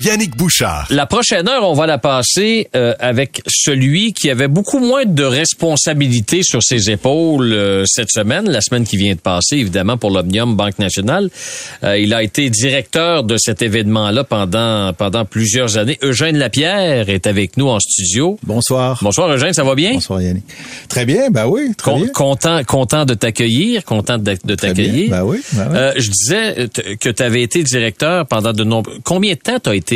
Yannick 0.00 0.36
Bouchard. 0.36 0.86
La 0.90 1.06
prochaine 1.06 1.48
heure, 1.48 1.68
on 1.68 1.72
va 1.74 1.86
la 1.88 1.98
passer 1.98 2.68
euh, 2.76 2.94
avec 3.00 3.42
celui 3.48 4.12
qui 4.12 4.30
avait 4.30 4.46
beaucoup 4.46 4.78
moins 4.78 5.04
de 5.04 5.24
responsabilités 5.24 6.44
sur 6.44 6.62
ses 6.62 6.88
épaules 6.90 7.52
euh, 7.52 7.82
cette 7.84 8.10
semaine, 8.10 8.48
la 8.48 8.60
semaine 8.60 8.84
qui 8.84 8.96
vient 8.96 9.14
de 9.14 9.18
passer, 9.20 9.56
évidemment, 9.56 9.96
pour 9.96 10.10
l'Omnium 10.12 10.54
Banque 10.54 10.78
Nationale. 10.78 11.30
Euh, 11.82 11.98
il 11.98 12.14
a 12.14 12.22
été 12.22 12.48
directeur 12.48 13.24
de 13.24 13.36
cet 13.36 13.60
événement-là 13.60 14.22
pendant, 14.22 14.92
pendant 14.92 15.24
plusieurs 15.24 15.78
années. 15.78 15.98
Eugène 16.02 16.36
Lapierre 16.38 17.08
est 17.10 17.26
avec 17.26 17.56
nous 17.56 17.66
en 17.66 17.80
studio. 17.80 18.38
Bonsoir. 18.44 19.00
Bonsoir, 19.02 19.28
Eugène, 19.32 19.52
ça 19.52 19.64
va 19.64 19.74
bien? 19.74 19.94
Bonsoir, 19.94 20.22
Yannick. 20.22 20.44
Très 20.88 21.06
bien, 21.06 21.28
ben 21.30 21.46
oui, 21.48 21.72
très 21.76 21.90
Con- 21.90 21.98
bien. 22.00 22.08
Content, 22.10 22.62
content 22.62 23.04
de 23.04 23.14
t'accueillir, 23.14 23.84
content 23.84 24.16
de, 24.18 24.36
de 24.44 24.54
Très 24.54 24.68
t'accueillir. 24.68 25.08
bien, 25.08 25.18
ben 25.18 25.24
oui, 25.24 25.42
ben 25.54 25.66
oui. 25.72 25.76
Euh, 25.76 25.92
je 25.96 26.08
disais 26.08 26.54
euh, 26.60 26.68
que 27.00 27.08
tu 27.08 27.20
avais 27.22 27.42
été 27.42 27.64
directeur 27.64 28.26
pendant 28.28 28.52
de 28.52 28.62
nombreux... 28.62 28.98
Combien 29.02 29.34
de 29.34 29.40
temps 29.40 29.58
tu 29.58 29.70
as 29.70 29.74
été 29.74 29.87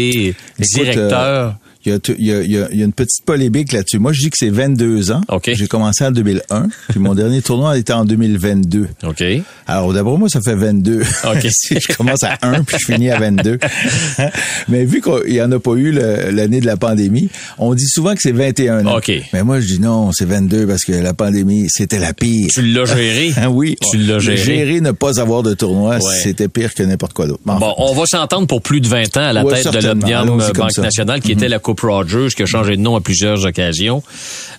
Directeur? 0.58 1.20
euh, 1.20 1.50
Il 1.84 1.92
y, 1.92 1.94
a, 1.94 1.98
il, 2.18 2.24
y 2.26 2.32
a, 2.32 2.42
il 2.42 2.76
y 2.78 2.82
a- 2.82 2.84
une 2.84 2.92
petite 2.92 3.24
polémique 3.24 3.72
là-dessus. 3.72 3.98
Moi, 3.98 4.12
je 4.12 4.20
dis 4.20 4.30
que 4.30 4.36
c'est 4.38 4.50
22 4.50 5.10
ans. 5.12 5.20
OK. 5.28 5.50
J'ai 5.52 5.66
commencé 5.66 6.04
en 6.04 6.10
2001, 6.12 6.68
puis 6.88 7.00
mon 7.00 7.14
dernier 7.14 7.42
tournoi 7.42 7.76
était 7.78 7.92
en 7.92 8.04
2022. 8.04 8.88
OK. 9.04 9.24
Alors, 9.66 9.92
d'après 9.92 10.16
moi, 10.16 10.28
ça 10.28 10.40
fait 10.40 10.54
22. 10.54 11.00
OK. 11.00 11.46
si 11.50 11.76
je 11.80 11.92
commence 11.96 12.22
à 12.22 12.38
1 12.42 12.62
puis 12.64 12.76
je 12.80 12.92
finis 12.92 13.10
à 13.10 13.18
22. 13.18 13.58
Mais 14.68 14.84
vu 14.84 15.00
qu'il 15.00 15.32
n'y 15.32 15.40
en 15.42 15.50
a 15.52 15.58
pas 15.58 15.72
eu 15.74 15.90
l'année 15.92 16.60
de 16.60 16.66
la 16.66 16.76
pandémie, 16.76 17.28
on 17.58 17.74
dit 17.74 17.86
souvent 17.88 18.14
que 18.14 18.20
c'est 18.22 18.32
21 18.32 18.86
ans. 18.86 18.96
OK. 18.98 19.10
Mais 19.32 19.42
moi, 19.42 19.60
je 19.60 19.66
dis 19.66 19.80
non, 19.80 20.12
c'est 20.12 20.24
22 20.24 20.66
parce 20.66 20.84
que 20.84 20.92
la 20.92 21.14
pandémie, 21.14 21.66
c'était 21.68 21.98
la 21.98 22.12
pire. 22.14 22.48
Tu 22.52 22.62
l'as 22.62 22.84
géré? 22.84 23.32
Oui. 23.52 23.76
Tu 23.90 23.98
l'as 23.98 24.18
géré. 24.18 24.36
Gérer 24.36 24.80
ne 24.80 24.92
pas 24.92 25.20
avoir 25.20 25.42
de 25.42 25.52
tournoi, 25.54 25.96
Ouais. 25.96 26.00
c'était 26.22 26.48
pire 26.48 26.72
que 26.74 26.82
n'importe 26.82 27.12
quoi 27.12 27.26
d'autre. 27.26 27.40
Bon, 27.44 27.74
on 27.76 27.92
va 27.94 28.04
s'entendre 28.06 28.46
pour 28.46 28.62
plus 28.62 28.80
de 28.80 28.88
20 28.88 29.16
ans 29.16 29.20
à 29.24 29.32
la 29.32 29.44
Ouais, 29.44 29.60
tête 29.62 29.72
de 29.72 29.86
l'Omnium 29.86 30.38
Banque 30.54 30.72
ça. 30.72 30.82
Nationale, 30.82 31.20
qui 31.20 31.32
était 31.32 31.48
la 31.48 31.58
Rogers, 31.80 32.28
qui 32.34 32.42
a 32.42 32.46
changé 32.46 32.76
de 32.76 32.82
nom 32.82 32.96
à 32.96 33.00
plusieurs 33.00 33.44
occasions. 33.46 34.02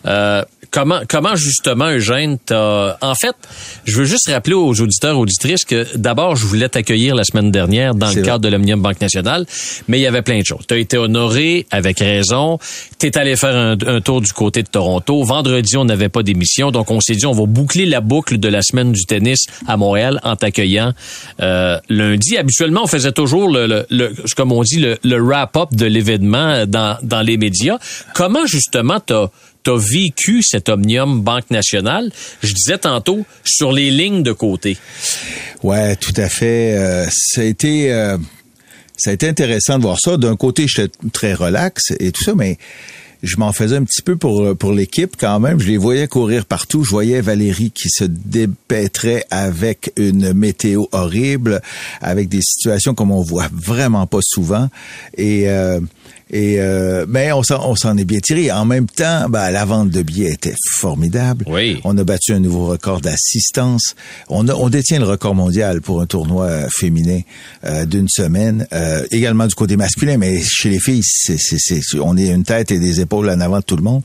Euh, 0.06 0.44
comment, 0.74 1.02
comment 1.08 1.36
justement, 1.36 1.90
Eugène, 1.90 2.38
t'as... 2.46 2.98
En 3.02 3.16
fait, 3.16 3.36
je 3.86 3.96
veux 3.96 4.06
juste 4.06 4.30
rappeler 4.30 4.56
aux 4.56 4.82
auditeurs, 4.82 5.18
auditrices 5.18 5.64
que 5.64 5.86
d'abord, 5.96 6.36
je 6.36 6.46
voulais 6.46 6.68
t'accueillir 6.68 7.16
la 7.16 7.24
semaine 7.24 7.52
dernière 7.52 7.96
dans 7.96 8.12
le 8.12 8.22
cadre 8.22 8.40
de 8.40 8.50
l'Omnium 8.50 8.82
Banque 8.82 9.00
Nationale, 9.00 9.46
mais 9.88 10.00
il 10.00 10.02
y 10.02 10.08
avait 10.08 10.24
plein 10.24 10.40
de 10.40 10.46
choses. 10.46 10.66
Tu 10.68 10.74
as 10.74 10.78
été 10.78 10.98
honoré 10.98 11.66
avec 11.72 12.00
raison. 12.00 12.58
Tu 13.00 13.08
es 13.08 13.18
allé 13.18 13.36
faire 13.36 13.56
un, 13.56 13.78
un 13.88 14.02
tour 14.02 14.20
du 14.20 14.34
côté 14.34 14.64
de 14.64 14.68
Toronto. 14.68 15.24
Vendredi, 15.24 15.78
on 15.78 15.86
n'avait 15.86 16.10
pas 16.10 16.24
d'émission, 16.24 16.72
donc 16.72 16.90
on 16.90 17.00
s'est 17.00 17.16
dit, 17.16 17.26
on 17.26 17.32
va 17.34 17.46
boucler 17.46 17.86
la 17.86 18.02
boucle 18.02 18.40
de 18.40 18.48
la 18.48 18.62
semaine 18.64 18.92
du 18.92 19.06
tennis 19.06 19.46
à 19.68 19.78
Montréal 19.78 20.20
en 20.24 20.36
t'accueillant 20.36 20.94
euh, 21.42 21.78
lundi. 21.88 22.36
Habituellement, 22.36 22.82
on 22.84 22.88
faisait 22.88 23.12
toujours 23.12 23.48
le, 23.50 23.68
le, 23.68 23.86
le- 23.92 24.14
comme 24.36 24.52
on 24.52 24.64
dit, 24.64 24.80
le, 24.80 24.98
le 25.04 25.22
wrap-up 25.22 25.70
de 25.74 25.86
l'événement 25.86 26.66
dans, 26.66 26.98
dans 27.04 27.22
les 27.22 27.38
médias. 27.38 27.78
Comment 28.16 28.48
justement 28.48 29.00
t'as 29.00 29.28
t'as 29.64 29.78
vécu 29.78 30.44
cet 30.44 30.70
Omnium 30.70 31.22
Banque 31.22 31.50
Nationale? 31.50 32.12
Je 32.42 32.54
disais 32.54 32.78
tantôt 32.78 33.26
sur 33.44 33.72
les 33.72 33.90
lignes 33.90 34.24
de 34.24 34.34
côté. 34.34 34.78
Ouais, 35.64 35.96
tout 35.96 36.14
à 36.18 36.30
fait. 36.30 36.78
Euh, 36.78 37.08
ça 37.10 37.42
a 37.42 37.46
été 37.46 37.92
euh, 37.92 38.18
ça 38.98 39.10
a 39.10 39.14
été 39.14 39.28
intéressant 39.28 39.78
de 39.78 39.84
voir 39.84 40.00
ça. 40.00 40.18
D'un 40.18 40.36
côté, 40.36 40.68
j'étais 40.68 40.96
très 41.12 41.34
relax 41.34 41.92
et 42.00 42.12
tout 42.12 42.24
ça, 42.24 42.36
mais 42.36 42.58
je 43.24 43.38
m'en 43.38 43.54
faisais 43.54 43.78
un 43.78 43.84
petit 43.84 44.02
peu 44.02 44.18
pour 44.18 44.56
pour 44.58 44.74
l'équipe 44.74 45.16
quand 45.18 45.40
même. 45.40 45.60
Je 45.60 45.68
les 45.68 45.78
voyais 45.78 46.08
courir 46.08 46.46
partout. 46.46 46.84
Je 46.84 46.90
voyais 46.90 47.22
Valérie 47.22 47.72
qui 47.72 47.90
se 47.90 48.04
dépêtrait 48.04 49.26
avec 49.32 49.94
une 49.96 50.34
météo 50.34 50.84
horrible, 50.92 51.62
avec 52.02 52.28
des 52.28 52.42
situations 52.42 52.94
comme 52.94 53.12
on 53.12 53.24
voit 53.24 53.50
vraiment 53.54 54.06
pas 54.08 54.20
souvent. 54.22 54.70
Et 55.18 55.50
euh, 55.50 55.80
et 56.30 56.56
euh, 56.60 57.06
mais 57.08 57.32
on 57.32 57.44
s'en 57.44 57.68
on 57.70 57.76
s'en 57.76 57.98
est 57.98 58.06
bien 58.06 58.20
tiré. 58.20 58.52
En 58.52 58.66
même 58.66 58.88
temps, 58.88 59.28
ben, 59.30 59.52
la 59.52 59.66
vente 59.66 59.90
de 59.90 60.02
billets 60.02 60.32
était 60.34 60.56
formidable. 60.80 61.46
Oui. 61.48 61.80
On 61.84 61.98
a 61.98 62.04
battu 62.04 62.34
un 62.34 62.40
nouveau 62.40 62.68
record 62.68 63.02
d'assistance. 63.02 63.96
On, 64.30 64.48
a- 64.48 64.54
on 64.56 64.70
détient 64.70 65.00
le 65.00 65.06
record 65.06 65.36
mondial 65.36 65.82
pour 65.82 66.02
un 66.02 66.06
tournoi 66.06 66.46
euh, 66.46 66.68
féminin 66.76 67.20
euh, 67.66 67.86
d'une 67.86 68.10
semaine. 68.10 68.68
Euh, 68.74 69.06
également 69.12 69.48
du 69.48 69.56
côté 69.56 69.78
masculin, 69.78 70.18
mais 70.18 70.42
chez 70.42 70.70
les 70.70 70.80
filles, 70.80 71.02
c'est, 71.04 71.38
c'est, 71.38 71.58
c'est- 71.60 71.82
on 72.00 72.18
est 72.18 72.28
une 72.30 72.44
tête 72.44 72.72
et 72.72 72.80
des 72.80 73.02
épaules 73.02 73.30
en 73.30 73.40
avant 73.40 73.60
de 73.60 73.64
tout 73.64 73.76
le 73.78 73.84
monde. 73.84 74.04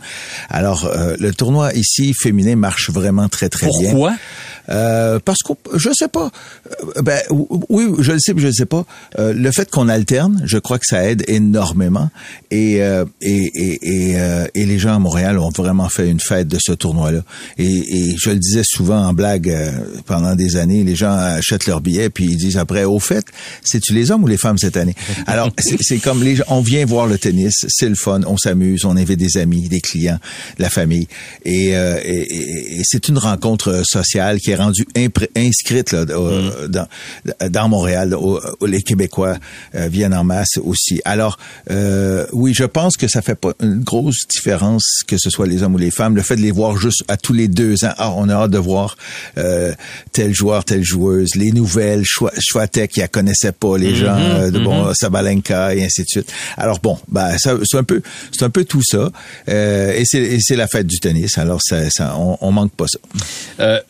Alors, 0.50 0.86
euh, 0.86 1.16
le 1.18 1.32
tournoi 1.32 1.72
ici 1.74 2.14
féminin 2.14 2.56
marche 2.56 2.90
vraiment 2.90 3.28
très 3.28 3.48
très 3.48 3.68
bien. 3.80 3.90
Pourquoi? 3.90 4.14
Euh, 4.70 5.18
parce 5.24 5.38
que 5.42 5.52
je 5.76 5.90
sais 5.94 6.08
pas. 6.08 6.30
Euh, 6.96 7.02
Ben 7.02 7.20
oui, 7.30 7.86
je 8.00 8.12
le 8.12 8.18
sais, 8.18 8.34
mais 8.34 8.42
je 8.42 8.46
le 8.48 8.52
sais 8.52 8.66
pas. 8.66 8.84
Euh, 9.18 9.32
le 9.32 9.50
fait 9.52 9.70
qu'on 9.70 9.88
alterne, 9.88 10.42
je 10.44 10.58
crois 10.58 10.78
que 10.78 10.86
ça 10.86 11.08
aide 11.08 11.24
énormément. 11.28 12.10
Et 12.50 12.82
euh, 12.82 13.04
et 13.20 13.50
et 13.54 13.78
et, 13.82 14.20
euh, 14.20 14.46
et 14.54 14.66
les 14.66 14.78
gens 14.78 14.94
à 14.94 14.98
Montréal 14.98 15.38
ont 15.38 15.50
vraiment 15.50 15.88
fait 15.88 16.08
une 16.08 16.20
fête 16.20 16.48
de 16.48 16.58
ce 16.60 16.72
tournoi-là. 16.72 17.20
Et, 17.58 17.64
et 17.66 18.16
je 18.18 18.30
le 18.30 18.36
disais 18.38 18.62
souvent 18.64 19.02
en 19.06 19.12
blague 19.12 19.54
pendant 20.06 20.34
des 20.34 20.56
années, 20.56 20.84
les 20.84 20.96
gens 20.96 21.12
achètent 21.12 21.66
leurs 21.66 21.80
billets 21.80 22.10
puis 22.10 22.24
ils 22.24 22.36
disent 22.36 22.56
après 22.58 22.84
au 22.84 22.98
fait, 22.98 23.24
c'est-tu 23.62 23.94
les 23.94 24.10
hommes 24.10 24.24
ou 24.24 24.26
les 24.26 24.36
femmes 24.38 24.58
cette 24.58 24.76
année? 24.76 24.94
Alors 25.26 25.50
c'est 25.58 25.78
c'est 25.80 25.98
comme 25.98 26.22
les 26.22 26.36
gens, 26.36 26.44
on 26.48 26.60
vient 26.60 26.84
voir 26.84 27.06
le 27.06 27.18
tennis, 27.18 27.54
c'est 27.68 27.88
le 27.88 27.94
fun, 27.94 28.20
on 28.26 28.36
s'amuse, 28.36 28.84
on 28.84 28.96
invite 28.96 29.18
des 29.18 29.36
amis, 29.38 29.68
des 29.68 29.80
clients, 29.80 30.18
la 30.58 30.68
famille, 30.70 31.06
et- 31.44 31.70
et 31.72 32.82
c'est 32.84 33.08
une 33.08 33.18
rencontre 33.18 33.82
sociale 33.84 34.38
qui 34.40 34.50
est 34.50 34.56
rendue 34.58 34.86
inscrite 35.36 35.92
là, 35.92 36.02
au- 36.16 36.66
dans, 36.69 36.86
dans 37.48 37.69
Montréal. 37.69 38.14
où- 38.14 38.38
où 38.60 38.66
les 38.66 38.82
Québécois 38.82 39.36
euh, 39.74 39.88
viennent 39.88 40.14
en 40.14 40.24
masse 40.24 40.58
aussi. 40.62 41.00
Alors 41.04 41.38
euh, 41.70 42.26
oui, 42.32 42.52
je 42.54 42.64
pense 42.64 42.97
que 42.97 43.08
ça 43.08 43.22
fait 43.22 43.34
pas 43.34 43.52
une 43.62 43.80
grosse 43.80 44.26
différence 44.28 45.02
que 45.06 45.16
ce 45.18 45.30
soit 45.30 45.47
les 45.47 45.62
hommes 45.62 45.74
ou 45.74 45.78
les 45.78 45.91
femmes. 45.91 46.16
Le 46.16 46.22
fait 46.22 46.36
de 46.36 46.41
les 46.42 46.50
voir 46.50 46.76
juste 46.76 47.04
à 47.08 47.16
tous 47.16 47.32
les 47.32 47.48
deux 47.48 47.84
ans, 47.84 47.92
ah, 47.98 48.12
on 48.16 48.28
a 48.28 48.34
hâte 48.34 48.50
de 48.50 48.58
voir 48.58 48.97
euh, 49.38 49.72
tel 50.12 50.34
joueur, 50.34 50.64
telle 50.64 50.82
joueuse, 50.84 51.34
les 51.34 51.52
nouvelles, 51.52 52.04
Chouatek 52.04 52.91
qui 52.92 53.00
la 53.00 53.08
connaissait 53.08 53.52
pas, 53.52 53.76
les 53.78 53.94
gens 53.94 54.16
euh, 54.18 54.50
de 54.50 54.58
bon 54.58 54.92
Sabalenka 54.94 55.74
et 55.74 55.84
ainsi 55.84 56.02
de 56.02 56.08
suite. 56.08 56.32
Alors 56.56 56.80
bon, 56.80 56.98
ben 57.08 57.36
c'est 57.38 57.76
un 57.78 57.84
peu, 57.84 58.02
c'est 58.32 58.44
un 58.44 58.50
peu 58.50 58.64
tout 58.64 58.82
ça. 58.82 59.10
Et 59.47 60.02
c'est 60.04 60.56
la 60.56 60.66
fête 60.68 60.86
du 60.86 60.98
tennis. 61.00 61.38
Alors 61.38 61.60
ça, 61.62 61.88
ça 61.91 62.16
on, 62.18 62.36
on 62.41 62.52
manque 62.52 62.72
pas 62.72 62.86
ça. 62.88 62.98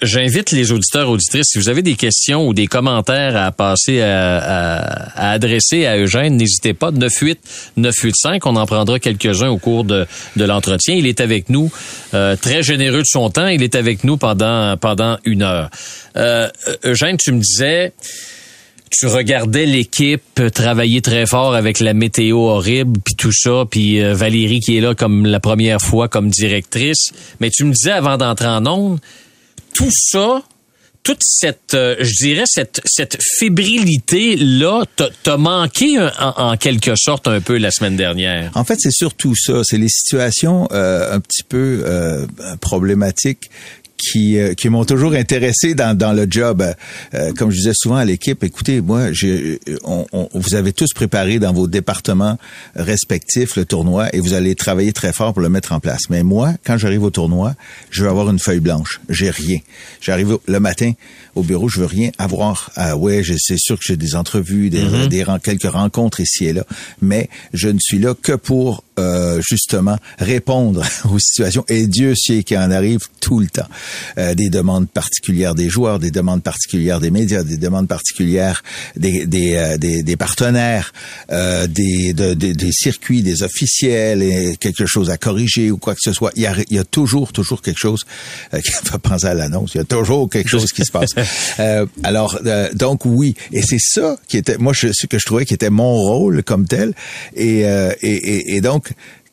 J'invite 0.02 0.50
les 0.58 0.72
auditeurs 0.72 1.08
auditrices, 1.08 1.46
si 1.52 1.58
vous 1.58 1.68
avez 1.68 1.82
des 1.82 1.94
questions 1.94 2.46
ou 2.46 2.52
des 2.52 2.66
commentaires 2.66 3.36
à 3.36 3.52
passer 3.52 4.00
à, 4.00 5.30
adresser 5.32 5.86
à 5.86 5.96
Eugène, 5.96 6.36
n'hésitez 6.36 6.74
pas. 6.74 6.90
98 6.90 7.38
985, 7.76 8.46
on 8.46 8.56
en 8.56 8.66
prendra 8.66 8.98
quelques-uns 8.98 9.48
au 9.48 9.58
cours 9.58 9.84
de, 9.84 10.06
de 10.36 10.44
l'entretien. 10.44 10.94
Il 10.96 11.06
est 11.06 11.20
avec 11.20 11.48
nous, 11.48 11.70
euh, 12.14 12.34
très 12.36 12.62
généreux 12.62 13.02
de 13.02 13.06
son 13.06 13.30
temps. 13.30 13.46
Il 13.46 13.62
est 13.62 13.76
avec 13.76 14.02
nous 14.04 14.16
pendant 14.16 14.76
pendant 14.76 15.18
une 15.24 15.42
heure. 15.42 15.70
Euh, 16.16 16.48
Eugène, 16.84 17.16
tu 17.18 17.32
me 17.32 17.40
disais. 17.40 17.92
Tu 18.90 19.06
regardais 19.06 19.66
l'équipe 19.66 20.40
travailler 20.54 21.02
très 21.02 21.26
fort 21.26 21.54
avec 21.54 21.78
la 21.78 21.92
météo 21.92 22.38
horrible 22.38 22.98
puis 23.04 23.14
tout 23.16 23.32
ça, 23.32 23.64
puis 23.70 24.02
euh, 24.02 24.14
Valérie 24.14 24.60
qui 24.60 24.78
est 24.78 24.80
là 24.80 24.94
comme 24.94 25.26
la 25.26 25.40
première 25.40 25.78
fois 25.82 26.08
comme 26.08 26.30
directrice. 26.30 27.12
Mais 27.38 27.50
tu 27.50 27.64
me 27.64 27.72
disais 27.72 27.90
avant 27.90 28.16
d'entrer 28.16 28.46
en 28.46 28.66
ondes, 28.66 28.98
tout 29.74 29.90
ça, 29.90 30.42
toute 31.02 31.22
cette, 31.22 31.72
euh, 31.74 31.96
je 32.00 32.12
dirais 32.22 32.44
cette 32.44 32.82
cette 32.84 33.16
fébrilité 33.38 34.36
là, 34.36 34.84
t'as 35.22 35.36
manqué 35.38 35.98
en 36.18 36.56
quelque 36.58 36.96
sorte 36.96 37.28
un 37.28 37.40
peu 37.40 37.56
la 37.56 37.70
semaine 37.70 37.96
dernière? 37.96 38.50
En 38.54 38.64
fait, 38.64 38.76
c'est 38.78 38.92
surtout 38.92 39.34
ça. 39.34 39.62
C'est 39.64 39.78
les 39.78 39.88
situations 39.88 40.68
euh, 40.72 41.14
un 41.14 41.20
petit 41.20 41.44
peu 41.44 41.82
euh, 41.86 42.26
problématiques 42.60 43.50
qui, 43.98 44.38
euh, 44.38 44.54
qui 44.54 44.68
m'ont 44.70 44.84
toujours 44.84 45.12
intéressé 45.12 45.74
dans, 45.74 45.96
dans 45.96 46.12
le 46.12 46.26
job. 46.30 46.64
Euh, 47.14 47.32
comme 47.34 47.50
je 47.50 47.56
disais 47.56 47.72
souvent 47.74 47.96
à 47.96 48.04
l'équipe, 48.04 48.42
écoutez, 48.44 48.80
moi, 48.80 49.12
j'ai, 49.12 49.60
on, 49.84 50.06
on- 50.12 50.28
vous 50.32 50.54
avez 50.54 50.72
tous 50.72 50.92
préparé 50.94 51.38
dans 51.38 51.52
vos 51.52 51.66
départements 51.66 52.38
respectifs 52.76 53.56
le 53.56 53.64
tournoi 53.64 54.08
et 54.14 54.20
vous 54.20 54.32
allez 54.34 54.54
travailler 54.54 54.92
très 54.92 55.12
fort 55.12 55.32
pour 55.32 55.42
le 55.42 55.48
mettre 55.48 55.72
en 55.72 55.80
place. 55.80 56.02
Mais 56.10 56.22
moi, 56.22 56.54
quand 56.64 56.78
j'arrive 56.78 57.02
au 57.02 57.10
tournoi, 57.10 57.54
je 57.90 58.02
veux 58.04 58.08
avoir 58.08 58.30
une 58.30 58.38
feuille 58.38 58.60
blanche. 58.60 59.00
J'ai 59.08 59.30
rien. 59.30 59.58
J'arrive 60.00 60.38
le 60.46 60.60
matin 60.60 60.92
au 61.34 61.42
bureau, 61.42 61.68
je 61.68 61.80
veux 61.80 61.86
rien 61.86 62.10
avoir. 62.18 62.70
Ah 62.76 62.96
ouais, 62.96 63.22
je- 63.22 63.34
c'est 63.38 63.58
sûr 63.58 63.76
que 63.76 63.84
j'ai 63.86 63.96
des 63.96 64.14
entrevues, 64.14 64.70
des, 64.70 65.08
des 65.08 65.22
ren- 65.24 65.38
quelques 65.38 65.70
rencontres 65.70 66.20
ici 66.20 66.46
et 66.46 66.52
là, 66.52 66.64
mais 67.02 67.28
je 67.52 67.68
ne 67.68 67.78
suis 67.80 67.98
là 67.98 68.14
que 68.20 68.32
pour 68.32 68.84
euh, 68.98 69.40
justement 69.40 69.96
répondre 70.18 70.84
aux 71.12 71.18
situations. 71.18 71.64
Et 71.68 71.86
Dieu 71.86 72.14
sait 72.16 72.42
qu'il 72.42 72.58
en 72.58 72.70
arrive 72.70 73.00
tout 73.20 73.40
le 73.40 73.46
temps. 73.46 73.68
Euh, 74.18 74.34
des 74.34 74.50
demandes 74.50 74.88
particulières 74.88 75.54
des 75.54 75.68
joueurs, 75.70 75.98
des 75.98 76.10
demandes 76.10 76.42
particulières 76.42 77.00
des 77.00 77.10
médias, 77.10 77.42
des 77.42 77.56
demandes 77.56 77.88
particulières 77.88 78.62
des, 78.96 79.26
des, 79.26 79.54
euh, 79.54 79.76
des, 79.78 80.02
des 80.02 80.16
partenaires, 80.16 80.92
euh, 81.30 81.66
des, 81.66 82.12
de- 82.12 82.34
des- 82.34 82.54
des 82.54 82.72
circuits, 82.72 83.22
des 83.22 83.42
officiels, 83.42 84.22
et 84.22 84.56
quelque 84.58 84.86
chose 84.86 85.10
à 85.10 85.16
corriger 85.16 85.70
ou 85.70 85.78
quoi 85.78 85.94
que 85.94 86.00
ce 86.02 86.12
soit. 86.12 86.32
Il 86.36 86.42
y 86.42 86.46
a, 86.46 86.54
il 86.70 86.76
y 86.76 86.78
a 86.78 86.84
toujours, 86.84 87.32
toujours 87.32 87.62
quelque 87.62 87.78
chose 87.78 88.00
euh, 88.54 88.60
qui 88.64 88.70
fait 88.72 88.98
penser 88.98 89.26
à 89.26 89.34
l'annonce. 89.34 89.72
Il 89.74 89.78
y 89.78 89.80
a 89.80 89.84
toujours 89.84 90.28
quelque 90.28 90.48
chose 90.48 90.72
qui 90.72 90.84
se 90.84 90.90
passe. 90.92 91.10
Euh, 91.60 91.86
alors, 92.04 92.38
euh, 92.46 92.68
donc 92.74 93.04
oui, 93.04 93.34
et 93.52 93.62
c'est 93.62 93.78
ça 93.80 94.16
qui 94.28 94.36
était, 94.36 94.58
moi, 94.58 94.72
je, 94.72 94.88
ce 94.92 95.06
que 95.06 95.18
je 95.18 95.24
trouvais 95.26 95.44
qui 95.44 95.54
était 95.54 95.70
mon 95.70 95.94
rôle 95.96 96.42
comme 96.44 96.66
tel. 96.66 96.94
Et, 97.34 97.64
euh, 97.66 97.92
et, 98.00 98.12
et, 98.12 98.56
et 98.56 98.60
donc, 98.60 98.87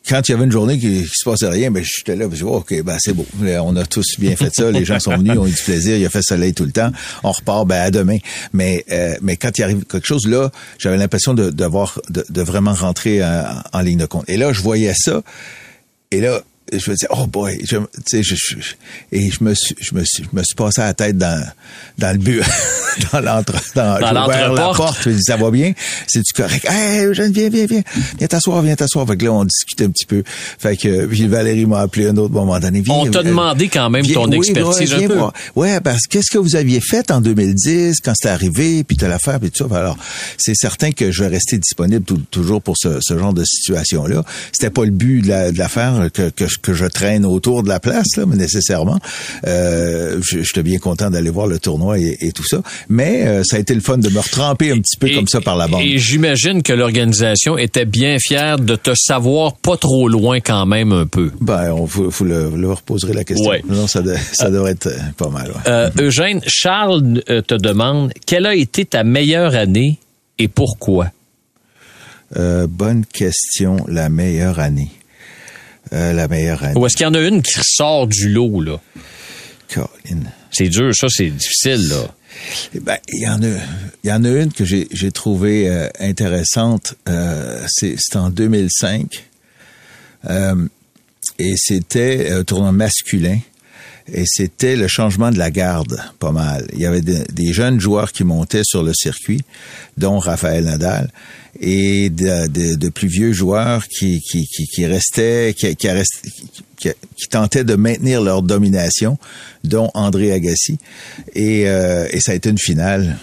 quand 0.08 0.28
il 0.28 0.30
y 0.30 0.34
avait 0.34 0.44
une 0.44 0.52
journée 0.52 0.78
qui, 0.78 1.02
qui 1.02 1.08
se 1.12 1.28
passait 1.28 1.48
rien, 1.48 1.70
ben 1.72 1.82
j'étais 1.84 2.14
là, 2.14 2.26
je 2.30 2.36
dis, 2.36 2.42
oh, 2.44 2.58
ok, 2.58 2.82
ben 2.84 2.96
c'est 3.00 3.12
beau, 3.12 3.26
Euh, 3.42 3.58
on 3.58 3.74
a 3.74 3.84
tous 3.84 4.20
bien 4.20 4.36
fait 4.36 4.54
ça, 4.54 4.70
les 4.70 4.84
gens 4.84 5.00
sont 5.00 5.16
venus, 5.16 5.36
ont 5.36 5.46
eu 5.46 5.50
du 5.50 5.62
plaisir, 5.62 5.96
il 5.96 6.06
a 6.06 6.10
fait 6.10 6.22
soleil 6.22 6.54
tout 6.54 6.64
le 6.64 6.70
temps, 6.70 6.92
on 7.24 7.32
repart, 7.32 7.66
ben 7.66 7.80
à 7.80 7.90
demain. 7.90 8.18
Mais 8.52 8.84
euh, 8.92 9.16
mais 9.20 9.36
quand 9.36 9.58
il 9.58 9.64
arrive 9.64 9.84
quelque 9.84 10.06
chose 10.06 10.28
là, 10.28 10.52
j'avais 10.78 10.96
l'impression 10.96 11.34
de 11.34 11.50
d'avoir 11.50 12.00
de, 12.08 12.24
de 12.28 12.42
vraiment 12.42 12.72
rentrer 12.72 13.24
en, 13.24 13.62
en 13.72 13.80
ligne 13.80 13.98
de 13.98 14.06
compte. 14.06 14.24
Et 14.28 14.36
là, 14.36 14.52
je 14.52 14.60
voyais 14.62 14.94
ça, 14.94 15.22
et 16.12 16.20
là, 16.20 16.40
je 16.72 16.90
me 16.90 16.96
disais, 16.96 17.06
oh 17.10 17.26
boy, 17.26 17.58
je, 17.64 17.76
tu 17.76 17.82
sais, 18.06 18.22
je, 18.22 18.34
je- 18.34 18.56
et 19.12 19.30
je 19.30 19.42
me 19.44 19.54
suis, 19.54 19.74
je 19.80 19.94
me 19.94 20.04
suis, 20.04 20.24
je 20.24 20.36
me 20.36 20.42
suis 20.42 20.54
passé 20.54 20.80
à 20.80 20.86
la 20.86 20.94
tête 20.94 21.16
dans, 21.16 21.44
dans 21.98 22.12
le 22.12 22.18
bureau, 22.18 22.44
dans 23.12 23.20
l'entre, 23.20 23.54
dans, 23.74 24.00
Dans 24.00 24.24
ouvert 24.26 24.52
la 24.52 24.72
porte, 24.72 24.98
je 25.04 25.10
me 25.10 25.14
dis, 25.14 25.22
ça 25.22 25.36
va 25.36 25.50
bien, 25.50 25.72
c'est 26.08 26.22
du 26.22 26.32
correct? 26.32 26.66
Hey, 26.68 27.04
Eugène, 27.06 27.32
viens, 27.32 27.48
viens, 27.48 27.66
viens, 27.66 27.82
viens 28.18 28.26
t'asseoir, 28.28 28.62
viens 28.62 28.74
t'asseoir. 28.76 29.06
Fait 29.06 29.16
que 29.16 29.24
là, 29.24 29.32
on 29.32 29.44
discutait 29.44 29.84
un 29.84 29.90
petit 29.90 30.06
peu. 30.06 30.22
Fait 30.26 30.76
que, 30.76 31.06
puis 31.06 31.26
Valérie 31.28 31.66
m'a 31.66 31.80
appelé 31.80 32.08
un 32.08 32.16
autre 32.16 32.34
moment 32.34 32.58
donné. 32.58 32.80
Viens, 32.80 32.94
On 32.94 33.10
t'a 33.10 33.22
demandé 33.22 33.68
quand 33.68 33.88
même 33.90 34.04
viens- 34.04 34.14
ton 34.14 34.28
oui, 34.30 34.38
expertise 34.38 34.90
ouais, 34.90 34.94
un 34.96 34.98
viens 34.98 35.08
peu. 35.08 35.14
voir. 35.18 35.32
Ouais, 35.54 35.80
parce 35.80 36.02
que 36.02 36.08
qu'est-ce 36.18 36.30
que 36.32 36.38
vous 36.38 36.56
aviez 36.56 36.80
fait 36.80 37.10
en 37.10 37.20
2010 37.20 38.00
quand 38.02 38.12
c'était 38.16 38.30
arrivé, 38.32 38.82
puis 38.84 38.96
t'as 38.96 39.08
l'affaire, 39.08 39.38
puis 39.40 39.50
tout 39.50 39.68
ça. 39.68 39.76
Alors, 39.78 39.96
c'est 40.38 40.54
certain 40.54 40.90
que 40.92 41.10
je 41.12 41.22
vais 41.22 41.28
rester 41.28 41.58
disponible 41.58 42.04
tout- 42.04 42.22
toujours 42.30 42.60
pour 42.62 42.76
ce, 42.76 42.98
ce 43.00 43.18
genre 43.18 43.32
de 43.34 43.44
situation-là. 43.44 44.24
C'était 44.52 44.70
pas 44.70 44.84
le 44.84 44.90
but 44.90 45.22
de 45.22 45.28
la- 45.28 45.52
de 45.52 45.58
l'affaire 45.58 46.08
que, 46.12 46.30
que, 46.30 46.46
je- 46.48 46.55
que 46.62 46.74
je 46.74 46.86
traîne 46.86 47.24
autour 47.24 47.62
de 47.62 47.68
la 47.68 47.80
place, 47.80 48.16
là, 48.16 48.24
mais 48.26 48.36
nécessairement. 48.36 48.98
Euh, 49.46 50.20
je- 50.22 50.42
J'étais 50.42 50.62
bien 50.62 50.78
content 50.78 51.10
d'aller 51.10 51.30
voir 51.30 51.46
le 51.46 51.58
tournoi 51.58 51.98
et, 51.98 52.16
et 52.20 52.32
tout 52.32 52.46
ça. 52.46 52.62
Mais 52.88 53.26
euh, 53.26 53.42
ça 53.44 53.56
a 53.56 53.58
été 53.60 53.74
le 53.74 53.80
fun 53.80 53.98
de 53.98 54.08
me 54.08 54.18
retremper 54.18 54.70
un 54.72 54.78
petit 54.78 54.96
peu 54.96 55.08
Et- 55.08 55.14
comme 55.14 55.28
ça 55.28 55.40
par 55.40 55.56
la 55.56 55.68
bande. 55.68 55.82
Et 55.82 55.98
j'imagine 55.98 56.62
que 56.62 56.72
l'organisation 56.72 57.58
était 57.58 57.84
bien 57.84 58.16
fière 58.18 58.58
de 58.58 58.76
te 58.76 58.90
savoir 58.94 59.54
pas 59.56 59.76
trop 59.76 60.08
loin 60.08 60.40
quand 60.40 60.66
même 60.66 60.92
un 60.92 61.06
peu. 61.06 61.30
Ben, 61.40 61.72
on 61.72 61.84
vous, 61.84 62.10
vous 62.10 62.24
le, 62.24 62.74
poserez 62.84 63.12
la 63.12 63.24
question. 63.24 63.48
Ouais. 63.50 63.62
Non, 63.68 63.86
ça, 63.86 64.02
de- 64.02 64.14
ça 64.32 64.50
devrait 64.50 64.72
être 64.72 64.86
euh, 64.88 64.98
pas 65.16 65.28
mal. 65.28 65.48
ouais. 65.48 65.60
Euh, 65.66 65.90
Eugène, 65.98 66.40
Charles 66.46 67.22
euh, 67.30 67.42
te 67.42 67.54
demande 67.54 68.12
quelle 68.26 68.46
a 68.46 68.54
été 68.54 68.84
ta 68.84 69.04
meilleure 69.04 69.54
année 69.54 69.98
et 70.38 70.48
pourquoi? 70.48 71.06
Euh, 72.36 72.66
bonne 72.68 73.04
question. 73.06 73.76
La 73.88 74.08
meilleure 74.08 74.58
année. 74.58 74.90
Euh, 75.92 76.12
la 76.12 76.26
meilleure 76.26 76.62
année. 76.64 76.78
Ou 76.78 76.86
est-ce 76.86 76.96
qu'il 76.96 77.04
y 77.04 77.08
en 77.08 77.14
a 77.14 77.20
une 77.20 77.42
qui 77.42 77.58
ressort 77.58 78.06
du 78.08 78.28
lot, 78.28 78.60
là? 78.60 78.80
Colin. 79.72 80.22
C'est 80.50 80.68
dur, 80.68 80.92
ça, 80.94 81.06
c'est 81.08 81.30
difficile, 81.30 81.88
là. 81.88 82.14
Eh 82.74 82.80
Ben, 82.80 82.98
il 83.08 83.22
y 83.22 83.28
en 83.28 83.42
a, 83.42 83.46
il 84.04 84.10
y 84.10 84.12
en 84.12 84.24
a 84.24 84.28
une 84.28 84.52
que 84.52 84.64
j'ai, 84.64 84.88
j'ai 84.90 85.12
trouvée 85.12 85.68
euh, 85.68 85.88
intéressante. 86.00 86.94
Euh, 87.08 87.64
c'est, 87.68 87.94
c'est 87.98 88.16
en 88.16 88.30
2005. 88.30 89.06
Euh, 90.28 90.66
et 91.38 91.54
c'était 91.56 92.30
un 92.32 92.44
tournoi 92.44 92.72
masculin. 92.72 93.38
Et 94.12 94.24
c'était 94.26 94.76
le 94.76 94.86
changement 94.88 95.30
de 95.30 95.38
la 95.38 95.50
garde, 95.50 96.00
pas 96.20 96.30
mal. 96.32 96.66
Il 96.72 96.78
y 96.80 96.86
avait 96.86 97.00
de- 97.00 97.24
des 97.32 97.52
jeunes 97.52 97.80
joueurs 97.80 98.12
qui 98.12 98.22
montaient 98.24 98.62
sur 98.64 98.82
le 98.84 98.92
circuit, 98.94 99.40
dont 99.96 100.18
Raphaël 100.18 100.64
Nadal, 100.64 101.10
et 101.60 102.10
de, 102.10 102.46
de- 102.46 102.74
de 102.76 102.88
plus 102.88 103.08
vieux 103.08 103.32
joueurs 103.32 103.88
qui, 103.88 104.20
qui, 104.20 104.46
qui, 104.46 104.66
qui 104.68 104.86
restaient, 104.86 105.54
qui, 105.58 105.74
qui, 105.74 105.88
qui- 106.76 106.88
qui 107.16 107.28
tentaient 107.30 107.64
de 107.64 107.74
maintenir 107.74 108.20
leur 108.22 108.42
domination, 108.42 109.18
dont 109.64 109.90
André 109.94 110.30
Agassi. 110.32 110.78
Et, 111.34 111.64
euh, 111.68 112.06
et 112.10 112.20
ça 112.20 112.32
a 112.32 112.34
été 112.36 112.48
une 112.50 112.58
finale. 112.58 113.16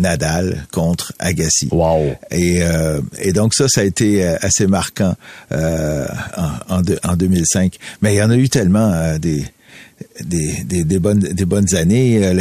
Nadal 0.00 0.64
contre 0.70 1.12
Agassi. 1.18 1.68
Wow. 1.72 2.12
Et, 2.30 2.62
euh, 2.62 3.00
et 3.20 3.32
donc 3.32 3.52
ça, 3.52 3.66
ça 3.68 3.80
a 3.80 3.84
été 3.84 4.22
euh, 4.24 4.36
assez 4.42 4.68
marquant 4.68 5.16
euh, 5.50 6.06
en, 6.68 6.76
en, 6.76 6.82
en 7.02 7.16
2005. 7.16 7.74
Mais 8.00 8.14
il 8.14 8.18
y 8.18 8.22
en 8.22 8.30
a 8.30 8.36
eu 8.36 8.48
tellement 8.48 8.92
euh, 8.92 9.18
des, 9.18 9.44
des, 10.24 10.64
des, 10.64 10.84
des 10.84 10.98
bonnes, 10.98 11.18
des 11.20 11.44
bonnes 11.44 11.74
années, 11.74 12.24
euh, 12.24 12.32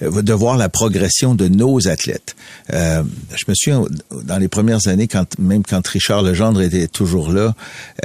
le- 0.00 0.10
le- 0.10 0.22
de 0.22 0.32
voir 0.32 0.56
la 0.56 0.68
progression 0.68 1.34
de 1.34 1.48
nos 1.48 1.88
athlètes. 1.88 2.36
Euh, 2.72 3.02
je 3.34 3.44
me 3.48 3.54
souviens, 3.54 3.84
dans 4.24 4.38
les 4.38 4.48
premières 4.48 4.86
années, 4.88 5.06
quand 5.08 5.38
même 5.38 5.62
quand 5.62 5.86
Richard 5.86 6.22
Legendre 6.22 6.62
était 6.62 6.88
toujours 6.88 7.30
là 7.32 7.54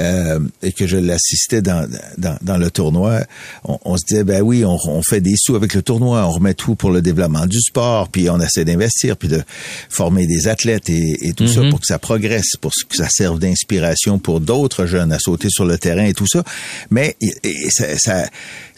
euh, 0.00 0.38
et 0.62 0.72
que 0.72 0.86
je 0.86 0.96
l'assistais 0.96 1.62
dans, 1.62 1.88
dans, 2.18 2.36
dans 2.42 2.56
le 2.58 2.70
tournoi, 2.70 3.20
on, 3.64 3.78
on 3.84 3.96
se 3.96 4.04
disait, 4.06 4.24
ben 4.24 4.42
oui, 4.42 4.64
on, 4.64 4.76
on 4.86 5.02
fait 5.02 5.20
des 5.20 5.34
sous 5.36 5.56
avec 5.56 5.74
le 5.74 5.82
tournoi, 5.82 6.26
on 6.26 6.30
remet 6.30 6.54
tout 6.54 6.74
pour 6.74 6.90
le 6.90 7.02
développement 7.02 7.46
du 7.46 7.60
sport, 7.60 8.08
puis 8.08 8.28
on 8.30 8.40
essaie 8.40 8.64
d'investir, 8.64 9.16
puis 9.16 9.28
de 9.28 9.42
former 9.88 10.26
des 10.26 10.48
athlètes 10.48 10.88
et, 10.90 11.28
et 11.28 11.32
tout 11.32 11.46
ça 11.48 11.60
pour 11.70 11.80
que 11.80 11.86
ça 11.86 11.98
progresse, 11.98 12.56
pour 12.60 12.70
que 12.88 12.96
ça 12.96 13.08
serve 13.08 13.38
d'inspiration 13.38 14.18
pour 14.18 14.40
d'autres 14.40 14.86
jeunes 14.86 15.12
à 15.12 15.18
sauter 15.18 15.48
sur 15.50 15.64
le 15.64 15.78
terrain 15.78 16.04
et 16.04 16.14
tout 16.14 16.26
ça. 16.26 16.42
Mais 16.90 17.16
et- 17.20 17.32
et 17.44 17.70
ça, 17.70 17.86
ça- 17.98 18.28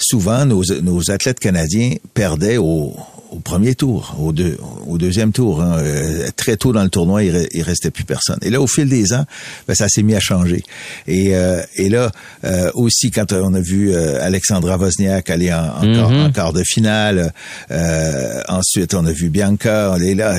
souvent, 0.04 0.44
nos, 0.46 1.10
athlètes 1.10 1.40
canadiens 1.40 1.94
perdaient 2.12 2.58
au, 2.58 2.94
au 3.34 3.40
premier 3.40 3.74
tour, 3.74 4.14
au, 4.20 4.32
deux, 4.32 4.56
au 4.86 4.96
deuxième 4.98 5.32
tour. 5.32 5.60
hein. 5.60 5.78
Euh, 5.78 6.28
très 6.36 6.56
tôt 6.56 6.72
dans 6.72 6.82
le 6.82 6.88
tournoi, 6.88 7.24
il, 7.24 7.34
re- 7.34 7.48
il 7.52 7.62
restait 7.62 7.90
plus 7.90 8.04
personne. 8.04 8.38
Et 8.42 8.50
là, 8.50 8.60
au 8.60 8.66
fil 8.66 8.88
des 8.88 9.12
ans, 9.12 9.24
ben, 9.66 9.74
ça 9.74 9.88
s'est 9.88 10.02
mis 10.02 10.14
à 10.14 10.20
changer. 10.20 10.62
Et, 11.06 11.34
euh, 11.34 11.60
et 11.76 11.88
là, 11.88 12.12
euh, 12.44 12.70
aussi, 12.74 13.10
quand 13.10 13.32
on 13.32 13.52
a 13.54 13.60
vu 13.60 13.92
euh, 13.92 14.24
Alexandra 14.24 14.76
Wozniak 14.78 15.30
aller 15.30 15.52
en, 15.52 15.64
en, 15.78 15.94
quart, 15.94 16.10
en 16.10 16.30
quart 16.30 16.52
de 16.52 16.62
finale, 16.64 17.32
euh, 17.70 18.40
ensuite, 18.48 18.94
on 18.94 19.04
a 19.06 19.12
vu 19.12 19.28
Bianca, 19.30 19.96
est 20.00 20.14
là, 20.14 20.38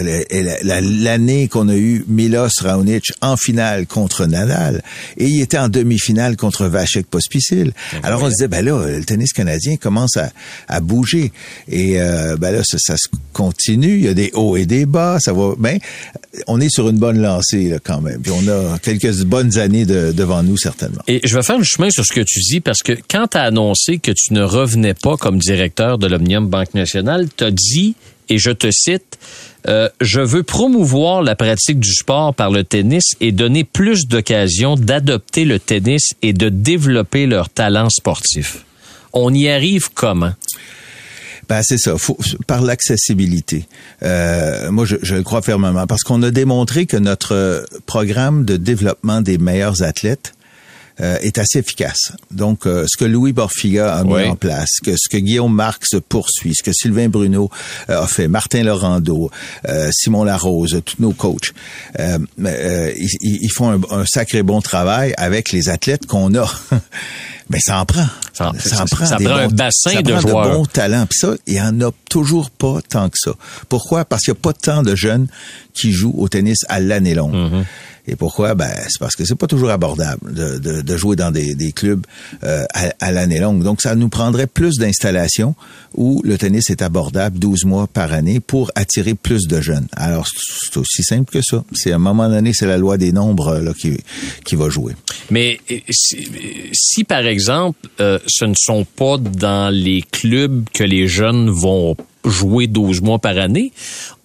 l'année 0.81 1.47
qu'on 1.47 1.69
a 1.69 1.75
eu 1.75 2.05
Milos 2.07 2.47
Raonic 2.61 3.11
en 3.21 3.35
finale 3.37 3.87
contre 3.87 4.25
Nadal, 4.25 4.81
et 5.17 5.25
il 5.27 5.41
était 5.41 5.57
en 5.57 5.69
demi-finale 5.69 6.37
contre 6.37 6.67
Vachek 6.67 7.07
Pospisil. 7.07 7.73
Alors 8.03 8.21
on 8.23 8.25
se 8.27 8.31
disait, 8.31 8.47
ben 8.47 8.63
là, 8.63 8.85
le 8.87 9.03
tennis 9.03 9.33
canadien 9.33 9.75
commence 9.77 10.17
à, 10.17 10.31
à 10.67 10.79
bouger. 10.79 11.31
Et 11.69 11.99
euh, 11.99 12.37
ben 12.37 12.51
là, 12.51 12.61
ça, 12.63 12.77
ça 12.85 12.97
se 12.97 13.07
continue, 13.33 13.95
il 13.97 14.03
y 14.05 14.07
a 14.07 14.13
des 14.13 14.31
hauts 14.33 14.55
et 14.57 14.65
des 14.65 14.85
bas, 14.85 15.17
ça 15.19 15.33
va. 15.33 15.53
Ben, 15.57 15.79
on 16.47 16.59
est 16.61 16.69
sur 16.69 16.87
une 16.89 16.97
bonne 16.97 17.21
lancée 17.21 17.75
quand 17.83 18.01
même. 18.01 18.21
Puis 18.21 18.31
on 18.31 18.47
a 18.47 18.77
quelques 18.79 19.23
bonnes 19.23 19.57
années 19.57 19.85
de- 19.85 20.11
devant 20.11 20.43
nous 20.43 20.57
certainement. 20.57 21.01
Et 21.07 21.21
je 21.23 21.35
vais 21.35 21.43
faire 21.43 21.57
le 21.57 21.63
chemin 21.63 21.89
sur 21.89 22.05
ce 22.05 22.13
que 22.13 22.21
tu 22.21 22.39
dis 22.41 22.61
parce 22.61 22.83
que 22.83 22.93
quand 23.09 23.27
tu 23.31 23.37
as 23.37 23.43
annoncé 23.43 23.97
que 23.97 24.11
tu 24.11 24.33
ne 24.33 24.41
revenais 24.43 24.93
pas 24.93 25.17
comme 25.17 25.39
directeur 25.39 25.97
de 25.97 26.07
l'Omnium 26.07 26.47
Banque 26.47 26.73
Nationale, 26.73 27.27
tu 27.35 27.43
as 27.43 27.51
dit, 27.51 27.95
et 28.29 28.37
je 28.37 28.51
te 28.51 28.69
cite, 28.71 29.17
euh, 29.67 29.89
je 30.01 30.19
veux 30.19 30.43
promouvoir 30.43 31.21
la 31.23 31.35
pratique 31.35 31.79
du 31.79 31.93
sport 31.93 32.33
par 32.35 32.51
le 32.51 32.63
tennis 32.63 33.03
et 33.21 33.31
donner 33.31 33.63
plus 33.63 34.07
d'occasions 34.07 34.75
d'adopter 34.75 35.45
le 35.45 35.59
tennis 35.59 36.13
et 36.21 36.33
de 36.33 36.49
développer 36.49 37.25
leur 37.25 37.49
talent 37.49 37.89
sportif. 37.89 38.63
On 39.13 39.33
y 39.33 39.47
arrive 39.47 39.89
comment? 39.93 40.33
Ben 41.47 41.61
c'est 41.63 41.77
ça, 41.77 41.95
par 42.47 42.61
l'accessibilité. 42.61 43.67
Euh, 44.03 44.71
moi, 44.71 44.85
je, 44.85 44.95
je 45.01 45.15
le 45.15 45.23
crois 45.23 45.41
fermement, 45.41 45.87
parce 45.87 46.03
qu'on 46.03 46.21
a 46.23 46.31
démontré 46.31 46.85
que 46.85 46.97
notre 46.97 47.65
programme 47.85 48.45
de 48.45 48.57
développement 48.57 49.21
des 49.21 49.37
meilleurs 49.37 49.83
athlètes 49.83 50.33
euh, 51.01 51.17
est 51.21 51.37
assez 51.37 51.59
efficace. 51.59 52.13
Donc, 52.31 52.65
euh, 52.67 52.85
ce 52.87 52.97
que 52.97 53.05
Louis 53.05 53.33
Borfiga 53.33 53.95
a 53.95 54.03
mis 54.03 54.13
en 54.29 54.35
place, 54.35 54.69
que 54.83 54.91
ce 54.97 55.09
que 55.09 55.17
Guillaume 55.17 55.53
Marx 55.53 55.95
poursuit, 56.07 56.53
ce 56.55 56.63
que 56.63 56.71
Sylvain 56.73 57.09
Bruno 57.09 57.49
euh, 57.89 58.01
a 58.03 58.07
fait, 58.07 58.27
Martin 58.27 58.63
Laurando, 58.63 59.29
euh, 59.67 59.89
Simon 59.93 60.23
Larose, 60.23 60.81
tous 60.85 60.95
nos 60.99 61.11
coachs, 61.11 61.53
euh, 61.99 62.17
euh, 62.45 62.91
ils, 62.97 63.39
ils- 63.43 63.49
font 63.51 63.71
un, 63.71 63.81
un 64.01 64.05
sacré 64.05 64.43
bon 64.43 64.61
travail 64.61 65.13
avec 65.17 65.51
les 65.51 65.69
athlètes 65.69 66.05
qu'on 66.05 66.33
a. 66.35 66.45
Mais 67.49 67.59
ça 67.59 67.79
en 67.79 67.85
prend. 67.85 68.07
Ça 68.33 68.49
en- 68.49 68.53
prend. 68.85 69.05
ça 69.05 69.17
prend 69.17 69.35
un 69.35 69.47
bons- 69.47 69.53
bassin 69.55 69.91
ça 69.91 70.01
de 70.01 70.11
prend 70.11 70.21
joueurs. 70.21 70.51
bons 70.57 70.65
talents. 70.65 71.05
Puis 71.07 71.19
ça, 71.19 71.35
il 71.45 71.53
y 71.53 71.61
en 71.61 71.79
a 71.81 71.91
toujours 72.09 72.49
pas 72.49 72.79
tant 72.89 73.07
que 73.09 73.17
ça. 73.19 73.31
Pourquoi? 73.69 74.03
Parce 74.03 74.23
qu'il 74.23 74.33
n'y 74.33 74.39
a 74.39 74.41
pas 74.41 74.53
tant 74.53 74.81
de 74.81 74.95
jeunes 74.95 75.27
qui 75.73 75.91
jouent 75.91 76.15
au 76.17 76.27
tennis 76.27 76.59
à 76.69 76.79
l'année 76.79 77.13
longue. 77.13 77.35
Mm-hmm. 77.35 77.63
Et 78.07 78.15
pourquoi? 78.15 78.55
Ben, 78.55 78.71
c'est 78.87 78.99
parce 78.99 79.15
que 79.15 79.25
c'est 79.25 79.35
pas 79.35 79.47
toujours 79.47 79.69
abordable 79.69 80.33
de, 80.33 80.57
de, 80.59 80.81
de 80.81 80.97
jouer 80.97 81.15
dans 81.15 81.31
des, 81.31 81.55
des 81.55 81.71
clubs 81.71 82.05
euh, 82.43 82.65
à, 82.73 82.91
à 82.99 83.11
l'année 83.11 83.39
longue. 83.39 83.63
Donc, 83.63 83.81
ça 83.81 83.95
nous 83.95 84.09
prendrait 84.09 84.47
plus 84.47 84.77
d'installations 84.77 85.55
où 85.95 86.21
le 86.23 86.37
tennis 86.37 86.69
est 86.69 86.81
abordable 86.81 87.39
12 87.39 87.65
mois 87.65 87.87
par 87.87 88.13
année 88.13 88.39
pour 88.39 88.71
attirer 88.75 89.13
plus 89.15 89.47
de 89.47 89.61
jeunes. 89.61 89.87
Alors, 89.93 90.27
c'est 90.27 90.77
aussi 90.77 91.03
simple 91.03 91.31
que 91.31 91.41
ça. 91.41 91.63
C'est 91.73 91.91
à 91.91 91.95
un 91.95 91.99
moment 91.99 92.29
donné, 92.29 92.53
c'est 92.53 92.67
la 92.67 92.77
loi 92.77 92.97
des 92.97 93.11
nombres 93.11 93.47
euh, 93.47 93.61
là, 93.61 93.73
qui, 93.73 93.97
qui 94.43 94.55
va 94.55 94.69
jouer. 94.69 94.93
Mais 95.29 95.59
si, 95.89 96.27
si, 96.73 97.03
par 97.03 97.25
exemple, 97.25 97.79
euh, 97.99 98.19
ce 98.27 98.45
ne 98.45 98.55
sont 98.57 98.85
pas 98.85 99.17
dans 99.17 99.73
les 99.73 100.03
clubs 100.11 100.65
que 100.73 100.83
les 100.83 101.07
jeunes 101.07 101.49
vont 101.49 101.95
jouer 102.23 102.67
12 102.67 103.01
mois 103.01 103.19
par 103.19 103.37
année, 103.37 103.71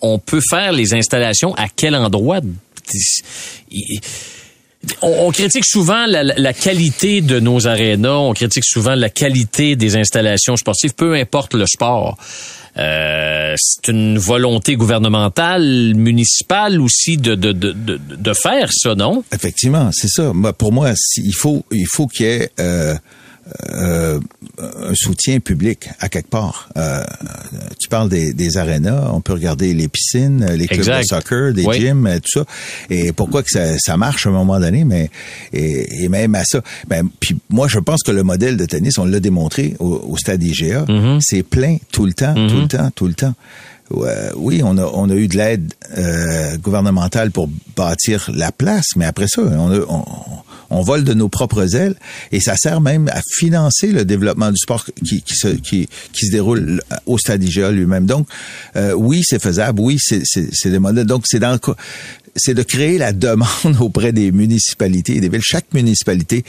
on 0.00 0.18
peut 0.18 0.40
faire 0.48 0.72
les 0.72 0.94
installations 0.94 1.54
à 1.54 1.68
quel 1.68 1.94
endroit? 1.94 2.40
On, 5.02 5.30
critique 5.30 5.66
souvent 5.66 6.06
la, 6.06 6.22
la- 6.22 6.52
qualité 6.54 7.20
de 7.20 7.38
nos 7.38 7.66
arénas, 7.66 8.14
on 8.16 8.32
critique 8.32 8.64
souvent 8.64 8.94
la 8.94 9.10
qualité 9.10 9.76
des 9.76 9.96
installations 9.96 10.56
sportives, 10.56 10.94
peu 10.94 11.14
importe 11.14 11.52
le 11.54 11.66
sport. 11.66 12.16
Euh, 12.78 13.54
c'est 13.58 13.88
une 13.88 14.18
volonté 14.18 14.76
gouvernementale, 14.76 15.92
municipale 15.94 16.80
aussi 16.80 17.18
de, 17.18 17.34
de, 17.34 17.52
de, 17.52 17.72
de, 17.72 18.32
faire 18.32 18.70
ça, 18.72 18.94
non? 18.94 19.22
Effectivement, 19.34 19.90
c'est 19.92 20.08
ça. 20.08 20.32
Pour 20.56 20.72
moi, 20.72 20.92
il 21.18 21.34
faut 21.34 21.64
il 21.72 21.86
faut 21.86 22.06
qu'il 22.06 22.26
y 22.26 22.28
ait 22.30 22.50
euh, 22.58 22.94
euh, 23.70 24.18
un 24.58 24.94
soutien 24.94 25.40
public 25.40 25.88
à 26.00 26.08
quelque 26.08 26.28
part. 26.30 26.68
Euh, 26.76 27.02
tu 27.80 27.88
parles 27.88 28.08
des, 28.08 28.32
des 28.32 28.56
arénas, 28.56 29.10
on 29.12 29.20
peut 29.20 29.32
regarder 29.32 29.72
les 29.74 29.88
piscines, 29.88 30.44
les 30.46 30.66
clubs 30.66 30.80
Exact. 30.80 31.00
de 31.02 31.06
soccer, 31.06 31.52
des 31.54 31.64
Oui. 31.64 31.80
gyms, 31.80 32.06
euh, 32.06 32.18
tout 32.18 32.40
ça. 32.40 32.44
Et 32.90 33.12
pourquoi 33.12 33.42
que 33.42 33.50
ça, 33.50 33.78
ça 33.78 33.96
marche 33.96 34.26
à 34.26 34.30
un 34.30 34.32
moment 34.32 34.60
donné, 34.60 34.84
mais 34.84 35.10
et, 35.52 36.04
et 36.04 36.08
même 36.08 36.34
à 36.34 36.44
ça. 36.44 36.60
Ben, 36.88 37.08
puis 37.20 37.38
moi, 37.50 37.68
je 37.68 37.78
pense 37.78 38.02
que 38.02 38.10
le 38.12 38.22
modèle 38.22 38.56
de 38.56 38.64
tennis, 38.66 38.98
on 38.98 39.04
l'a 39.04 39.20
démontré 39.20 39.76
au, 39.78 40.04
au 40.08 40.16
stade 40.16 40.42
IGA, 40.42 40.84
c'est 41.20 41.42
plein 41.42 41.76
tout 41.92 42.06
le 42.06 42.12
temps, 42.12 42.34
tout 42.48 42.60
le 42.60 42.68
temps, 42.68 42.90
tout 42.94 43.06
le 43.06 43.14
temps. 43.14 43.34
Oui, 44.36 44.62
on 44.64 44.78
a, 44.78 44.84
on 44.84 45.10
a 45.10 45.14
eu 45.14 45.26
de 45.26 45.36
l'aide 45.36 45.72
euh, 45.98 46.56
gouvernementale 46.58 47.32
pour 47.32 47.48
bâtir 47.76 48.30
la 48.32 48.52
place, 48.52 48.86
mais 48.96 49.04
après 49.04 49.26
ça, 49.26 49.42
on, 49.42 49.72
a- 49.72 49.84
on, 49.88 50.04
on 50.70 50.82
vole 50.82 51.04
de 51.04 51.14
nos 51.14 51.28
propres 51.28 51.74
ailes 51.76 51.96
et 52.32 52.40
ça 52.40 52.56
sert 52.56 52.80
même 52.80 53.08
à 53.08 53.20
financer 53.38 53.88
le 53.88 54.04
développement 54.04 54.50
du 54.50 54.56
sport 54.56 54.84
qui, 55.04 55.22
qui, 55.22 55.34
se, 55.34 55.48
qui, 55.48 55.88
qui 56.12 56.26
se 56.26 56.32
déroule 56.32 56.82
au 57.06 57.18
Stade 57.18 57.42
IGA 57.42 57.70
lui-même. 57.70 58.06
Donc, 58.06 58.26
euh, 58.76 58.92
oui, 58.92 59.22
c'est 59.24 59.42
faisable, 59.42 59.80
oui, 59.80 59.98
c'est 60.00 60.70
des 60.70 60.78
modèles. 60.78 61.06
Donc, 61.06 61.24
c'est 61.26 61.40
dans 61.40 61.58
c'est 62.36 62.54
de 62.54 62.62
créer 62.62 62.98
la 62.98 63.12
demande 63.12 63.48
auprès 63.80 64.12
des 64.12 64.32
municipalités 64.32 65.16
et 65.16 65.20
des 65.20 65.28
villes. 65.28 65.42
Chaque 65.42 65.72
municipalité 65.74 66.44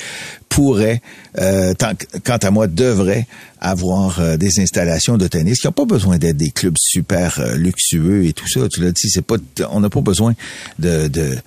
pourrait, 0.50 1.01
euh, 1.39 1.73
tant, 1.73 1.93
quant 2.23 2.38
à 2.38 2.51
moi, 2.51 2.67
devrait 2.67 3.27
avoir 3.61 4.19
euh, 4.19 4.38
des 4.38 4.59
installations 4.59 5.17
de 5.17 5.27
tennis 5.27 5.59
qui 5.59 5.67
n'ont 5.67 5.73
pas 5.73 5.85
besoin 5.85 6.17
d'être 6.17 6.38
des 6.38 6.51
clubs 6.51 6.75
super 6.77 7.39
euh, 7.39 7.55
luxueux 7.55 8.25
et 8.25 8.33
tout 8.33 8.47
ça. 8.47 8.67
Tu 8.69 8.81
l'as 8.81 8.91
dit, 8.91 9.09
c'est 9.09 9.21
pas, 9.21 9.35
on 9.69 9.79
n'a 9.79 9.89
pas 9.89 10.01
besoin 10.01 10.33
de, 10.79 11.07
de 11.07 11.38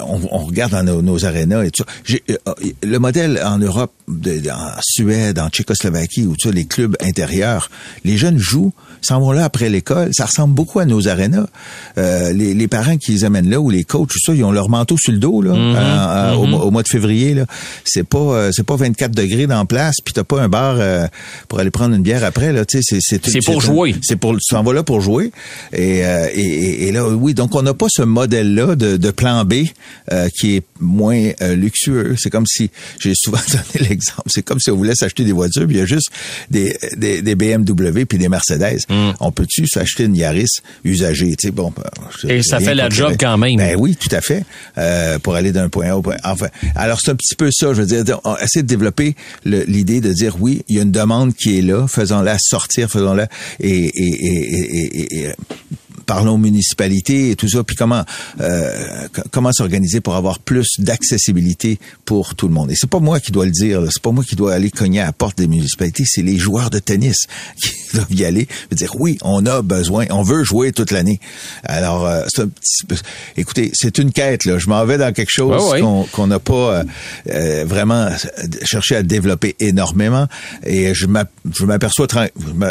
on, 0.00 0.38
regarde 0.38 0.72
dans 0.72 0.82
nos, 0.82 1.02
nos 1.02 1.24
arénas 1.24 1.64
et 1.64 1.70
tout 1.70 1.84
ça. 1.84 2.14
Euh, 2.30 2.54
le 2.82 2.98
modèle 2.98 3.40
en 3.44 3.58
Europe, 3.58 3.92
en 4.08 4.80
Suède, 4.82 5.38
en 5.38 5.48
Tchécoslovaquie, 5.48 6.26
où 6.26 6.36
tu 6.36 6.50
les 6.52 6.66
clubs 6.66 6.96
intérieurs, 7.00 7.70
les 8.04 8.16
jeunes 8.16 8.38
jouent, 8.38 8.72
s'en 9.02 9.20
vont 9.20 9.32
là 9.32 9.44
après 9.44 9.68
l'école. 9.68 10.10
Ça 10.12 10.26
ressemble 10.26 10.54
beaucoup 10.54 10.78
à 10.80 10.84
nos 10.84 11.08
arénas. 11.08 11.46
Euh, 11.98 12.32
les, 12.32 12.54
les 12.54 12.68
parents 12.68 12.96
qui 12.96 13.12
les 13.12 13.24
amènent 13.24 13.48
là 13.50 13.60
ou 13.60 13.70
les 13.70 13.84
coachs, 13.84 14.08
tout 14.08 14.18
ça, 14.24 14.34
ils 14.34 14.44
ont 14.44 14.52
leur 14.52 14.68
manteau 14.68 14.96
sur 14.98 15.12
le 15.12 15.18
dos 15.18 15.42
là, 15.42 15.52
euh, 15.52 15.74
euh, 15.76 16.34
au, 16.34 16.46
mois- 16.46 16.64
au 16.64 16.70
mois 16.70 16.82
de 16.82 16.88
février. 16.88 17.34
Là, 17.34 17.46
c'est 17.84 18.04
pas, 18.06 18.18
euh, 18.18 18.50
c'est 18.52 18.64
pas 18.66 18.76
24 18.76 19.12
degrés 19.12 19.46
dans 19.46 19.64
place, 19.66 19.96
puis 20.04 20.12
t'as 20.14 20.24
pas 20.24 20.40
un 20.40 20.48
bar 20.48 20.76
euh, 20.78 21.06
pour 21.48 21.58
aller 21.60 21.70
prendre 21.70 21.94
une 21.94 22.02
bière 22.02 22.24
après. 22.24 22.52
Là, 22.52 22.64
c'est, 22.68 22.80
c'est, 22.82 22.98
C'est 23.30 23.40
pour 23.44 23.60
jouer. 23.60 23.94
c'est 24.02 24.16
pour, 24.16 24.32
tu 24.32 24.40
t'en 24.50 24.62
vas 24.62 24.72
là 24.72 24.82
pour 24.82 25.00
jouer. 25.00 25.32
Et, 25.72 26.04
euh, 26.04 26.28
et, 26.34 26.88
et- 26.88 26.92
là, 26.92 27.08
oui, 27.08 27.34
donc 27.34 27.54
on 27.54 27.62
n'a 27.62 27.74
pas 27.74 27.86
ce 27.90 28.02
modèle-là 28.02 28.74
de, 28.76 28.96
de 28.96 29.10
plan 29.10 29.44
B 29.44 29.54
euh, 30.12 30.28
qui 30.38 30.56
est 30.56 30.62
moins 30.80 31.30
euh, 31.42 31.54
luxueux. 31.54 32.14
C'est 32.18 32.30
comme 32.30 32.46
si, 32.46 32.70
j'ai 32.98 33.12
souvent 33.14 33.38
donné 33.50 33.88
l'exemple, 33.88 34.22
c'est 34.26 34.42
comme 34.42 34.60
si 34.60 34.70
on 34.70 34.76
voulait 34.76 34.94
s'acheter 34.94 35.24
des 35.24 35.32
voitures, 35.32 35.66
puis 35.66 35.76
il 35.76 35.78
y 35.80 35.82
a 35.82 35.86
juste 35.86 36.08
des, 36.50 36.76
des, 36.96 37.22
des 37.22 37.34
BMW 37.34 38.04
puis 38.08 38.18
des 38.18 38.28
Mercedes. 38.28 38.78
On 39.20 39.32
peut-tu 39.32 39.66
s'acheter 39.66 40.04
une 40.04 40.16
Yaris 40.16 40.46
usagée? 40.84 41.34
Tu 41.36 41.48
sais, 41.48 41.50
bon, 41.50 41.72
ben, 41.76 42.30
Et 42.30 42.42
ça 42.42 42.58
fait 42.60 42.74
la 42.74 42.88
job 42.88 43.14
quand 43.18 43.36
même. 43.36 43.56
Ben 43.56 43.76
oui, 43.78 43.96
tout 43.96 44.14
à 44.14 44.20
fait. 44.20 44.44
Euh, 44.78 45.18
pour 45.18 45.34
aller 45.34 45.52
d'un 45.52 45.68
point 45.68 45.90
A 45.90 45.96
au 45.96 46.02
point 46.02 46.16
Enfin, 46.24 46.48
alors 46.74 47.00
c'est 47.00 47.10
un 47.10 47.16
petit 47.16 47.34
peu 47.34 47.50
ça. 47.52 47.74
Je 47.74 47.82
veux 47.82 48.02
dire, 48.04 48.20
on 48.24 48.36
essaie 48.36 48.62
de 48.62 48.66
développer 48.68 49.14
l'idée 49.44 50.00
de 50.00 50.12
dire 50.12 50.36
oui, 50.40 50.62
il 50.68 50.76
y 50.76 50.78
a 50.78 50.82
une 50.82 50.90
demande 50.92 51.34
qui 51.34 51.58
est 51.58 51.62
là, 51.62 51.86
faisons-la 51.88 52.36
sortir, 52.40 52.90
faisons-la 52.90 53.28
et, 53.60 53.68
et, 53.70 54.26
et, 54.26 55.24
et- 55.24 55.28
parlons 56.08 56.32
aux 56.32 56.38
municipalités 56.38 57.30
et 57.30 57.36
tout 57.36 57.48
ça, 57.48 57.62
puis 57.62 57.76
comment 57.76 58.02
euh, 58.40 59.06
comment 59.30 59.52
s'organiser 59.52 60.00
pour 60.00 60.16
avoir 60.16 60.38
plus 60.40 60.66
d'accessibilité 60.80 61.78
pour 62.04 62.34
tout 62.34 62.48
le 62.48 62.54
monde. 62.54 62.70
Et 62.70 62.74
c'est 62.74 62.90
pas 62.90 62.98
moi 62.98 63.20
qui 63.20 63.30
dois 63.30 63.44
le 63.44 63.52
dire, 63.52 63.82
c'est 63.90 64.02
pas 64.02 64.10
moi 64.10 64.24
qui 64.24 64.34
dois 64.34 64.54
aller 64.54 64.70
cogner 64.70 65.00
à 65.00 65.06
la 65.06 65.12
porte 65.12 65.38
des 65.38 65.46
municipalités, 65.46 66.04
c'est 66.06 66.22
les 66.22 66.38
joueurs 66.38 66.70
de 66.70 66.78
tennis 66.78 67.26
qui 67.62 67.70
doivent 67.94 68.12
y 68.12 68.24
aller, 68.24 68.48
et 68.70 68.74
dire 68.74 68.92
oui, 68.98 69.18
on 69.22 69.44
a 69.46 69.62
besoin, 69.62 70.06
on 70.10 70.22
veut 70.22 70.42
jouer 70.44 70.72
toute 70.72 70.90
l'année. 70.90 71.20
Alors, 71.64 72.06
euh, 72.06 72.24
c'est 72.28 72.42
un 72.42 72.48
petit 72.48 72.86
peu, 72.86 72.96
écoutez, 73.36 73.70
c'est 73.74 73.98
une 73.98 74.10
quête 74.12 74.44
là. 74.46 74.58
Je 74.58 74.68
m'en 74.68 74.84
vais 74.84 74.98
dans 74.98 75.12
quelque 75.12 75.30
chose 75.30 75.62
Ouais, 75.72 75.82
ouais. 75.82 76.06
qu'on 76.12 76.26
n'a 76.26 76.38
pas 76.38 76.54
euh, 76.54 76.84
euh, 77.30 77.64
vraiment 77.66 78.08
cherché 78.64 78.96
à 78.96 79.02
développer 79.02 79.54
énormément. 79.60 80.26
Et 80.64 80.94
je 80.94 81.06
m'ap- 81.06 81.30
je 81.54 81.64
m'aperçois 81.64 82.06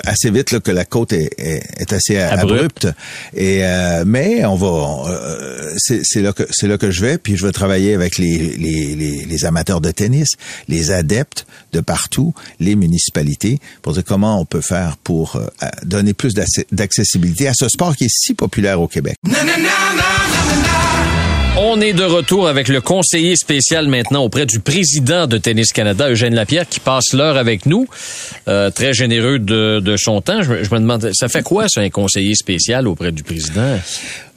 assez 0.06 0.32
vite 0.32 0.52
là, 0.52 0.60
que 0.60 0.72
la 0.72 0.86
côte 0.86 1.14
est, 1.14 1.30
est, 1.38 1.64
est 1.78 1.94
assez 1.94 2.18
Abrupte. 2.18 2.86
abrupte. 2.86 2.88
Et 3.36 3.64
euh, 3.64 4.04
mais 4.06 4.46
on 4.46 4.56
va, 4.56 5.10
euh, 5.10 5.76
c'est 5.78 6.22
là 6.22 6.34
que 6.34 6.44
c'est 6.52 6.68
là 6.68 6.78
que 6.78 6.92
je 6.92 7.02
vais. 7.02 7.18
Puis 7.18 7.38
je 7.38 7.46
vais 7.46 7.52
travailler 7.52 7.94
avec 7.94 8.18
les, 8.18 8.38
les, 8.58 9.26
les, 9.26 9.46
amateurs 9.46 9.82
de 9.82 9.92
tennis, 9.92 10.36
les 10.68 10.92
adeptes 10.92 11.46
de 11.74 11.80
partout, 11.80 12.34
les 12.60 12.76
municipalités, 12.76 13.60
pour 13.82 13.94
dire 13.94 14.04
comment 14.04 14.40
on 14.40 14.46
peut 14.46 14.62
faire 14.62 14.98
pour 14.98 15.36
euh, 15.36 15.48
donner 15.84 16.14
plus 16.14 16.34
d'accessibilité 16.72 17.48
à 17.48 17.54
ce 17.54 17.70
sport 17.70 17.96
qui 17.96 18.06
est 18.06 18.12
si 18.12 18.34
populaire 18.34 18.82
au 18.82 18.88
Québec. 18.88 19.16
On 21.60 21.82
est 21.82 21.94
de 21.94 22.04
retour 22.04 22.48
avec 22.48 22.68
le 22.68 22.82
conseiller 22.82 23.36
spécial 23.36 23.88
maintenant 23.88 24.24
auprès 24.24 24.46
du 24.46 24.60
président 24.60 25.26
de 25.26 25.38
Tennis 25.40 25.74
Canada, 25.74 26.10
Eugène 26.10 26.36
Lapierre, 26.36 26.68
qui 26.70 26.80
passe 26.80 27.14
l'heure 27.14 27.36
avec 27.36 27.66
nous. 27.66 27.88
Euh, 28.48 28.70
très 28.70 28.94
généreux 28.94 29.40
de, 29.40 29.96
son 29.98 30.22
temps. 30.22 30.44
Je, 30.44 30.52
me- 30.52 30.64
je 30.64 30.70
me 30.72 30.80
demande, 30.80 31.10
ça 31.14 31.28
fait 31.30 31.42
quoi, 31.44 31.68
ça, 31.68 31.82
un 31.82 31.90
conseiller 31.90 32.36
spécial 32.36 32.88
auprès 32.88 33.12
du 33.12 33.24
président? 33.24 33.80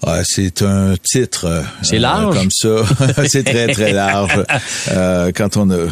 Ah, 0.06 0.22
c'est 0.24 0.62
un 0.62 0.94
titre. 1.02 1.44
euh, 1.46 1.62
C'est 1.82 1.96
euh, 1.96 2.00
large? 2.00 2.36
comme 2.36 2.50
ça. 2.50 2.84
c'est 3.28 3.44
très, 3.44 3.68
très 3.68 3.92
large. 3.92 4.44
Euh, 4.92 5.30
quand 5.34 5.56
on 5.56 5.70
a... 5.70 5.74
euh, 5.74 5.88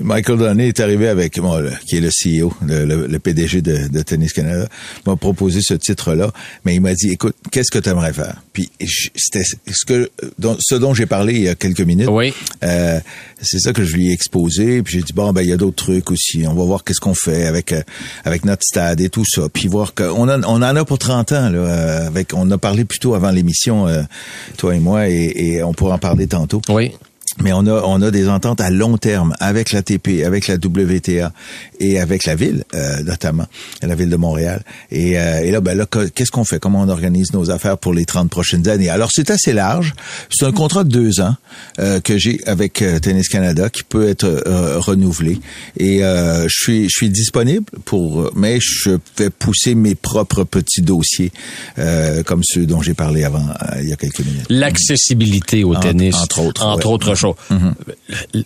Michael 0.00 0.38
Donnet 0.38 0.68
est 0.68 0.80
arrivé 0.80 1.08
avec... 1.08 1.38
Bon, 1.40 1.58
le- 1.58 1.72
qui 1.86 1.96
est 1.96 2.00
le 2.00 2.08
CEO, 2.10 2.52
le, 2.64 2.84
le- 2.84 3.06
le 3.06 3.18
PDG 3.18 3.62
de, 3.62 3.88
de 3.88 4.02
Tennis 4.02 4.32
Canada, 4.32 4.68
m'a 5.06 5.16
proposé 5.16 5.60
ce 5.62 5.74
titre-là. 5.74 6.30
Mais 6.64 6.74
il 6.74 6.80
m'a 6.80 6.94
dit, 6.94 7.10
écoute, 7.10 7.34
qu'est-ce 7.50 7.70
que 7.70 7.78
tu 7.78 7.88
aimerais 7.88 8.12
faire? 8.12 8.36
Puis 8.52 8.70
c'était 9.16 9.42
ce, 9.44 9.84
que, 9.84 10.10
dont, 10.38 10.56
ce 10.60 10.74
dont 10.76 10.94
j'ai 10.94 11.06
parlé 11.06 11.34
il 11.34 11.42
y 11.42 11.48
a 11.48 11.54
quelques 11.54 11.80
minutes. 11.80 12.08
Oui. 12.10 12.32
Euh, 12.62 13.00
c'est 13.40 13.58
ça 13.58 13.72
que 13.72 13.84
je 13.84 13.94
lui 13.94 14.08
ai 14.10 14.12
exposé. 14.12 14.82
Puis 14.82 14.94
j'ai 14.94 15.02
dit 15.02 15.12
bon 15.12 15.32
ben 15.32 15.42
il 15.42 15.48
y 15.48 15.52
a 15.52 15.56
d'autres 15.56 15.84
trucs 15.84 16.10
aussi. 16.10 16.44
On 16.48 16.54
va 16.54 16.64
voir 16.64 16.82
qu'est-ce 16.84 16.98
qu'on 17.00 17.14
fait 17.14 17.46
avec 17.46 17.72
avec 18.24 18.44
notre 18.44 18.62
stade 18.64 19.00
et 19.00 19.10
tout 19.10 19.24
ça. 19.28 19.42
Puis 19.52 19.68
voir 19.68 19.94
qu'on 19.94 20.28
on 20.28 20.42
en 20.42 20.62
a 20.62 20.84
pour 20.84 20.98
30 20.98 21.32
ans 21.32 21.48
là. 21.50 22.06
avec 22.06 22.34
on 22.34 22.50
a 22.50 22.58
parlé 22.68 22.84
plutôt 22.84 23.14
avant 23.14 23.30
l'émission 23.30 23.88
euh, 23.88 24.02
toi 24.58 24.76
et 24.76 24.78
moi 24.78 25.08
et, 25.08 25.32
et 25.34 25.62
on 25.62 25.72
pourra 25.72 25.94
en 25.94 25.98
parler 25.98 26.26
tantôt. 26.26 26.60
Oui. 26.68 26.92
Mais 27.42 27.52
on 27.52 27.66
a 27.66 27.82
on 27.84 28.02
a 28.02 28.10
des 28.10 28.28
ententes 28.28 28.60
à 28.60 28.70
long 28.70 28.96
terme 28.98 29.34
avec 29.40 29.72
l'ATP, 29.72 30.24
avec 30.24 30.48
la 30.48 30.54
WTA 30.56 31.32
et 31.80 32.00
avec 32.00 32.24
la 32.24 32.34
ville 32.34 32.64
euh, 32.74 33.02
notamment, 33.02 33.46
la 33.82 33.94
ville 33.94 34.10
de 34.10 34.16
Montréal. 34.16 34.62
Et, 34.90 35.18
euh, 35.18 35.40
et 35.40 35.50
là 35.50 35.60
ben 35.60 35.76
là 35.76 35.86
qu'est-ce 35.86 36.30
qu'on 36.30 36.44
fait? 36.44 36.58
Comment 36.58 36.82
on 36.82 36.88
organise 36.88 37.32
nos 37.32 37.50
affaires 37.50 37.78
pour 37.78 37.92
les 37.94 38.04
30 38.04 38.30
prochaines 38.30 38.68
années? 38.68 38.88
Alors 38.88 39.10
c'est 39.12 39.30
assez 39.30 39.52
large. 39.52 39.94
C'est 40.30 40.46
un 40.46 40.52
contrat 40.52 40.84
de 40.84 40.90
deux 40.90 41.20
ans 41.20 41.36
euh, 41.78 42.00
que 42.00 42.18
j'ai 42.18 42.40
avec 42.46 42.82
euh, 42.82 42.98
Tennis 42.98 43.28
Canada 43.28 43.68
qui 43.70 43.82
peut 43.82 44.08
être 44.08 44.24
euh, 44.24 44.78
renouvelé. 44.78 45.38
Et 45.78 45.98
je 46.00 46.48
suis 46.48 46.84
je 46.84 46.94
suis 46.94 47.10
disponible 47.10 47.66
pour, 47.84 48.30
mais 48.34 48.58
je 48.60 48.98
vais 49.16 49.30
pousser 49.30 49.74
mes 49.74 49.94
propres 49.94 50.44
petits 50.44 50.82
dossiers 50.82 51.32
comme 52.26 52.42
ceux 52.42 52.66
dont 52.66 52.82
j'ai 52.82 52.94
parlé 52.94 53.24
avant 53.24 53.44
il 53.80 53.88
y 53.88 53.92
a 53.92 53.96
quelques 53.96 54.20
minutes. 54.20 54.46
L'accessibilité 54.48 55.64
au 55.64 55.74
tennis, 55.76 56.14
entre 56.16 56.40
autres, 56.40 56.64
entre 56.64 56.86
ouais. 56.86 56.92
autres 56.92 57.14
choses. 57.14 57.27
Mm-hmm. 57.50 58.44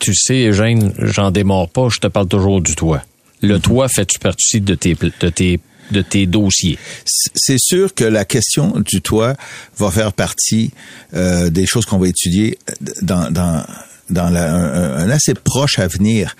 Tu 0.00 0.14
sais, 0.14 0.46
Eugène, 0.46 0.92
j'en 0.98 1.30
démarre 1.30 1.68
pas, 1.68 1.88
je 1.88 1.98
te 1.98 2.06
parle 2.06 2.28
toujours 2.28 2.60
du 2.60 2.74
toit. 2.74 3.02
Le 3.42 3.58
toit 3.58 3.88
fait-tu 3.88 4.18
partie 4.18 4.60
de 4.60 4.74
tes, 4.74 4.94
de 4.94 5.28
tes 5.28 5.60
de 5.90 6.02
tes 6.02 6.26
dossiers? 6.26 6.78
C'est 7.04 7.60
sûr 7.60 7.94
que 7.94 8.04
la 8.04 8.24
question 8.24 8.80
du 8.80 9.00
toit 9.00 9.34
va 9.78 9.90
faire 9.90 10.12
partie 10.12 10.72
euh, 11.14 11.50
des 11.50 11.66
choses 11.66 11.86
qu'on 11.86 11.98
va 11.98 12.08
étudier 12.08 12.58
dans, 13.02 13.30
dans, 13.30 13.64
dans 14.10 14.30
la, 14.30 14.52
un, 14.52 14.96
un, 14.98 15.10
assez 15.10 15.34
proche 15.34 15.78
avenir. 15.78 16.34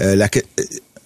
Euh, 0.00 0.14
la, 0.14 0.28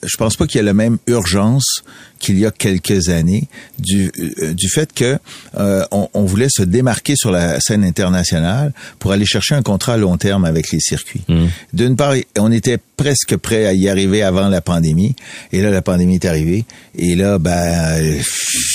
je 0.03 0.17
pense 0.17 0.37
pas 0.37 0.47
qu'il 0.47 0.59
y 0.59 0.61
ait 0.61 0.67
la 0.67 0.75
même 0.75 0.99
urgence 1.07 1.83
qu'il 2.19 2.39
y 2.39 2.47
a 2.47 2.51
quelques 2.51 3.09
années 3.09 3.49
du, 3.79 4.11
euh, 4.19 4.55
du 4.55 4.69
fait 4.69 4.93
que 4.93 5.19
euh, 5.59 5.85
on, 5.91 6.09
on, 6.15 6.25
voulait 6.25 6.49
se 6.51 6.63
démarquer 6.63 7.15
sur 7.17 7.31
la 7.31 7.61
scène 7.61 7.85
internationale 7.85 8.73
pour 8.99 9.13
aller 9.13 9.27
chercher 9.27 9.55
un 9.55 9.63
contrat 9.63 9.95
à 9.95 9.97
long 9.97 10.17
terme 10.17 10.45
avec 10.45 10.71
les 10.71 10.81
circuits. 10.81 11.23
Mmh. 11.29 11.47
D'une 11.73 11.97
part, 11.97 12.15
on 12.39 12.53
était 12.53 12.79
presque 12.99 13.37
prêt 13.37 13.65
à 13.65 13.73
y 13.73 13.89
arriver 13.89 14.23
avant 14.23 14.49
la 14.49 14.61
pandémie, 14.61 15.15
et 15.53 15.63
là 15.63 15.71
la 15.71 15.83
pandémie 15.83 16.17
est 16.17 16.25
arrivée, 16.25 16.65
et 16.97 17.15
là 17.15 17.39
ben 17.39 18.19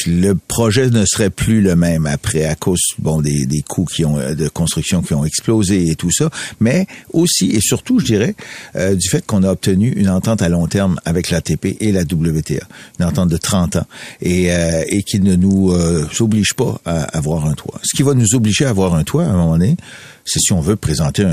le 0.08 0.34
projet 0.34 0.90
ne 0.90 1.06
serait 1.06 1.30
plus 1.30 1.62
le 1.62 1.76
même 1.76 2.06
après 2.06 2.46
à 2.46 2.56
cause 2.56 2.80
bon 3.00 3.22
des, 3.22 3.46
des 3.46 3.62
coûts 3.62 3.86
qui 3.86 4.06
ont 4.06 4.18
de 4.18 4.48
construction 4.48 5.02
qui 5.02 5.14
ont 5.14 5.26
explosé 5.26 5.90
et 5.90 5.96
tout 5.96 6.12
ça, 6.12 6.30
mais 6.62 6.88
aussi 7.12 7.52
et 7.52 7.60
surtout 7.60 8.00
je 8.00 8.06
dirais 8.06 8.36
euh, 8.76 8.96
du 8.96 9.10
fait 9.10 9.26
qu'on 9.26 9.44
a 9.44 9.52
obtenu 9.52 9.92
une 9.92 10.10
entente 10.10 10.42
à 10.42 10.48
long 10.48 10.68
terme 10.68 11.00
avec 11.06 11.30
l'ATP 11.30 11.76
et 11.82 11.92
la 11.92 12.02
WTA, 12.02 12.66
une 13.00 13.06
entente 13.06 13.30
de 13.34 13.38
30 13.38 13.78
ans 13.78 13.86
et, 14.22 14.54
euh, 14.54 14.84
et 14.88 15.04
qui 15.04 15.20
ne 15.20 15.36
nous 15.36 15.72
euh, 15.72 16.08
oblige 16.20 16.54
pas 16.54 16.80
à 16.86 17.04
avoir 17.18 17.46
un 17.46 17.54
toit. 17.54 17.80
Ce 17.84 17.96
qui 17.96 18.04
va 18.04 18.14
nous 18.14 18.36
obliger 18.36 18.66
à 18.66 18.70
avoir 18.70 18.94
un 18.96 19.04
toit 19.04 19.24
à 19.26 19.30
un 19.30 19.34
moment 19.34 19.52
donné, 19.58 19.76
c'est 20.26 20.40
si 20.40 20.54
on 20.54 20.62
veut 20.62 20.76
présenter 20.76 21.26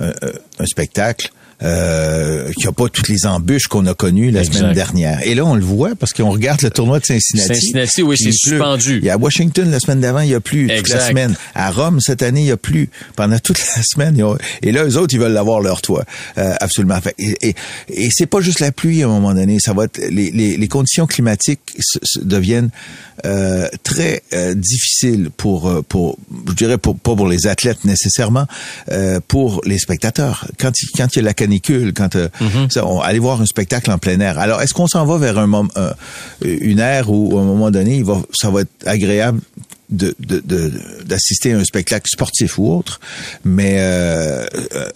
un 0.00 0.66
spectacle 0.66 1.30
euh, 1.62 2.50
qui 2.56 2.66
a 2.66 2.72
pas 2.72 2.88
toutes 2.88 3.08
les 3.08 3.26
embûches 3.26 3.66
qu'on 3.68 3.86
a 3.86 3.94
connues 3.94 4.30
la 4.30 4.40
exact. 4.40 4.58
semaine 4.58 4.74
dernière. 4.74 5.26
Et 5.26 5.34
là, 5.34 5.44
on 5.44 5.54
le 5.54 5.62
voit 5.62 5.94
parce 5.94 6.12
qu'on 6.12 6.30
regarde 6.30 6.60
le 6.62 6.70
tournoi 6.70 7.00
de 7.00 7.06
Cincinnati. 7.06 7.54
Cincinnati, 7.54 8.02
oui, 8.02 8.16
c'est 8.18 8.32
suspendu. 8.32 8.98
Il 8.98 9.04
y 9.04 9.10
a 9.10 9.14
à 9.14 9.16
Washington 9.16 9.70
la 9.70 9.80
semaine 9.80 10.00
d'avant, 10.00 10.20
il 10.20 10.30
y 10.30 10.34
a 10.34 10.40
plus 10.40 10.68
toute 10.68 10.88
la 10.90 11.00
semaine. 11.00 11.34
À 11.54 11.70
Rome 11.70 12.00
cette 12.00 12.22
année, 12.22 12.42
il 12.42 12.46
y 12.46 12.52
a 12.52 12.56
plus 12.56 12.90
pendant 13.16 13.38
toute 13.38 13.58
la 13.58 13.82
semaine. 13.88 14.20
A... 14.20 14.36
Et 14.62 14.72
là, 14.72 14.84
eux 14.84 14.96
autres, 14.96 15.14
ils 15.14 15.20
veulent 15.20 15.36
avoir 15.36 15.60
leur 15.60 15.80
toit, 15.80 16.04
euh, 16.38 16.54
absolument. 16.60 16.98
Et, 17.18 17.48
et, 17.48 17.54
et 17.88 18.08
c'est 18.10 18.26
pas 18.26 18.40
juste 18.40 18.60
la 18.60 18.72
pluie 18.72 19.02
à 19.02 19.06
un 19.06 19.08
moment 19.08 19.34
donné. 19.34 19.58
Ça 19.60 19.72
va 19.72 19.84
être 19.84 19.98
les, 20.10 20.30
les, 20.30 20.56
les 20.56 20.68
conditions 20.68 21.06
climatiques 21.06 21.60
deviennent 22.20 22.70
euh, 23.24 23.68
très 23.82 24.22
euh, 24.34 24.54
difficiles 24.54 25.30
pour 25.34 25.84
pour 25.88 26.18
je 26.48 26.52
dirais 26.52 26.78
pour, 26.78 26.98
pas 26.98 27.16
pour 27.16 27.28
les 27.28 27.46
athlètes 27.46 27.84
nécessairement, 27.84 28.46
euh, 28.90 29.20
pour 29.26 29.62
les 29.64 29.78
spectateurs. 29.78 30.46
Quand 30.58 30.72
il, 30.80 30.88
quand 30.96 31.08
il 31.14 31.16
y 31.16 31.22
a 31.22 31.24
la 31.24 31.34
canicule, 31.46 31.92
quand 31.92 32.14
euh, 32.16 32.28
mm 32.40 32.46
-hmm. 32.46 32.70
ça, 32.70 32.80
on, 32.86 33.00
aller 33.00 33.20
voir 33.20 33.40
un 33.40 33.46
spectacle 33.46 33.90
en 33.90 33.98
plein 33.98 34.18
air. 34.20 34.34
Alors, 34.38 34.58
est-ce 34.62 34.74
qu'on 34.74 34.88
s'en 34.94 35.04
va 35.06 35.16
vers 35.18 35.38
un 35.38 35.46
moment, 35.46 35.72
euh, 35.76 35.92
une 36.42 36.80
ère 36.80 37.06
où, 37.10 37.38
à 37.38 37.40
un 37.40 37.44
moment 37.44 37.70
donné, 37.70 37.92
il 38.02 38.04
va, 38.04 38.16
ça 38.32 38.50
va 38.50 38.58
être 38.64 38.74
agréable? 38.96 39.40
De, 39.90 40.14
d'assister 41.04 41.52
à 41.52 41.58
un 41.58 41.64
spectacle 41.64 42.08
sportif 42.10 42.58
ou 42.58 42.72
autre, 42.72 43.00
mais 43.44 43.76
euh, 43.78 44.46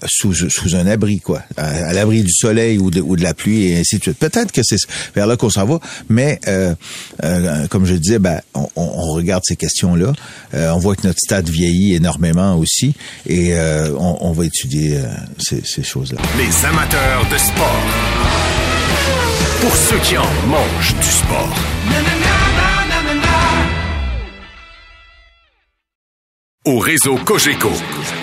sous, 0.07 0.35
sous 0.35 0.75
un 0.75 0.87
abri, 0.87 1.21
quoi, 1.21 1.43
à, 1.57 1.93
l'abri 1.93 2.23
du 2.23 2.33
soleil 2.33 2.79
ou 2.79 2.91
de, 2.91 3.01
ou 3.01 3.17
de 3.17 3.23
la 3.23 3.35
pluie 3.35 3.69
et 3.69 3.79
ainsi 3.79 3.99
de 3.99 4.03
suite. 4.03 4.19
Peut-être 4.19 4.53
que 4.53 4.63
c'est 4.65 4.79
vers 5.15 5.27
là 5.27 5.37
qu'on 5.37 5.51
s'en 5.51 5.65
va, 5.65 5.81
mais 6.09 6.41
euh, 6.49 6.75
euh, 7.25 7.67
comme 7.69 7.87
je 7.87 7.95
disais, 7.95 8.19
ben, 8.19 8.41
on, 8.55 8.69
on 8.77 9.13
regarde 9.13 9.43
ces 9.45 9.57
questions-là. 9.57 10.13
on 10.53 10.79
voit 10.79 10.97
que 10.97 11.07
notre 11.07 11.21
stade 11.21 11.49
vieillit 11.49 11.95
énormément 11.95 12.57
aussi, 12.57 12.95
et 13.27 13.55
on, 13.57 14.27
on, 14.27 14.33
va 14.33 14.45
étudier 14.45 15.01
ces, 15.39 15.63
ces 15.65 15.83
choses-là. 15.83 16.21
Les 16.37 16.67
amateurs 16.67 17.27
de 17.31 17.39
sport. 17.39 17.85
Pour 19.61 19.77
ceux 19.77 19.99
qui 19.99 20.17
en 20.17 20.25
mangent 20.49 20.95
du 20.97 21.07
sport. 21.07 22.50
Au 26.67 26.79
réseau 26.79 27.17
Cogeco, 27.17 27.71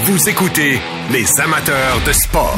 vous 0.02 0.30
écoutez 0.30 0.78
les 1.12 1.26
amateurs 1.42 2.00
de 2.06 2.12
sport. 2.12 2.56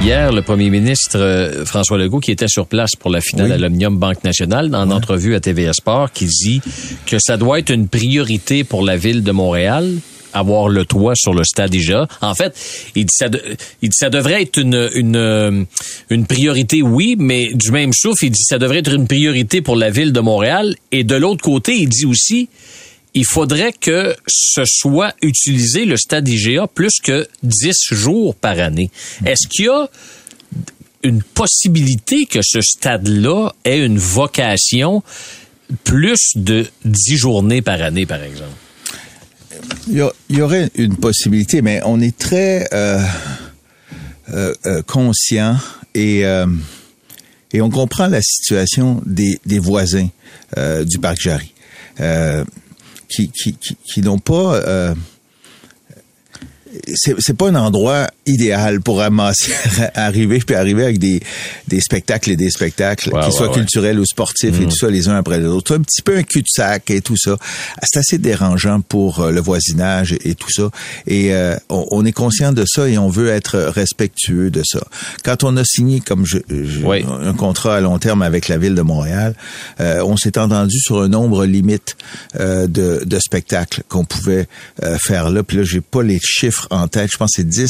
Hier, 0.00 0.30
le 0.30 0.42
premier 0.42 0.70
ministre 0.70 1.18
euh, 1.18 1.64
François 1.64 1.98
Legault, 1.98 2.20
qui 2.20 2.30
était 2.30 2.46
sur 2.46 2.68
place 2.68 2.92
pour 2.94 3.10
la 3.10 3.20
finale 3.20 3.48
oui. 3.48 3.52
à 3.54 3.58
l'Omnium 3.58 3.98
Banque 3.98 4.22
Nationale, 4.22 4.72
en 4.76 4.86
ouais. 4.86 4.94
entrevue 4.94 5.34
à 5.34 5.40
TVA 5.40 5.72
Sport, 5.72 6.12
qui 6.12 6.26
dit 6.26 6.60
que 7.04 7.16
ça 7.18 7.36
doit 7.36 7.58
être 7.58 7.70
une 7.70 7.88
priorité 7.88 8.62
pour 8.62 8.84
la 8.84 8.96
ville 8.96 9.24
de 9.24 9.32
Montréal 9.32 9.96
avoir 10.32 10.68
le 10.68 10.84
toit 10.84 11.14
sur 11.16 11.34
le 11.34 11.42
stade 11.42 11.74
IGA. 11.74 12.06
En 12.20 12.34
fait, 12.34 12.56
il 12.94 13.06
dit 13.06 13.14
ça, 13.16 13.28
de, 13.28 13.40
il 13.82 13.88
dit 13.88 13.96
ça 13.96 14.10
devrait 14.10 14.42
être 14.42 14.58
une, 14.58 14.88
une, 14.94 15.66
une 16.10 16.26
priorité, 16.26 16.82
oui, 16.82 17.16
mais 17.18 17.50
du 17.54 17.70
même 17.72 17.92
souffle, 17.92 18.26
il 18.26 18.30
dit 18.30 18.42
ça 18.42 18.58
devrait 18.58 18.78
être 18.78 18.92
une 18.92 19.06
priorité 19.08 19.62
pour 19.62 19.74
la 19.74 19.90
ville 19.90 20.12
de 20.12 20.20
Montréal. 20.20 20.76
Et 20.92 21.02
de 21.02 21.14
l'autre 21.16 21.42
côté, 21.42 21.76
il 21.76 21.88
dit 21.88 22.04
aussi 22.04 22.48
il 23.14 23.24
faudrait 23.24 23.72
que 23.72 24.14
ce 24.26 24.62
soit 24.66 25.14
utilisé, 25.22 25.84
le 25.84 25.96
stade 25.96 26.28
IGA, 26.28 26.66
plus 26.66 26.98
que 27.02 27.26
10 27.44 27.72
jours 27.92 28.34
par 28.34 28.58
année. 28.58 28.90
Est-ce 29.24 29.46
qu'il 29.48 29.66
y 29.66 29.68
a 29.68 29.88
une 31.04 31.22
possibilité 31.22 32.26
que 32.26 32.40
ce 32.42 32.60
stade-là 32.60 33.52
ait 33.64 33.84
une 33.84 33.98
vocation 33.98 35.02
plus 35.84 36.18
de 36.34 36.66
10 36.84 37.16
journées 37.16 37.62
par 37.62 37.80
année, 37.82 38.04
par 38.04 38.22
exemple? 38.22 38.50
Il 39.88 40.10
y, 40.30 40.42
aurait 40.42 40.70
une 40.74 40.96
possibilité, 40.96 41.62
mais 41.62 41.80
on 41.84 42.00
est 42.00 42.18
très 42.18 42.66
euh, 42.72 43.00
euh, 44.30 44.52
euh, 44.66 44.82
conscient 44.82 45.56
et, 45.94 46.22
et 47.52 47.60
on 47.60 47.70
comprend 47.70 48.08
la 48.08 48.20
situation 48.20 49.00
des, 49.06 49.38
des 49.46 49.60
voisins 49.60 50.08
du 50.56 50.98
parc 50.98 51.20
Jarry 51.20 51.52
qui, 53.08 53.28
qui, 53.30 53.54
qui, 53.54 53.76
qui 53.76 54.00
n'ont 54.02 54.18
pas... 54.18 54.94
C'est 56.94 57.36
pas 57.36 57.48
un 57.48 57.54
endroit 57.54 58.08
idéal 58.26 58.80
pour 58.80 58.98
ramasser, 58.98 59.52
arriver 59.94 60.38
puis 60.38 60.54
arriver 60.54 60.84
avec 60.84 60.98
des, 60.98 61.20
des 61.68 61.80
spectacles 61.80 62.30
et 62.32 62.36
des 62.36 62.50
spectacles 62.50 63.10
ouais, 63.10 63.20
qui 63.20 63.26
ouais, 63.26 63.32
soient 63.32 63.48
ouais. 63.48 63.54
culturels 63.54 63.98
ou 63.98 64.04
sportifs 64.04 64.58
mmh. 64.58 64.62
et 64.62 64.66
tout 64.66 64.76
ça 64.76 64.90
les 64.90 65.08
uns 65.08 65.16
après 65.16 65.38
les 65.38 65.46
autres. 65.46 65.72
C'est 65.72 65.78
un 65.78 65.82
petit 65.82 66.02
peu 66.02 66.16
un 66.16 66.22
cul-de-sac 66.22 66.90
et 66.90 67.00
tout 67.00 67.16
ça. 67.16 67.36
C'est 67.82 67.98
assez 67.98 68.18
dérangeant 68.18 68.80
pour 68.80 69.20
euh, 69.20 69.30
le 69.30 69.40
voisinage 69.40 70.16
et, 70.24 70.34
tout 70.34 70.50
ça. 70.50 70.70
Et 71.06 71.34
euh, 71.34 71.56
on, 71.68 71.86
on, 71.90 72.04
est 72.04 72.12
conscient 72.12 72.52
de 72.52 72.64
ça 72.66 72.88
et 72.88 72.98
on 72.98 73.08
veut 73.08 73.28
être 73.28 73.58
respectueux 73.58 74.50
de 74.50 74.62
ça. 74.64 74.80
Quand 75.22 75.44
on 75.44 75.56
a 75.56 75.64
signé 75.64 76.00
comme 76.00 76.24
je, 76.26 76.38
je, 76.48 76.80
oui. 76.80 77.04
un 77.04 77.34
contrat 77.34 77.76
à 77.76 77.80
long 77.80 77.98
terme 77.98 78.22
avec 78.22 78.48
la 78.48 78.58
ville 78.58 78.74
de 78.74 78.82
Montréal, 78.82 79.34
euh, 79.80 80.02
on 80.04 80.16
s'est 80.16 80.38
entendu 80.38 80.78
sur 80.78 81.02
un 81.02 81.08
nombre 81.08 81.44
limite 81.44 81.96
euh, 82.38 82.66
de, 82.66 83.02
de 83.04 83.18
spectacles 83.18 83.82
qu'on 83.88 84.04
pouvait 84.04 84.46
euh, 84.82 84.98
faire 84.98 85.30
là. 85.30 85.42
Puis 85.42 85.58
là, 85.58 85.62
j'ai 85.64 85.80
pas 85.80 86.02
les 86.02 86.20
chiffres 86.22 86.63
en 86.70 86.88
tête. 86.88 87.10
Je 87.12 87.16
pense 87.16 87.32
que 87.32 87.42
c'est 87.42 87.48
10 87.48 87.68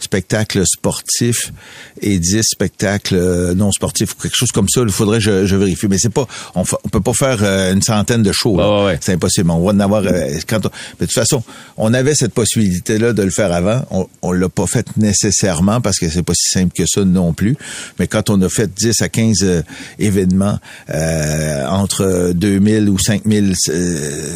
spectacles 0.00 0.64
sportifs 0.66 1.52
et 2.00 2.18
10 2.18 2.42
spectacles 2.42 3.54
non 3.54 3.72
sportifs 3.72 4.12
ou 4.12 4.22
quelque 4.22 4.36
chose 4.36 4.52
comme 4.52 4.68
ça. 4.68 4.80
Il 4.82 4.92
faudrait 4.92 5.18
que 5.18 5.24
je, 5.24 5.46
je 5.46 5.56
vérifie. 5.56 5.86
Mais 5.88 5.98
c'est 5.98 6.10
pas, 6.10 6.26
on, 6.54 6.64
on 6.84 6.88
peut 6.88 7.00
pas 7.00 7.12
faire 7.12 7.38
euh, 7.42 7.72
une 7.72 7.82
centaine 7.82 8.22
de 8.22 8.32
shows. 8.32 8.56
Ouais, 8.56 8.84
ouais. 8.86 8.98
C'est 9.00 9.12
impossible. 9.12 9.50
On 9.50 9.64
va 9.64 9.72
en 9.72 9.80
avoir, 9.80 10.02
euh, 10.04 10.38
quand 10.46 10.66
on, 10.66 10.70
mais 10.98 11.06
de 11.06 11.12
toute 11.12 11.12
façon, 11.12 11.42
on 11.76 11.92
avait 11.94 12.14
cette 12.14 12.32
possibilité-là 12.32 13.12
de 13.12 13.22
le 13.22 13.30
faire 13.30 13.52
avant. 13.52 13.84
On, 13.90 14.06
on 14.22 14.32
l'a 14.32 14.48
pas 14.48 14.66
fait 14.66 14.86
nécessairement 14.96 15.80
parce 15.80 15.98
que 15.98 16.08
c'est 16.08 16.22
pas 16.22 16.34
si 16.34 16.48
simple 16.50 16.72
que 16.74 16.84
ça 16.86 17.04
non 17.04 17.32
plus. 17.32 17.56
Mais 17.98 18.06
quand 18.06 18.30
on 18.30 18.40
a 18.42 18.48
fait 18.48 18.72
10 18.72 19.02
à 19.02 19.08
15 19.08 19.36
euh, 19.42 19.62
événements 19.98 20.58
euh, 20.90 21.66
entre 21.66 22.32
2000 22.34 22.88
ou 22.88 22.98
5000 22.98 23.54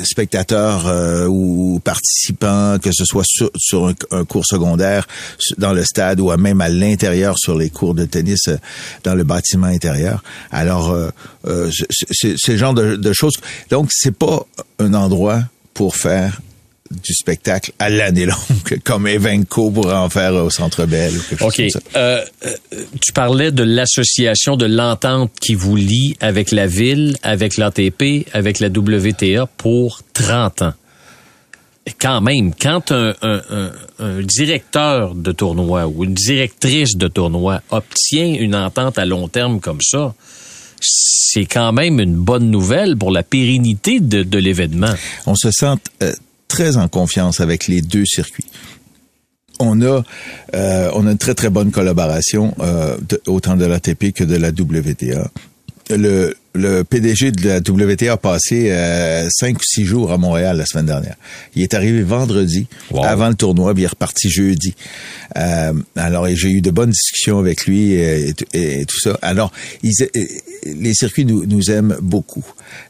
spectateurs 0.04 0.86
ou 1.28 1.80
participants, 1.82 2.78
que 2.82 2.90
ce 2.92 3.04
soit 3.04 3.24
sur, 3.26 3.50
sur 3.56 3.86
un, 3.86 3.93
un 4.10 4.24
cours 4.24 4.46
secondaire 4.46 5.06
dans 5.58 5.72
le 5.72 5.84
stade 5.84 6.20
ou 6.20 6.34
même 6.36 6.60
à 6.60 6.68
l'intérieur 6.68 7.38
sur 7.38 7.56
les 7.56 7.70
cours 7.70 7.94
de 7.94 8.04
tennis 8.04 8.48
dans 9.02 9.14
le 9.14 9.24
bâtiment 9.24 9.66
intérieur. 9.66 10.22
Alors, 10.50 10.90
euh, 10.90 11.10
euh, 11.46 11.70
c'est 12.12 12.52
le 12.52 12.56
genre 12.56 12.74
de, 12.74 12.96
de, 12.96 13.12
choses. 13.12 13.34
Donc, 13.70 13.88
c'est 13.92 14.16
pas 14.16 14.46
un 14.78 14.94
endroit 14.94 15.42
pour 15.74 15.96
faire 15.96 16.40
du 16.90 17.14
spectacle 17.14 17.72
à 17.78 17.88
l'année 17.88 18.26
longue, 18.26 18.78
comme 18.84 19.06
Evenco 19.06 19.70
pourrait 19.70 19.94
en 19.94 20.10
faire 20.10 20.34
au 20.34 20.50
Centre 20.50 20.86
Bell 20.86 21.12
ou 21.16 21.20
quelque 21.22 21.40
chose 21.40 21.56
comme 21.56 21.70
ça. 21.70 21.80
Euh, 21.96 22.24
euh, 22.46 22.84
tu 23.00 23.12
parlais 23.12 23.50
de 23.50 23.62
l'association, 23.62 24.56
de 24.56 24.66
l'entente 24.66 25.32
qui 25.40 25.54
vous 25.54 25.76
lie 25.76 26.16
avec 26.20 26.52
la 26.52 26.66
ville, 26.66 27.16
avec 27.22 27.56
l'ATP, 27.56 28.26
avec 28.32 28.60
la 28.60 28.68
WTA 28.68 29.46
pour 29.56 30.02
30 30.12 30.62
ans. 30.62 30.74
Quand 32.00 32.20
même, 32.22 32.54
quand 32.54 32.92
un, 32.92 33.14
un- 33.20 33.42
un- 33.50 33.72
un 33.98 34.22
directeur 34.22 35.14
de 35.14 35.32
tournoi 35.32 35.86
ou 35.86 36.04
une 36.04 36.14
directrice 36.14 36.96
de 36.96 37.08
tournoi 37.08 37.60
obtient 37.70 38.26
une 38.26 38.54
entente 38.54 38.98
à 38.98 39.04
long 39.04 39.28
terme 39.28 39.60
comme 39.60 39.80
ça, 39.82 40.14
c'est 40.80 41.44
quand 41.46 41.72
même 41.72 42.00
une 42.00 42.14
bonne 42.16 42.50
nouvelle 42.50 42.96
pour 42.96 43.10
la 43.10 43.22
pérennité 43.22 44.00
de, 44.00 44.22
de 44.22 44.38
l'événement. 44.38 44.94
On 45.26 45.34
se 45.34 45.50
sent 45.50 45.74
euh, 46.02 46.12
très 46.48 46.76
en 46.78 46.88
confiance 46.88 47.40
avec 47.40 47.68
les 47.68 47.82
deux 47.82 48.06
circuits. 48.06 48.46
On 49.60 49.80
a, 49.82 50.02
euh, 50.54 50.90
on 50.94 51.06
a 51.06 51.12
une 51.12 51.18
très 51.18 51.34
très 51.34 51.50
bonne 51.50 51.70
collaboration 51.70 52.54
euh, 52.60 52.96
de- 53.08 53.20
autant 53.26 53.56
de 53.56 53.64
l'ATP 53.66 54.12
que 54.12 54.24
de 54.24 54.36
la 54.36 54.48
WTA. 54.48 55.30
Le, 55.90 56.34
le 56.54 56.84
PDG 56.84 57.32
de 57.32 57.48
la 57.48 57.56
WTA 57.58 58.12
a 58.12 58.16
passé 58.16 58.70
euh, 58.70 59.28
cinq 59.30 59.56
ou 59.58 59.64
six 59.64 59.84
jours 59.84 60.12
à 60.12 60.18
Montréal 60.18 60.56
la 60.56 60.66
semaine 60.66 60.86
dernière. 60.86 61.16
Il 61.56 61.62
est 61.62 61.74
arrivé 61.74 62.02
vendredi 62.02 62.66
Wow. 62.90 63.04
avant 63.04 63.28
le 63.28 63.34
tournoi, 63.34 63.74
puis 63.74 63.82
il 63.82 63.86
est 63.86 63.88
reparti 63.88 64.30
jeudi. 64.30 64.74
Euh, 65.36 65.72
alors 65.96 66.28
j'ai 66.34 66.50
eu 66.50 66.60
de 66.60 66.70
bonnes 66.70 66.90
discussions 66.90 67.38
avec 67.40 67.66
lui 67.66 67.92
et, 67.92 68.28
et 68.28 68.34
tout- 68.34 68.44
et 68.52 68.84
tout 68.86 69.00
ça. 69.00 69.18
Alors 69.22 69.50
ils, 69.82 69.92
les 70.64 70.94
circuits 70.94 71.24
nous, 71.24 71.44
nous 71.46 71.70
aiment 71.70 71.96
beaucoup. 72.00 72.44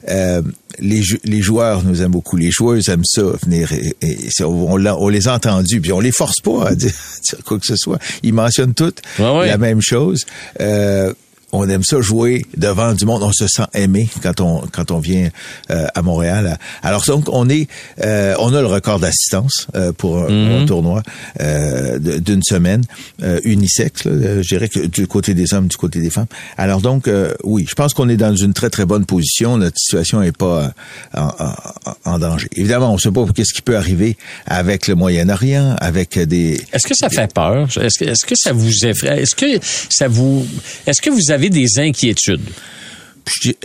Euh, 0.08 0.42
les, 0.80 1.00
les 1.24 1.40
joueurs 1.40 1.84
nous 1.84 2.02
aiment 2.02 2.10
beaucoup. 2.12 2.36
Les 2.36 2.50
joueuses 2.50 2.88
aiment 2.88 3.04
ça 3.04 3.22
venir. 3.44 3.72
Et, 3.72 3.94
et 4.02 4.28
on, 4.44 4.74
on 4.74 5.08
les 5.08 5.28
a 5.28 5.34
entendus, 5.34 5.80
puis 5.80 5.92
on 5.92 6.00
les 6.00 6.12
force 6.12 6.40
pas 6.40 6.68
à 6.68 6.74
dire, 6.74 6.90
dire 6.90 7.38
quoi 7.44 7.58
que 7.58 7.66
ce 7.66 7.76
soit. 7.76 7.98
Ils 8.22 8.34
mentionnent 8.34 8.74
toutes 8.74 9.00
Ouais, 9.18 9.30
ouais. 9.38 9.46
la 9.46 9.56
même 9.58 9.80
chose. 9.80 10.24
Euh, 10.60 11.14
on 11.56 11.68
aime 11.68 11.82
ça 11.84 12.00
jouer 12.00 12.44
devant 12.56 12.92
du 12.94 13.04
monde. 13.06 13.22
On 13.22 13.32
se 13.32 13.46
sent 13.46 13.62
aimé 13.74 14.08
quand 14.22 14.40
on 14.40 14.62
quand 14.72 14.90
on 14.90 14.98
vient 14.98 15.28
euh, 15.70 15.86
à 15.94 16.02
Montréal. 16.02 16.58
Alors 16.82 17.04
donc 17.06 17.26
on 17.30 17.48
est 17.48 17.68
euh, 18.02 18.34
on 18.38 18.52
a 18.54 18.60
le 18.60 18.66
record 18.66 18.98
d'assistance 19.00 19.66
euh, 19.74 19.92
pour, 19.92 20.18
un, 20.18 20.28
Mhm. 20.30 20.62
un 20.62 20.66
tournoi 20.66 21.02
euh, 21.40 21.98
d'une 21.98 22.42
semaine 22.42 22.82
euh, 23.22 23.40
unisexe. 23.44 24.02
euh, 24.06 24.42
je 24.42 24.48
dirais 24.48 24.68
que 24.68 24.80
du 24.86 25.06
côté 25.06 25.34
des 25.34 25.54
hommes, 25.54 25.68
du 25.68 25.76
côté 25.76 26.00
des 26.00 26.10
femmes. 26.10 26.26
Alors 26.58 26.80
donc 26.80 27.06
euh, 27.08 27.32
oui, 27.44 27.66
je 27.68 27.74
pense 27.74 27.94
qu'on 27.94 28.08
est 28.08 28.16
dans 28.16 28.34
une 28.34 28.52
très 28.52 28.70
très 28.70 28.84
bonne 28.84 29.06
position. 29.06 29.56
Notre 29.56 29.78
situation 29.78 30.22
est 30.22 30.36
pas 30.36 30.72
euh, 31.14 31.20
en, 31.20 31.28
en- 31.46 32.12
en 32.14 32.18
danger. 32.18 32.48
Évidemment, 32.56 32.92
on 32.92 32.98
sait 32.98 33.10
pas 33.10 33.24
qu'est-ce 33.34 33.54
qui 33.54 33.62
peut 33.62 33.76
arriver 33.76 34.16
avec 34.46 34.88
le 34.88 34.94
Moyen-Orient, 34.94 35.76
avec 35.80 36.18
des 36.18 36.60
Est-ce 36.72 36.86
que 36.86 36.94
ça 36.94 37.08
fait 37.08 37.32
peur? 37.32 37.68
Est-ce 37.80 37.98
que, 37.98 38.04
est-ce 38.04 38.24
que 38.26 38.34
ça 38.36 38.52
vous 38.52 38.86
effraie? 38.86 39.22
Est-ce 39.22 39.34
que 39.34 39.46
ça 39.90 40.08
vous, 40.08 40.46
est-ce 40.86 41.00
que 41.00 41.10
vous 41.10 41.30
avez 41.30 41.43
des 41.50 41.78
inquiétudes? 41.78 42.40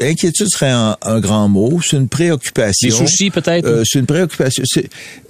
Inquiétude 0.01 0.47
serait 0.49 0.69
un, 0.71 0.95
un 1.01 1.19
grand 1.19 1.49
mot. 1.49 1.81
C'est 1.83 1.97
une 1.97 2.07
préoccupation. 2.07 2.87
Des 2.89 2.95
soucis, 2.95 3.29
peut-être? 3.29 3.65
Euh, 3.65 3.83
c'est 3.85 3.99
une 3.99 4.05
préoccupation. 4.05 4.63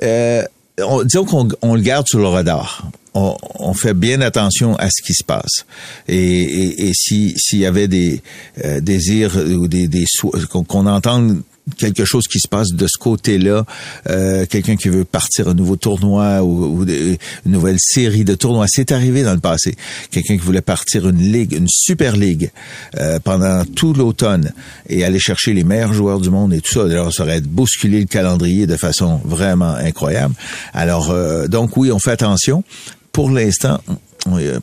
Euh, 0.04 0.44
on- 0.84 1.04
disons 1.04 1.26
qu'on 1.26 1.48
on 1.62 1.74
le 1.76 1.82
garde 1.82 2.08
sur 2.08 2.20
le 2.20 2.28
radar. 2.28 2.90
On, 3.16 3.36
on 3.56 3.74
fait 3.74 3.96
bien 3.96 4.22
attention 4.22 4.76
à 4.76 4.90
ce 4.92 5.02
qui 5.02 5.14
se 5.14 5.24
passe. 5.24 5.66
Et, 6.08 6.16
et, 6.16 6.90
et 6.90 6.92
si 6.94 7.34
s'il 7.38 7.58
y 7.60 7.66
avait 7.66 7.88
des 7.88 8.22
euh, 8.64 8.80
désirs 8.82 9.36
ou 9.36 9.68
des, 9.68 9.88
des 9.88 10.06
qu'on 10.54 10.86
entende 10.86 11.42
quelque 11.78 12.06
chose 12.06 12.28
qui 12.28 12.40
se 12.40 12.48
passe 12.48 12.70
de 12.70 12.88
ce 12.88 12.98
côté-là, 12.98 13.66
euh, 14.10 14.46
quelqu'un 14.46 14.76
qui 14.76 14.90
veut 14.90 15.06
partir 15.06 15.48
un 15.48 15.54
nouveau 15.54 15.76
tournoi 15.76 16.44
ou, 16.44 16.86
une 16.86 17.18
nouvelle 17.46 17.78
série 17.80 18.24
de 18.24 18.36
tournois, 18.36 18.66
c'est 18.68 18.92
arrivé 18.92 19.24
dans 19.24 19.34
le 19.34 19.40
passé. 19.40 19.76
Quelqu'un 20.12 20.38
qui 20.38 20.44
voulait 20.44 20.62
partir 20.62 21.08
une 21.08 21.20
ligue, 21.20 21.54
une 21.54 21.68
super 21.68 22.16
ligue 22.16 22.52
euh, 23.00 23.20
pendant 23.20 23.66
tout 23.66 23.94
l'automne 23.94 24.54
et 24.88 25.04
aller 25.04 25.20
chercher 25.20 25.54
les 25.54 25.64
meilleurs 25.64 25.94
joueurs 25.94 26.20
du 26.20 26.30
monde 26.30 26.54
et 26.54 26.62
tout 26.62 26.74
ça. 26.74 26.84
Alors, 26.84 27.14
ça 27.14 27.24
aurait 27.24 27.42
bousculé 27.42 28.00
le 28.00 28.06
calendrier 28.06 28.68
de 28.68 28.76
façon 28.76 29.22
vraiment 29.26 29.74
incroyable. 29.76 30.34
Alors, 30.74 31.12
euh, 31.12 31.48
donc 31.48 31.78
oui, 31.78 31.92
on 31.92 32.00
fait 32.00 32.12
attention. 32.12 32.64
Pour 33.12 33.32
l'instant, 33.32 33.82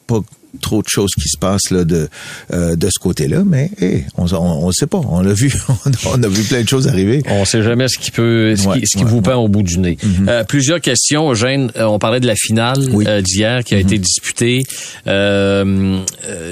pas 0.06 0.20
trop 0.60 0.82
de 0.82 0.88
choses 0.88 1.12
qui 1.14 1.28
se 1.28 1.38
passent 1.38 1.70
là 1.70 1.84
de 1.84 2.08
euh, 2.52 2.76
de 2.76 2.88
ce 2.90 2.98
côté-là, 2.98 3.42
mais 3.46 3.70
hey, 3.80 4.04
on 4.16 4.26
on, 4.34 4.66
on 4.66 4.72
sait 4.72 4.86
pas, 4.86 4.98
on 5.08 5.20
l'a 5.20 5.32
vu, 5.32 5.52
on 6.06 6.22
a 6.22 6.28
vu 6.28 6.42
plein 6.44 6.62
de 6.62 6.68
choses 6.68 6.88
arriver. 6.88 7.22
On 7.28 7.44
sait 7.44 7.62
jamais 7.62 7.88
ce 7.88 7.98
qui 7.98 8.10
peut, 8.10 8.54
ce 8.56 8.66
Ouais, 8.68 8.80
qui, 8.80 8.86
ce 8.86 8.96
qui 8.98 9.04
ouais, 9.04 9.10
vous 9.10 9.16
ouais. 9.16 9.22
pend 9.22 9.34
au 9.36 9.48
bout 9.48 9.62
du 9.62 9.78
nez. 9.78 9.96
Euh, 10.28 10.44
plusieurs 10.44 10.80
questions, 10.80 11.30
Eugène. 11.30 11.70
Euh, 11.76 11.84
on 11.84 11.98
parlait 11.98 12.20
de 12.20 12.26
la 12.26 12.34
finale 12.36 12.78
Oui. 12.92 13.04
euh, 13.08 13.20
d'hier 13.22 13.62
qui 13.64 13.74
a 13.74 13.78
été 13.78 13.98
disputée. 13.98 14.64
Euh, 15.06 16.00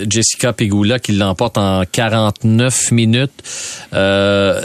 Jessica 0.09 0.53
Pegula 0.53 0.99
qui 0.99 1.13
l'emporte 1.13 1.59
en 1.59 1.83
49 1.91 2.93
minutes. 2.93 3.31
Euh, 3.93 4.61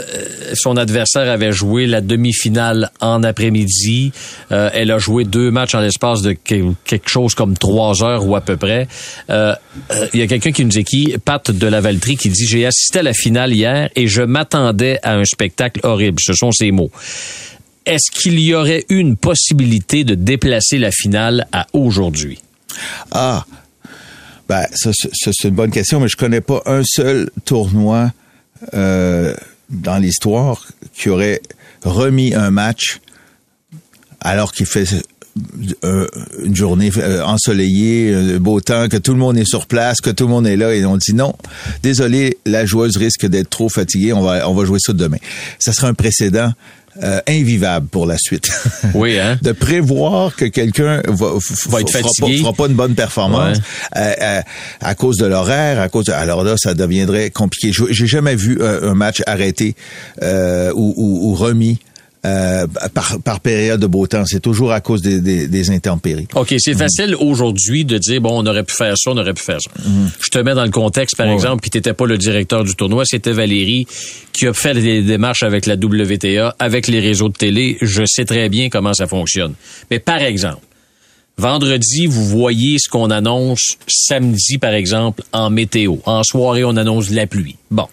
son 0.54 0.76
adversaire 0.76 1.30
avait 1.30 1.52
joué 1.52 1.86
la 1.86 2.00
demi-finale 2.00 2.90
en 3.00 3.22
après-midi. 3.22 4.12
Euh, 4.52 4.70
elle 4.72 4.90
a 4.90 4.98
joué 4.98 5.24
deux 5.24 5.50
matchs 5.50 5.74
en 5.74 5.80
l'espace 5.80 6.22
de 6.22 6.32
que- 6.32 6.72
quelque 6.84 7.08
chose 7.08 7.34
comme 7.34 7.56
trois 7.56 8.02
heures 8.02 8.26
ou 8.26 8.36
à 8.36 8.40
peu 8.40 8.56
près. 8.56 8.88
Euh, 9.30 9.54
euh, 9.92 10.06
Il 10.12 10.20
y 10.20 10.22
a 10.22 10.26
quelqu'un 10.26 10.52
qui 10.52 10.64
nous 10.64 10.78
écrit, 10.78 11.16
Pat 11.24 11.50
de 11.50 11.66
la 11.66 11.80
Valtrie, 11.80 12.16
qui 12.16 12.28
dit 12.28 12.46
J'ai 12.46 12.66
assisté 12.66 12.98
à 12.98 13.02
la 13.02 13.12
finale 13.12 13.52
hier 13.52 13.90
et 13.94 14.08
je 14.08 14.22
m'attendais 14.22 14.98
à 15.02 15.14
un 15.14 15.24
spectacle 15.24 15.80
horrible. 15.84 16.18
Ce 16.20 16.32
sont 16.32 16.52
ses 16.52 16.70
mots. 16.70 16.90
Est-ce 17.86 18.10
qu'il 18.10 18.38
y 18.40 18.54
aurait 18.54 18.84
eu 18.88 18.98
une 18.98 19.16
possibilité 19.16 20.04
de 20.04 20.14
déplacer 20.14 20.78
la 20.78 20.90
finale 20.90 21.46
à 21.52 21.66
aujourd'hui? 21.72 22.40
Ah, 23.10 23.44
ben 24.48 24.66
ça, 24.72 24.90
c'est 24.92 25.48
une 25.48 25.54
bonne 25.54 25.70
question, 25.70 26.00
mais 26.00 26.08
je 26.08 26.16
connais 26.16 26.40
pas 26.40 26.62
un 26.66 26.82
seul 26.84 27.30
tournoi 27.44 28.12
euh, 28.74 29.34
dans 29.70 29.98
l'histoire 29.98 30.66
qui 30.94 31.08
aurait 31.08 31.40
remis 31.84 32.34
un 32.34 32.50
match 32.50 33.00
alors 34.20 34.52
qu'il 34.52 34.66
fait 34.66 34.86
euh, 35.84 36.06
une 36.44 36.54
journée 36.56 36.90
euh, 36.98 37.22
ensoleillée, 37.24 38.10
euh, 38.12 38.38
beau 38.38 38.60
temps, 38.60 38.88
que 38.88 38.96
tout 38.96 39.12
le 39.12 39.18
monde 39.18 39.36
est 39.38 39.44
sur 39.48 39.66
place, 39.66 40.00
que 40.00 40.10
tout 40.10 40.24
le 40.24 40.30
monde 40.30 40.46
est 40.46 40.56
là, 40.56 40.74
et 40.74 40.84
on 40.84 40.96
dit 40.96 41.14
non, 41.14 41.34
désolé, 41.82 42.38
la 42.46 42.64
joueuse 42.66 42.96
risque 42.96 43.26
d'être 43.26 43.50
trop 43.50 43.68
fatiguée, 43.68 44.12
on 44.12 44.22
va, 44.22 44.48
on 44.48 44.54
va 44.54 44.64
jouer 44.64 44.78
ça 44.80 44.92
demain. 44.92 45.18
Ça 45.58 45.72
sera 45.72 45.88
un 45.88 45.94
précédent 45.94 46.52
euh, 47.04 47.20
invivable 47.28 47.86
pour 47.86 48.04
la 48.06 48.18
suite. 48.18 48.48
Oui, 48.94 49.18
hein? 49.20 49.38
de 49.42 49.52
prévoir 49.52 50.34
que 50.34 50.44
quelqu'un 50.46 51.00
va, 51.06 51.28
être 51.36 51.40
fera 51.40 51.78
fatigué. 52.02 52.10
Pas, 52.20 52.38
fera 52.38 52.52
pas 52.52 52.66
une 52.66 52.74
bonne 52.74 52.94
performance 52.94 53.58
Ouais. 53.58 54.16
euh, 54.20 54.40
à 54.80 54.94
cause 54.96 55.16
de 55.18 55.26
l'horaire, 55.26 55.80
à 55.80 55.88
cause 55.88 56.06
de- 56.06 56.12
alors 56.12 56.42
là 56.42 56.56
ça 56.56 56.74
deviendrait 56.74 57.30
compliqué. 57.30 57.70
J'ai 57.90 58.06
jamais 58.08 58.34
vu 58.34 58.58
un, 58.62 58.90
un 58.90 58.94
match 58.94 59.22
arrêté 59.26 59.76
euh, 60.22 60.72
ou, 60.74 60.92
ou- 60.96 61.30
ou 61.30 61.34
remis 61.34 61.78
euh, 62.26 62.66
par, 62.94 63.18
par 63.24 63.40
période 63.40 63.80
de 63.80 63.86
beau 63.86 64.06
temps. 64.06 64.24
C'est 64.26 64.40
toujours 64.40 64.72
à 64.72 64.80
cause 64.80 65.00
des, 65.00 65.20
des, 65.20 65.48
des 65.48 65.70
intempéries. 65.70 66.28
OK, 66.34 66.54
c'est 66.58 66.74
facile 66.74 67.14
aujourd'hui 67.14 67.84
de 67.84 67.96
dire, 67.98 68.20
bon, 68.20 68.42
on 68.42 68.46
aurait 68.46 68.64
pu 68.64 68.74
faire 68.74 68.94
ça, 68.98 69.10
on 69.10 69.16
aurait 69.16 69.32
pu 69.34 69.42
faire 69.42 69.58
ça. 69.60 69.70
Je 70.20 70.28
te 70.28 70.38
mets 70.38 70.54
dans 70.54 70.64
le 70.64 70.70
contexte, 70.70 71.16
par 71.16 71.26
Ouais, 71.26 71.32
exemple, 71.34 71.62
puis 71.62 71.70
t'étais 71.70 71.94
pas 71.94 72.06
le 72.06 72.18
directeur 72.18 72.64
du 72.64 72.74
tournoi, 72.74 73.04
c'était 73.06 73.32
Valérie 73.32 73.86
qui 74.32 74.46
a 74.46 74.52
fait 74.52 74.74
les 74.74 75.02
démarches 75.02 75.42
avec 75.42 75.64
la 75.66 75.74
WTA, 75.74 76.54
avec 76.58 76.88
les 76.88 77.00
réseaux 77.00 77.28
de 77.28 77.34
télé. 77.34 77.78
Je 77.80 78.02
sais 78.06 78.24
très 78.24 78.48
bien 78.48 78.68
comment 78.68 78.92
ça 78.94 79.06
fonctionne. 79.06 79.54
Mais 79.90 79.98
par 79.98 80.20
exemple, 80.20 80.60
vendredi, 81.38 82.06
vous 82.06 82.26
voyez 82.26 82.76
ce 82.78 82.88
qu'on 82.90 83.10
annonce 83.10 83.78
samedi, 83.88 84.58
par 84.58 84.74
exemple, 84.74 85.22
en 85.32 85.48
météo. 85.50 85.96
En 86.04 86.22
soirée, 86.22 86.64
on 86.64 86.76
annonce 86.76 87.08
de 87.10 87.16
la 87.16 87.26
pluie. 87.26 87.56
Bon. 87.70 87.86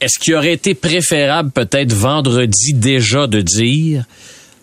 Est-ce 0.00 0.18
qu'il 0.18 0.34
aurait 0.34 0.52
été 0.52 0.74
préférable 0.74 1.50
peut-être 1.50 1.92
vendredi 1.92 2.72
déjà 2.72 3.26
de 3.26 3.40
dire 3.40 4.04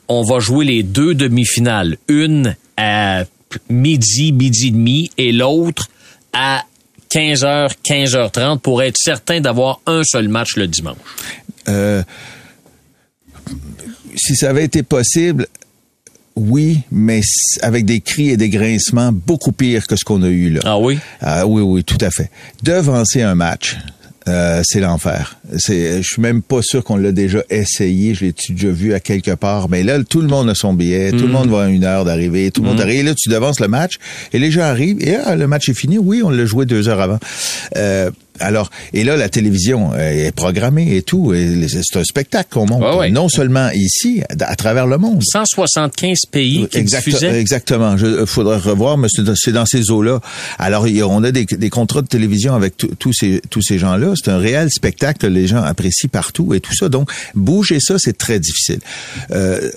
on 0.08 0.24
va 0.24 0.40
jouer 0.40 0.66
les 0.66 0.84
deux 0.84 1.16
demi-finales, 1.16 1.98
une 2.08 2.56
à 2.78 3.24
midi, 3.70 4.32
midi 4.32 4.68
et 4.68 4.72
demi 4.72 5.12
et 5.18 5.32
l'autre 5.32 5.90
à 6.34 6.64
15h, 7.12 7.72
15h30 7.84 8.60
pour 8.60 8.84
être 8.84 8.98
certain 8.98 9.40
d'avoir 9.42 9.80
un 9.86 10.04
seul 10.04 10.28
match 10.28 10.58
le 10.58 10.68
dimanche? 10.68 10.98
Euh, 11.68 12.04
si 14.16 14.36
ça 14.36 14.50
avait 14.50 14.66
été 14.66 14.84
possible, 14.84 15.48
oui, 16.36 16.82
mais 16.92 17.22
avec 17.62 17.86
des 17.86 18.02
cris 18.02 18.30
et 18.30 18.38
des 18.38 18.50
grincements 18.50 19.12
beaucoup 19.12 19.52
pires 19.52 19.88
que 19.88 19.96
ce 19.96 20.04
qu'on 20.04 20.22
a 20.24 20.28
eu 20.28 20.50
là. 20.50 20.62
Ah 20.66 20.78
oui? 20.78 21.00
Ah 21.22 21.48
oui, 21.48 21.62
oui, 21.62 21.84
tout 21.84 21.98
à 22.02 22.10
fait. 22.12 22.30
Devancer 22.64 23.22
un 23.22 23.36
match, 23.36 23.78
euh, 24.28 24.62
c'est 24.64 24.80
l'enfer. 24.80 25.38
C'est, 25.58 26.02
je 26.02 26.08
suis 26.08 26.22
même 26.22 26.42
pas 26.42 26.62
sûr 26.62 26.84
qu'on 26.84 26.98
l'a 26.98 27.12
déjà 27.12 27.44
essayé. 27.50 28.16
Je 28.16 28.26
l'ai 28.26 28.34
déjà 28.50 28.70
vu 28.70 28.94
à 28.94 29.00
quelque 29.00 29.32
part? 29.32 29.70
Mais 29.70 29.84
là, 29.84 30.04
tout 30.04 30.22
le 30.22 30.28
monde 30.28 30.50
a 30.50 30.56
son 30.56 30.74
billet. 30.74 31.12
Tout 31.12 31.28
le 31.28 31.28
monde 31.28 31.50
va 31.50 31.64
à 31.64 31.68
une 31.68 31.84
heure 31.84 32.06
d'arriver. 32.06 32.50
Tout 32.52 32.62
le 32.62 32.70
monde 32.70 32.82
arrive. 32.82 33.02
Et 33.02 33.04
là, 33.04 33.14
tu 33.16 33.30
devances 33.30 33.60
le 33.60 33.68
match. 33.68 33.94
Et 34.34 34.40
les 34.40 34.52
gens 34.52 34.62
arrivent. 34.62 35.02
Et 35.02 35.16
ah, 35.16 35.36
le 35.36 35.48
match 35.48 35.70
est 35.70 35.74
fini. 35.74 35.98
Oui, 35.98 36.22
on 36.24 36.30
l'a 36.30 36.46
joué 36.46 36.66
deux 36.66 36.90
heures 36.90 37.02
avant. 37.02 37.20
Euh, 37.76 38.10
alors, 38.40 38.70
et 38.94 39.04
là, 39.04 39.16
la 39.18 39.30
télévision 39.30 39.92
euh, 39.94 40.28
est 40.28 40.32
programmée 40.32 40.96
et 40.96 41.02
tout. 41.02 41.34
Et 41.34 41.68
c'est 41.68 41.98
un 42.00 42.04
spectacle 42.04 42.50
qu'on 42.52 42.68
ouais. 42.98 43.10
Non 43.12 43.30
seulement 43.30 43.70
ici, 43.74 44.22
à 44.40 44.56
travers 44.56 44.88
le 44.88 44.98
monde. 44.98 45.22
175 45.24 46.18
pays 46.32 46.68
qui 46.70 46.78
Exact- 46.78 47.06
diffusaient. 47.06 47.40
exactement. 47.40 47.96
Il 47.98 48.26
faudrait 48.26 48.58
revoir, 48.58 48.98
mais 48.98 49.08
c'est 49.10 49.24
dans- 49.52 49.66
ces 49.66 49.90
eaux-là. 49.92 50.20
Alors, 50.60 50.86
on 51.10 51.24
a 51.24 51.32
des, 51.32 51.46
des 51.46 51.70
contrats 51.70 52.02
de 52.02 52.08
télévision 52.08 52.56
avec 52.56 52.76
tous- 52.78 53.14
ces, 53.14 53.42
tous 53.50 53.62
ces 53.62 53.78
gens-là. 53.80 54.14
C'est 54.16 54.30
un 54.32 54.38
réel 54.38 54.70
spectacle 54.70 55.20
que 55.20 55.28
les 55.28 55.48
gens 55.48 55.62
apprécient 55.64 56.10
partout 56.10 56.54
et 56.54 56.60
tout 56.60 56.76
ça. 56.76 56.90
Donc, 56.90 57.10
bouger 57.36 57.80
ça, 57.80 57.96
c'est 57.98 58.18
très 58.18 58.40
difficile. 58.40 58.80
Euh, 59.32 59.72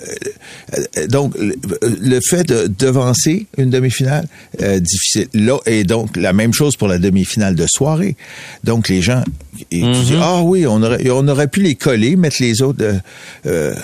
euh, 0.97 1.07
donc, 1.07 1.35
le, 1.38 1.55
le 2.01 2.21
fait 2.21 2.44
de 2.44 2.66
devancer 2.79 3.47
une 3.57 3.71
demi-finale, 3.71 4.27
euh, 4.62 4.79
difficile. 4.81 5.29
Là, 5.35 5.59
et 5.66 5.85
donc, 5.85 6.16
la 6.16 6.33
même 6.33 6.53
chose 6.53 6.77
pour 6.77 6.88
la 6.88 6.99
demi-finale 6.99 7.55
de 7.55 7.66
soirée. 7.68 8.16
Donc, 8.64 8.88
les 8.88 9.02
gens, 9.02 9.22
et 9.70 9.80
tu 9.80 10.00
dis, 10.04 10.14
ah 10.20 10.42
oui, 10.42 10.66
on 10.66 10.82
aurait, 10.82 11.08
on 11.11 11.26
aurait 11.28 11.48
pu 11.48 11.61
les 11.61 11.74
coller, 11.74 12.16
mettre 12.16 12.37
les 12.40 12.62
autres 12.62 12.82
euh, 12.82 12.98
euh, 13.46 13.74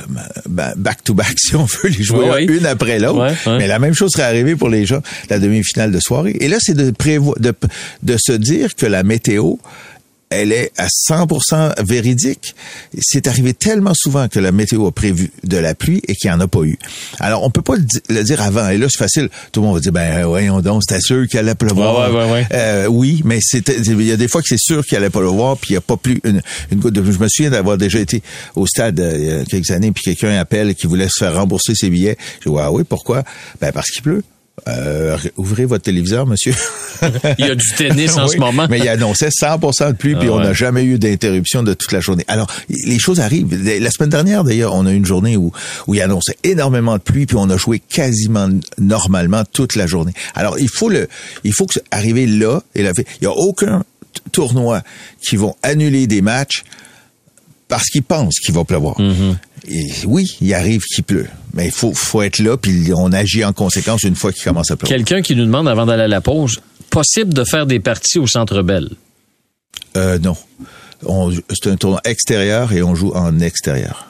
back-to-back, 0.46 1.34
si 1.36 1.56
on 1.56 1.64
veut, 1.64 1.90
les 1.90 2.02
jouer 2.02 2.46
une 2.48 2.66
après 2.66 2.98
l'autre. 2.98 3.34
Mais 3.46 3.66
la 3.66 3.78
même 3.78 3.94
chose 3.94 4.12
serait 4.12 4.24
arrivée 4.24 4.56
pour 4.56 4.68
les 4.68 4.86
gens, 4.86 5.00
la 5.30 5.38
demi-finale 5.38 5.90
de 5.90 6.00
soirée. 6.00 6.36
Et 6.40 6.48
là, 6.48 6.56
c'est 6.60 6.74
de 6.74 6.90
prévoir, 6.90 7.38
de, 7.38 7.52
de 8.02 8.16
se 8.18 8.32
dire 8.32 8.74
que 8.74 8.86
la 8.86 9.02
météo, 9.02 9.54
elle 10.30 10.52
est 10.52 10.72
à 10.76 10.86
100% 10.88 11.84
véridique. 11.84 12.54
C'est 13.00 13.26
arrivé 13.28 13.54
tellement 13.54 13.92
souvent 13.94 14.28
que 14.28 14.38
la 14.40 14.52
météo 14.52 14.86
a 14.86 14.92
prévu 14.92 15.30
de 15.44 15.56
la 15.56 15.74
pluie 15.74 16.00
et 16.08 16.14
qu'il 16.14 16.30
n'y 16.30 16.34
en 16.36 16.40
a 16.40 16.48
pas 16.48 16.62
eu. 16.62 16.78
Alors, 17.20 17.42
on 17.44 17.50
peut 17.50 17.62
pas 17.62 17.76
le, 17.76 17.82
di- 17.82 18.00
le 18.08 18.22
dire 18.24 18.40
avant. 18.42 18.68
Et 18.68 18.78
là, 18.78 18.86
c'est 18.90 18.98
facile. 18.98 19.28
Tout 19.52 19.60
le 19.60 19.66
monde 19.66 19.74
va 19.76 19.80
dire, 19.80 19.92
ben, 19.92 20.24
voyons 20.26 20.60
donc, 20.60 20.82
c'était 20.88 21.00
sûr 21.00 21.26
qu'il 21.28 21.38
allait 21.38 21.54
pleuvoir. 21.54 22.10
Ouais, 22.10 22.16
ouais, 22.16 22.24
ouais, 22.24 22.32
ouais. 22.32 22.46
Euh, 22.52 22.86
oui, 22.86 23.22
mais 23.24 23.38
c'était, 23.40 23.76
il 23.78 24.02
y 24.02 24.12
a 24.12 24.16
des 24.16 24.28
fois 24.28 24.40
que 24.42 24.48
c'est 24.48 24.58
sûr 24.58 24.84
qu'il 24.84 24.96
allait 24.96 25.10
pas 25.10 25.20
le 25.20 25.28
voir, 25.28 25.56
puis 25.56 25.70
il 25.70 25.72
n'y 25.74 25.78
a 25.78 25.82
pas 25.82 25.96
plus 25.96 26.20
une, 26.24 26.42
une 26.72 26.80
goutte 26.80 26.94
de. 26.94 27.04
Je 27.12 27.18
me 27.18 27.28
souviens 27.28 27.50
d'avoir 27.50 27.78
déjà 27.78 27.98
été 28.00 28.22
au 28.56 28.66
stade 28.66 28.98
euh, 29.00 29.14
il 29.18 29.24
y 29.24 29.30
a 29.32 29.44
quelques 29.44 29.70
années, 29.70 29.92
puis 29.92 30.02
quelqu'un 30.04 30.36
appelle 30.38 30.74
qui 30.74 30.86
voulait 30.86 31.08
se 31.08 31.18
faire 31.24 31.34
rembourser 31.34 31.74
ses 31.74 31.90
billets. 31.90 32.16
Je 32.44 32.50
dis, 32.50 32.56
ah 32.58 32.72
oui, 32.72 32.82
pourquoi? 32.88 33.22
Ben, 33.60 33.70
parce 33.72 33.90
qu'il 33.90 34.02
pleut. 34.02 34.22
Euh, 34.68 35.18
ouvrez 35.36 35.64
votre 35.64 35.84
téléviseur, 35.84 36.26
monsieur. 36.26 36.54
Il 37.38 37.46
y 37.46 37.50
a 37.50 37.54
du 37.54 37.66
tennis 37.76 38.16
en 38.16 38.24
Oui, 38.26 38.34
ce 38.34 38.38
moment. 38.38 38.66
Mais 38.70 38.78
il 38.78 38.88
annonçait 38.88 39.28
100% 39.28 39.88
de 39.88 39.96
pluie, 39.96 40.14
puis 40.14 40.28
Ah 40.30 40.34
on 40.34 40.38
n'a 40.38 40.48
ouais. 40.48 40.54
jamais 40.54 40.84
eu 40.84 40.98
d'interruption 40.98 41.62
de 41.62 41.74
toute 41.74 41.92
la 41.92 42.00
journée. 42.00 42.24
Alors, 42.28 42.46
les 42.68 42.98
choses 42.98 43.20
arrivent. 43.20 43.52
La 43.80 43.90
semaine 43.90 44.10
dernière, 44.10 44.44
d'ailleurs, 44.44 44.74
on 44.74 44.86
a 44.86 44.92
eu 44.92 44.96
une 44.96 45.04
journée 45.04 45.36
où, 45.36 45.52
où 45.86 45.94
il 45.94 46.00
annonçait 46.00 46.36
énormément 46.44 46.96
de 46.96 47.02
pluie, 47.02 47.26
puis 47.26 47.36
on 47.36 47.50
a 47.50 47.56
joué 47.56 47.80
quasiment 47.80 48.48
normalement 48.78 49.42
toute 49.52 49.74
la 49.76 49.86
journée. 49.86 50.12
Alors, 50.34 50.58
il 50.58 50.70
faut 50.70 50.88
le, 50.88 51.08
il 51.42 51.52
faut 51.52 51.66
que 51.66 51.80
arriver 51.90 52.26
là, 52.26 52.62
et 52.74 52.82
la, 52.82 52.92
il 53.20 53.24
y 53.24 53.26
a 53.26 53.32
aucun 53.32 53.84
tournoi 54.32 54.82
qui 55.20 55.36
vont 55.36 55.56
annuler 55.62 56.06
des 56.06 56.22
matchs 56.22 56.62
parce 57.68 57.86
qu'ils 57.86 58.02
pensent 58.02 58.38
qu'il 58.38 58.54
va 58.54 58.64
pleuvoir. 58.64 58.96
Mm-hmm. 58.98 59.36
Et 59.66 59.90
oui, 60.06 60.36
il 60.40 60.52
arrive 60.54 60.82
qu'il 60.82 61.04
pleut, 61.04 61.26
mais 61.54 61.66
il 61.66 61.70
faut, 61.72 61.92
faut 61.94 62.20
être 62.22 62.38
là, 62.38 62.56
puis 62.56 62.92
on 62.94 63.12
agit 63.12 63.44
en 63.44 63.52
conséquence 63.52 64.02
une 64.02 64.14
fois 64.16 64.32
qu'il 64.32 64.42
commence 64.44 64.70
à 64.70 64.76
pleuvoir. 64.76 64.96
Quelqu'un 64.96 65.22
qui 65.22 65.34
nous 65.34 65.44
demande 65.46 65.68
avant 65.68 65.86
d'aller 65.86 66.02
à 66.02 66.08
la 66.08 66.20
pause, 66.20 66.60
possible 66.90 67.32
de 67.32 67.44
faire 67.44 67.66
des 67.66 67.80
parties 67.80 68.18
au 68.18 68.26
Centre 68.26 68.62
Bell? 68.62 68.90
Euh, 69.96 70.18
non. 70.18 70.36
On- 71.06 71.32
C'est 71.50 71.68
un 71.68 71.76
tournoi 71.76 72.00
extérieur 72.04 72.72
et 72.72 72.82
on 72.82 72.94
joue 72.94 73.12
en 73.14 73.40
extérieur. 73.40 74.06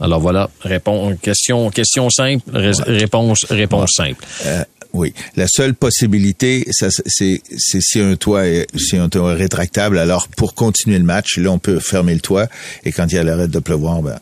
Alors 0.00 0.20
voilà, 0.20 0.50
répond, 0.60 1.16
question, 1.16 1.70
question 1.70 2.10
simple, 2.10 2.42
ré- 2.52 2.72
réponse, 2.86 3.46
réponse 3.48 3.90
simple. 3.96 4.22
Euh, 4.44 4.64
oui. 4.92 5.14
La 5.36 5.46
seule 5.48 5.74
possibilité, 5.74 6.66
c'est 6.70 7.40
si 7.80 8.00
un 8.00 8.16
toit 8.16 8.46
est, 8.46 8.66
si 8.76 8.96
un 8.96 9.08
toit 9.08 9.32
est 9.32 9.36
rétractable. 9.36 9.98
Alors, 9.98 10.28
pour 10.28 10.54
continuer 10.54 10.98
le 10.98 11.04
match, 11.04 11.38
là, 11.38 11.50
on 11.50 11.58
peut 11.58 11.78
fermer 11.78 12.14
le 12.14 12.20
toit. 12.20 12.46
Et 12.84 12.92
quand 12.92 13.06
il 13.10 13.14
y 13.14 13.18
a 13.18 13.22
l'arrêt 13.24 13.48
de 13.48 13.58
pleuvoir, 13.58 14.02
ben, 14.02 14.18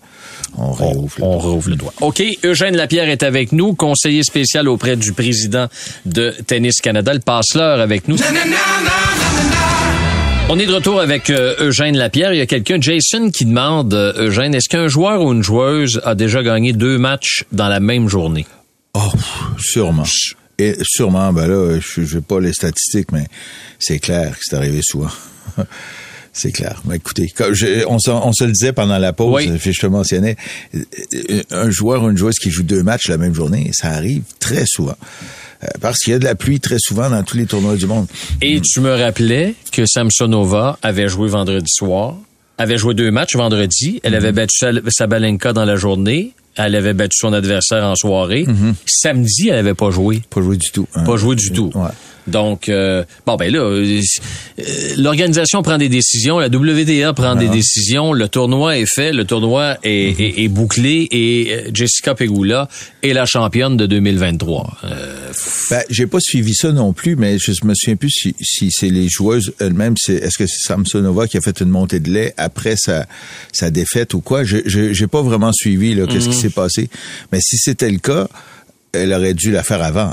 on 0.57 0.73
réouvre. 0.73 1.15
le 1.19 1.25
On 1.25 1.39
toit. 1.39 1.51
rouvre 1.51 1.71
le 1.71 1.77
doigt. 1.77 1.93
OK, 2.01 2.23
Eugène 2.45 2.77
Lapierre 2.77 3.09
est 3.09 3.23
avec 3.23 3.53
nous, 3.53 3.75
conseiller 3.75 4.23
spécial 4.23 4.69
auprès 4.69 4.97
du 4.97 5.13
président 5.13 5.69
de 6.07 6.35
Tennis 6.47 6.81
Canada. 6.81 7.13
Le 7.15 7.21
passe-l'heure 7.21 7.81
avec 7.81 8.07
nous. 8.09 8.17
On 10.53 10.59
est 10.59 10.67
de 10.67 10.73
retour 10.75 11.01
avec 11.01 11.31
euh, 11.31 11.55
Eugène 11.61 11.97
Lapierre. 11.97 12.33
Il 12.33 12.39
y 12.39 12.41
a 12.41 12.47
quelqu'un, 12.47 12.81
Jason, 12.81 13.31
qui 13.31 13.45
demande, 13.45 13.95
euh, 13.95 14.27
Eugène, 14.27 14.53
est-ce 14.55 14.69
qu'un 14.69 14.89
joueur 14.89 15.23
ou 15.23 15.33
une 15.33 15.45
joueuse 15.45 16.01
a 16.05 16.17
déjà 16.17 16.43
gagné 16.43 16.73
deux 16.73 16.99
matchs 16.99 17.45
dans 17.53 17.69
la 17.69 17.79
même 17.79 18.09
journée? 18.09 18.47
Oh, 18.95 19.01
sûrement. 19.61 20.03
Et 20.61 20.77
sûrement, 20.83 21.33
ben 21.33 21.47
là, 21.47 21.79
je 21.81 22.15
n'ai 22.17 22.21
pas 22.21 22.39
les 22.41 22.53
statistiques, 22.53 23.13
mais 23.13 23.27
c'est 23.79 23.99
clair 23.99 24.33
que 24.33 24.41
c'est 24.43 24.57
arrivé 24.57 24.81
souvent. 24.83 25.11
C'est 26.33 26.53
clair. 26.53 26.81
Mais 26.85 26.95
écoutez, 26.97 27.27
je- 27.51 27.85
on, 27.89 27.99
se 27.99 28.45
le 28.45 28.53
disait 28.53 28.73
pendant 28.73 28.99
la 28.99 29.13
pause, 29.13 29.35
Oui. 29.49 29.59
puis 29.59 29.73
je 29.73 29.81
te 29.81 29.87
mentionnais, 29.89 30.37
euh, 30.77 31.43
un 31.51 31.71
joueur 31.71 32.05
ou 32.05 32.09
une 32.11 32.17
joueuse 32.17 32.37
qui 32.37 32.51
joue 32.51 32.63
deux 32.63 32.85
matchs 32.85 33.09
la 33.09 33.17
même 33.17 33.35
journée, 33.35 33.71
ça 33.75 33.89
arrive 33.89 34.23
très 34.39 34.65
souvent. 34.65 34.95
Euh, 35.65 35.67
Parce 35.81 35.99
qu'il 35.99 36.13
y 36.13 36.17
a 36.17 36.21
de 36.21 36.25
la 36.25 36.37
pluie 36.37 36.61
très 36.61 36.79
souvent 36.79 37.11
dans 37.11 37.25
tous 37.25 37.37
les 37.37 37.47
tournois 37.47 37.75
du 37.75 37.87
monde. 37.87 38.07
Et 38.43 38.61
tu 38.61 38.79
me 38.81 38.95
rappelais 38.95 39.55
que 39.73 39.85
Samsonova 39.87 40.79
avait 40.83 41.09
joué 41.09 41.29
vendredi 41.29 41.67
soir, 41.69 42.15
avait 42.59 42.79
joué 42.79 42.95
deux 42.95 43.11
matchs 43.11 43.35
vendredi. 43.35 43.99
Elle 44.05 44.15
avait 44.15 44.31
battu 44.33 44.65
Sabalenka 44.89 45.53
dans 45.53 45.65
la 45.65 45.75
journée. 45.75 46.31
Elle 46.67 46.77
avait 46.77 46.95
battu 46.95 47.17
son 47.19 47.33
adversaire 47.33 47.85
en 47.85 47.95
soirée. 47.97 48.47
Samedi, 48.87 49.49
elle 49.49 49.59
avait 49.59 49.75
pas 49.75 49.91
joué. 49.91 50.23
Pas 50.31 50.41
joué 50.41 50.57
du 50.57 50.71
tout. 50.71 50.87
hein. 50.95 51.05
Pas 51.05 51.17
joué 51.17 51.37
du 51.37 51.51
tout. 51.53 51.71
Ouais. 51.75 51.89
Donc, 52.31 52.69
euh, 52.69 53.05
bon, 53.27 53.37
ben 53.37 53.53
là, 53.53 53.61
euh, 53.61 54.01
euh, 54.59 54.63
l'organisation 54.97 55.63
prend 55.63 55.79
des 55.79 55.89
décisions, 55.89 56.39
la 56.39 56.49
WTA 56.49 57.13
prend 57.13 57.35
des 57.37 57.49
décisions, 57.49 58.13
le 58.13 58.29
tournoi 58.29 58.79
est 58.79 58.87
fait, 58.87 59.13
le 59.13 59.25
tournoi 59.25 59.77
est, 59.83 59.91
Mm-hmm. 59.91 60.23
est- 60.23 60.45
est 60.45 60.49
bouclé 60.49 61.09
et 61.11 61.47
euh, 61.53 61.71
Jessica 61.75 62.15
Pegula 62.15 62.69
est 63.03 63.13
la 63.13 63.27
championne 63.27 63.77
de 63.77 63.87
2023. 63.87 64.79
Euh, 64.85 65.17
Ben, 65.71 65.83
j'ai 65.91 66.07
pas 66.07 66.21
suivi 66.21 66.55
ça 66.55 66.73
non 66.73 66.93
plus, 66.93 67.17
mais 67.17 67.39
je 67.39 67.53
me 67.65 67.75
souviens 67.75 67.97
plus 67.97 68.11
si, 68.11 68.35
si 68.41 68.71
c'est 68.71 68.89
les 68.89 69.09
joueuses 69.09 69.53
elles-mêmes, 69.61 69.95
c'est, 69.99 70.15
est-ce 70.15 70.39
que 70.39 70.47
c'est 70.47 70.67
Samsonova 70.67 71.27
qui 71.27 71.37
a 71.37 71.41
fait 71.41 71.61
une 71.61 71.69
montée 71.69 72.01
de 72.01 72.11
lait 72.11 72.35
après 72.37 72.75
sa, 72.77 73.07
sa 73.53 73.71
défaite 73.71 74.15
ou 74.15 74.21
quoi? 74.21 74.45
Je, 74.45 74.59
je- 74.67 74.93
j'ai 74.93 75.07
pas 75.07 75.23
vraiment 75.23 75.53
suivi, 75.53 75.95
là, 75.95 76.07
qu'est-ce 76.07 76.29
qui 76.29 76.35
s'est 76.37 76.51
passé. 76.51 76.89
Mais 77.33 77.41
si 77.41 77.57
c'était 77.59 77.91
le 77.91 77.99
cas, 77.99 78.29
elle 78.93 79.13
aurait 79.13 79.35
dû 79.35 79.53
la 79.53 79.63
faire 79.63 79.83
avant. 79.83 80.13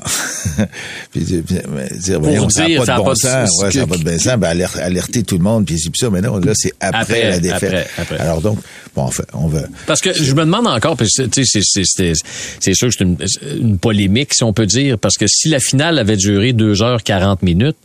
puis 1.11 1.21
dire, 1.21 1.41
mais 1.69 1.89
dire, 1.97 2.19
voyons, 2.19 2.49
ça 2.49 2.67
n'a 2.67 2.79
ça 2.79 2.85
pas 2.85 2.93
a 2.93 2.97
de 2.99 3.03
bon 3.03 3.15
sens, 3.15 3.49
ouais, 3.63 3.71
ça 3.71 3.79
n'a 3.79 3.87
pas 3.87 3.97
de 3.97 4.03
bon 4.03 4.19
sens, 4.19 4.37
ben, 4.37 4.47
aler- 4.49 4.79
alerter 4.81 5.23
tout 5.23 5.37
le 5.37 5.43
monde, 5.43 5.65
puis 5.65 5.77
ça, 5.95 6.09
mais 6.09 6.21
non, 6.21 6.37
là, 6.37 6.53
c'est 6.55 6.73
après, 6.79 6.99
Après, 7.01 7.29
la 7.29 7.39
défaite. 7.39 7.63
après, 7.63 7.87
après. 7.97 8.17
Alors 8.19 8.41
donc, 8.41 8.59
bon, 8.95 9.03
enfin, 9.03 9.23
on 9.33 9.47
va... 9.47 9.61
Parce 9.87 10.01
que 10.01 10.13
je 10.13 10.31
me 10.33 10.41
demande 10.45 10.67
encore, 10.67 10.95
parce 10.95 11.11
que 11.17 11.23
tu 11.23 11.43
sais, 11.45 11.61
c'est- 11.63 11.83
c'est 11.85 12.13
c'est- 12.13 12.23
c'est 12.59 12.73
sûr 12.73 12.89
que 12.89 12.93
c'est 12.95 13.03
une, 13.03 13.17
une 13.59 13.77
polémique, 13.77 14.33
si 14.33 14.43
on 14.43 14.53
peut 14.53 14.65
dire, 14.67 14.97
parce 14.99 15.17
que 15.17 15.25
si 15.27 15.49
la 15.49 15.59
finale 15.59 15.97
avait 15.99 16.17
duré 16.17 16.53
2h40 16.53 17.37
minutes, 17.43 17.77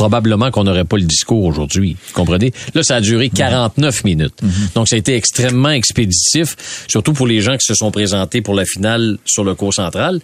probablement 0.00 0.50
qu'on 0.50 0.64
n'aurait 0.64 0.86
pas 0.86 0.96
le 0.96 1.02
discours 1.02 1.44
aujourd'hui. 1.44 1.94
Vous 2.06 2.14
comprenez? 2.14 2.52
Là, 2.74 2.82
ça 2.82 2.96
a 2.96 3.00
duré 3.02 3.28
49 3.28 4.04
minutes. 4.04 4.40
Donc, 4.74 4.88
ça 4.88 4.96
a 4.96 4.98
été 4.98 5.14
extrêmement 5.14 5.68
expéditif, 5.68 6.56
surtout 6.88 7.12
pour 7.12 7.26
les 7.26 7.42
gens 7.42 7.52
qui 7.58 7.66
se 7.66 7.74
sont 7.74 7.90
présentés 7.90 8.40
pour 8.40 8.54
la 8.54 8.64
finale 8.64 9.18
sur 9.26 9.44
le 9.44 9.54
cours 9.54 9.74
central. 9.74 10.20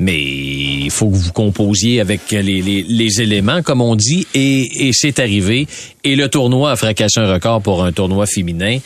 Mais 0.00 0.20
il 0.20 0.90
faut 0.90 1.08
que 1.08 1.14
vous 1.14 1.30
composiez 1.30 2.00
avec 2.00 2.32
les, 2.32 2.42
les, 2.42 2.82
les 2.82 3.20
éléments, 3.20 3.62
comme 3.62 3.80
on 3.80 3.94
dit, 3.94 4.26
et, 4.34 4.88
et 4.88 4.90
c'est 4.92 5.20
arrivé. 5.20 5.68
Et 6.04 6.16
le 6.16 6.28
tournoi 6.28 6.72
a 6.72 6.76
fracassé 6.76 7.20
un 7.20 7.32
record 7.32 7.62
pour 7.62 7.84
un 7.84 7.92
tournoi 7.92 8.26
féminin. 8.26 8.78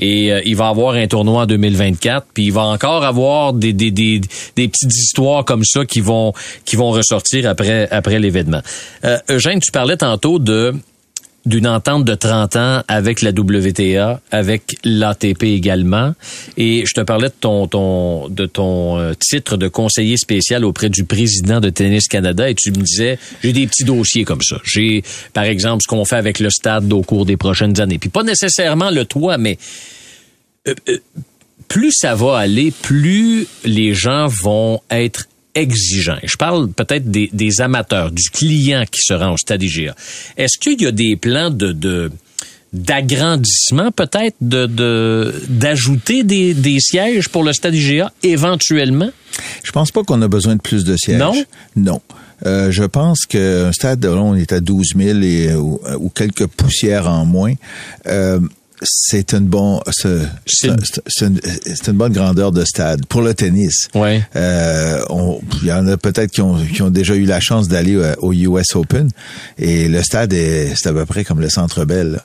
Et 0.00 0.32
euh, 0.32 0.42
il 0.44 0.56
va 0.56 0.68
avoir 0.68 0.94
un 0.94 1.06
tournoi 1.06 1.42
en 1.42 1.46
2024. 1.46 2.26
Puis 2.34 2.46
il 2.46 2.52
va 2.52 2.62
encore 2.62 3.04
avoir 3.04 3.52
des, 3.52 3.72
des, 3.72 3.92
des, 3.92 4.20
des 4.56 4.66
petites 4.68 4.92
histoires 4.92 5.44
comme 5.44 5.64
ça 5.64 5.84
qui 5.84 6.00
vont 6.00 6.32
qui 6.64 6.74
vont 6.74 6.90
ressortir 6.90 7.48
après 7.48 7.88
après 7.90 8.18
l'événement. 8.18 8.60
Euh, 9.04 9.18
Eugène, 9.30 9.60
tu 9.60 9.70
parlais 9.84 9.98
tantôt 9.98 10.38
d'une 10.38 11.66
entente 11.66 12.06
de 12.06 12.14
30 12.14 12.56
ans 12.56 12.82
avec 12.88 13.20
la 13.20 13.32
WTA, 13.32 14.18
avec 14.30 14.78
l'ATP 14.82 15.42
également. 15.42 16.14
Et 16.56 16.86
je 16.86 16.94
te 16.94 17.02
parlais 17.02 17.28
de 17.28 17.34
ton, 17.38 17.66
ton, 17.66 18.30
de 18.30 18.46
ton 18.46 18.98
euh, 18.98 19.12
titre 19.12 19.58
de 19.58 19.68
conseiller 19.68 20.16
spécial 20.16 20.64
auprès 20.64 20.88
du 20.88 21.04
président 21.04 21.60
de 21.60 21.68
Tennis 21.68 22.08
Canada 22.08 22.48
et 22.48 22.54
tu 22.54 22.70
me 22.70 22.76
disais, 22.76 23.18
j'ai 23.42 23.52
des 23.52 23.66
petits 23.66 23.84
dossiers 23.84 24.24
comme 24.24 24.40
ça. 24.40 24.56
J'ai, 24.64 25.04
par 25.34 25.44
exemple, 25.44 25.82
ce 25.82 25.88
qu'on 25.88 26.06
fait 26.06 26.16
avec 26.16 26.38
le 26.38 26.48
stade 26.48 26.90
au 26.90 27.02
cours 27.02 27.26
des 27.26 27.36
prochaines 27.36 27.78
années. 27.78 27.98
Puis 27.98 28.08
pas 28.08 28.22
nécessairement 28.22 28.88
le 28.88 29.04
toit, 29.04 29.36
mais 29.36 29.58
euh, 30.66 30.74
euh, 30.88 30.96
plus 31.68 31.92
ça 31.92 32.14
va 32.14 32.38
aller, 32.38 32.70
plus 32.70 33.46
les 33.66 33.92
gens 33.92 34.28
vont 34.28 34.80
être 34.90 35.28
exigeants. 35.54 36.18
Je 36.24 36.36
parle 36.36 36.70
peut-être 36.70 37.10
des, 37.10 37.30
des 37.32 37.60
amateurs, 37.60 38.10
du 38.10 38.28
client 38.30 38.84
qui 38.90 39.00
se 39.02 39.14
rend 39.14 39.32
au 39.32 39.36
stade 39.36 39.62
IGA. 39.62 39.94
Est-ce 40.36 40.58
qu'il 40.58 40.80
y 40.82 40.86
a 40.86 40.92
des 40.92 41.16
plans 41.16 41.50
de, 41.50 41.72
de 41.72 42.10
d'agrandissement 42.72 43.90
peut-être, 43.92 44.34
de 44.40 44.66
de- 44.66 45.34
d'ajouter 45.48 46.24
des, 46.24 46.54
des 46.54 46.78
sièges 46.80 47.28
pour 47.28 47.44
le 47.44 47.52
stade 47.52 47.74
IGA 47.74 48.12
éventuellement? 48.22 49.10
Je 49.62 49.72
pense 49.72 49.90
pas 49.90 50.02
qu'on 50.04 50.20
a 50.22 50.28
besoin 50.28 50.56
de 50.56 50.60
plus 50.60 50.84
de 50.84 50.96
sièges. 50.96 51.18
Non? 51.18 51.34
Non. 51.76 52.00
Euh, 52.46 52.70
je 52.72 52.82
pense 52.84 53.20
qu'un 53.26 53.72
stade, 53.72 54.04
là, 54.04 54.16
on 54.20 54.34
est 54.34 54.52
à 54.52 54.60
12 54.60 54.94
000 54.96 55.20
et, 55.22 55.54
ou, 55.54 55.80
ou 55.98 56.08
quelques 56.10 56.46
poussières 56.46 57.08
en 57.08 57.24
moins. 57.24 57.54
Euh, 58.06 58.40
c'est 58.82 59.32
une 59.32 59.46
bon, 59.46 59.80
une, 61.20 61.40
une 61.86 61.92
bonne 61.92 62.12
grandeur 62.12 62.52
de 62.52 62.64
stade 62.64 63.06
pour 63.06 63.22
le 63.22 63.32
tennis. 63.34 63.88
Ouais. 63.94 64.22
Euh, 64.36 65.00
on- 65.10 65.40
il 65.62 65.68
y 65.68 65.72
en 65.72 65.86
a 65.86 65.96
peut-être 65.96 66.30
qui 66.30 66.40
ont, 66.42 66.56
qui 66.64 66.82
ont 66.82 66.90
déjà 66.90 67.14
eu 67.14 67.24
la 67.24 67.40
chance 67.40 67.68
d'aller 67.68 67.94
euh, 67.94 68.14
au 68.18 68.32
US 68.32 68.74
Open 68.74 69.08
et 69.58 69.88
le 69.88 70.02
stade 70.02 70.32
est, 70.32 70.74
c'est 70.76 70.88
à 70.88 70.92
peu 70.92 71.06
près 71.06 71.24
comme 71.24 71.40
le 71.40 71.48
Centre 71.48 71.84
Bell. 71.84 72.20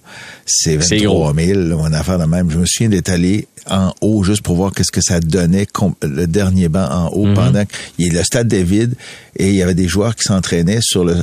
C'est 0.45 0.81
C'est 0.81 0.97
23 0.97 1.33
000, 1.35 1.59
là, 1.61 1.75
une 1.87 1.93
affaire 1.95 2.19
de 2.19 2.25
même. 2.25 2.49
Je 2.51 2.57
me 2.57 2.65
souviens 2.65 2.89
d'être 2.89 3.09
allé 3.09 3.47
en 3.69 3.93
haut 4.01 4.23
juste 4.23 4.41
pour 4.41 4.55
voir 4.55 4.73
qu'est-ce 4.73 4.91
que 4.91 5.01
ça 5.01 5.19
donnait 5.19 5.67
le 6.01 6.25
dernier 6.27 6.69
banc 6.69 6.87
en 6.89 7.07
haut 7.09 7.27
pendant 7.35 7.65
que 7.65 7.71
le 7.99 8.23
stade 8.23 8.51
était 8.51 8.63
vide 8.63 8.95
et 9.37 9.49
il 9.49 9.55
y 9.55 9.61
avait 9.61 9.75
des 9.75 9.87
joueurs 9.87 10.15
qui 10.15 10.23
s'entraînaient 10.23 10.79
sur 10.81 11.05
le 11.05 11.15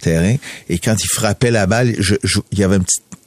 terrain 0.00 0.34
et 0.68 0.78
quand 0.78 0.96
ils 1.02 1.08
frappaient 1.14 1.50
la 1.52 1.66
balle, 1.66 1.94
je- 1.98 2.16
je- 2.24 2.40
il 2.50 2.58
y 2.58 2.64
avait 2.64 2.76
un 2.76 2.80
petit 2.80 3.00
euh, 3.00 3.02
euh, 3.02 3.21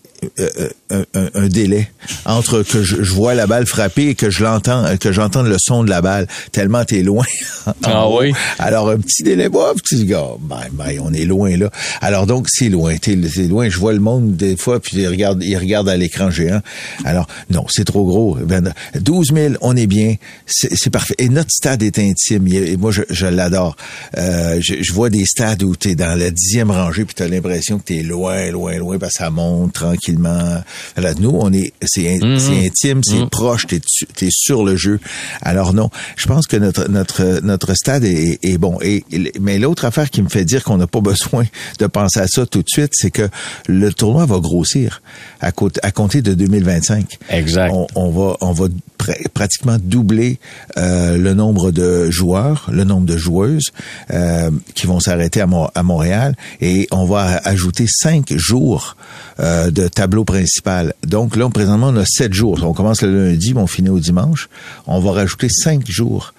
un, 0.90 1.04
un- 1.14 1.30
un 1.34 1.48
délai 1.48 1.90
entre 2.26 2.64
que 2.64 2.84
je, 2.84 3.04
je 3.04 3.12
vois 3.14 3.34
la 3.34 3.48
balle 3.48 3.66
frapper 3.66 4.10
et 4.10 4.16
que 4.16 4.30
je 4.30 4.44
l'entends, 4.44 4.86
que 4.98 5.12
j'entende 5.12 5.48
le 5.48 5.58
son 5.60 5.84
de 5.84 5.90
la 5.90 6.02
balle, 6.02 6.28
tellement 6.52 6.84
t'es 6.86 7.02
loin. 7.04 7.26
Ah 7.84 8.08
oui? 8.10 8.32
Alors 8.60 8.90
un 8.90 8.98
petit 9.00 9.24
délai, 9.24 9.50
bah, 9.50 9.74
petit 9.76 10.06
gars, 10.06 10.28
ben, 10.40 10.60
ben, 10.74 11.00
on 11.04 11.12
est 11.14 11.26
loin 11.26 11.56
là. 11.58 11.70
Alors 12.02 12.28
donc 12.28 12.48
c'est 12.50 12.70
loin, 12.70 12.96
t'es, 12.98 13.16
loin. 13.16 13.70
Je 13.70 13.78
vois 13.80 13.94
le 13.94 14.00
monde 14.00 14.36
des 14.36 14.56
fois, 14.56 14.80
puis 14.80 14.98
il 14.98 15.08
regarde, 15.08 15.44
il 15.44 15.58
regarde 15.58 15.90
à 15.90 15.98
l'écran 15.98 16.30
géant. 16.30 16.62
Alors 17.06 17.28
non, 17.50 17.66
c'est 17.70 17.86
trop 17.86 18.06
gros. 18.06 18.36
Ben, 18.36 18.72
12 19.00 19.32
000, 19.34 19.54
on 19.62 19.76
est 19.76 19.88
bien, 19.88 20.16
c'est, 20.46 20.90
parfait. 20.92 21.16
Et 21.18 21.30
notre 21.30 21.50
stade 21.52 21.82
est 21.84 21.98
intime. 21.98 22.48
Et 22.48 22.78
moi, 22.78 22.92
je, 22.92 23.02
je 23.10 23.26
l'adore. 23.26 23.76
Euh, 24.18 24.60
je, 24.62 24.76
je 24.82 24.94
vois 24.94 25.10
des 25.10 25.26
stades 25.26 25.64
où 25.64 25.76
t'es 25.76 25.96
dans 25.96 26.18
la 26.18 26.30
dixième 26.30 26.70
rangée, 26.72 27.06
puis 27.06 27.16
t'as 27.16 27.28
l'impression 27.28 27.80
que 27.80 27.84
t'es 27.86 28.04
loin, 28.04 28.52
loin, 28.52 28.78
loin, 28.78 28.98
parce 29.00 29.14
que 29.14 29.20
ça 29.20 29.30
monte 29.32 29.82
Là, 30.18 31.14
nous, 31.20 31.30
on 31.34 31.52
est, 31.54 31.74
c'est, 31.86 32.08
in- 32.16 32.40
c'est 32.40 32.66
intime, 32.68 33.02
c'est 33.04 33.30
proche, 33.30 33.68
t'es, 33.68 33.82
t'es 34.16 34.30
sur 34.32 34.64
le 34.64 34.76
jeu. 34.76 35.00
Alors 35.42 35.74
non, 35.74 35.90
je 36.16 36.26
pense 36.28 36.48
que 36.48 36.58
notre 36.58 36.90
notre 36.90 37.40
notre 37.44 37.74
stade 37.74 38.04
est, 38.04 38.40
est 38.44 38.58
bon. 38.58 38.78
Et 38.82 39.04
mais 39.40 39.58
l'autre 39.60 39.86
affaire 39.86 40.10
qui 40.10 40.22
me 40.22 40.30
fait 40.30 40.46
dire 40.46 40.64
qu'on 40.64 40.78
n'a 40.78 40.88
pas 40.88 41.02
besoin 41.02 41.46
de 41.80 41.88
penser 41.88 42.20
à 42.20 42.28
ça 42.28 42.46
tout 42.46 42.62
de 42.62 42.70
suite, 42.70 42.92
c'est 42.94 43.12
que 43.12 43.28
le 43.68 43.92
tournoi 43.94 44.26
va 44.26 44.40
grossir 44.40 45.02
à, 45.42 45.52
côté, 45.52 45.80
à 45.84 45.92
compter 45.92 46.22
de 46.22 46.34
2025. 46.34 47.18
Exact. 47.30 47.72
On, 47.74 47.88
on 47.96 48.10
va 48.10 48.38
on 48.42 48.52
va 48.52 48.66
pr- 49.00 49.28
pratiquement 49.34 49.78
doubler 49.82 50.40
euh, 50.78 51.18
le 51.18 51.34
nombre 51.34 51.72
de 51.72 52.10
joueurs, 52.12 52.68
le 52.72 52.84
nombre 52.84 53.06
de 53.06 53.18
joueuses 53.18 53.72
euh, 54.12 54.52
qui 54.74 54.88
vont 54.88 55.00
s'arrêter 55.00 55.42
à, 55.42 55.48
Mo- 55.48 55.70
à 55.76 55.84
Montréal 55.84 56.36
et 56.62 56.88
on 56.92 57.06
va 57.06 57.40
ajouter 57.44 57.86
cinq 57.88 58.34
jours 58.36 58.96
euh, 59.40 59.72
de 59.72 59.88
tableau 59.88 60.24
principal. 60.24 60.94
Donc 61.06 61.36
là, 61.36 61.50
présentement, 61.50 61.90
on 61.90 61.98
a 61.98 62.06
sept 62.06 62.34
jours. 62.34 62.60
On 62.64 62.74
commence 62.74 63.02
le 63.02 63.30
lundi, 63.30 63.54
mais 63.54 63.62
on 63.62 63.68
finit 63.68 63.90
au 63.90 64.00
dimanche. 64.00 64.50
On 64.88 65.00
va 65.00 65.12
rajouter 65.12 65.50
cinq 65.50 65.86
jours. 65.88 66.34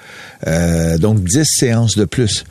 Euh, 0.46 0.96
donc 0.98 1.22
dix 1.22 1.44
séances 1.44 1.96
de 1.96 2.04
plus. 2.04 2.44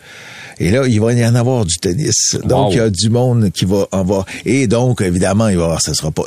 Et 0.60 0.72
là, 0.72 0.88
il 0.88 1.00
va 1.02 1.14
y 1.14 1.26
en 1.26 1.36
avoir 1.36 1.66
du 1.66 1.76
tennis. 1.78 2.38
Donc, 2.44 2.68
Wow. 2.68 2.72
il 2.72 2.78
y 2.78 2.80
a 2.80 2.90
du 2.90 3.10
monde 3.10 3.52
qui 3.52 3.66
va 3.66 3.88
en 3.92 4.04
voir. 4.04 4.26
Et 4.46 4.68
donc, 4.68 5.02
évidemment, 5.02 5.48
il 5.50 5.56
va 5.58 5.62
y 5.62 5.66
avoir, 5.66 5.82
ça 5.82 5.94
sera 5.94 6.12
pas, 6.12 6.24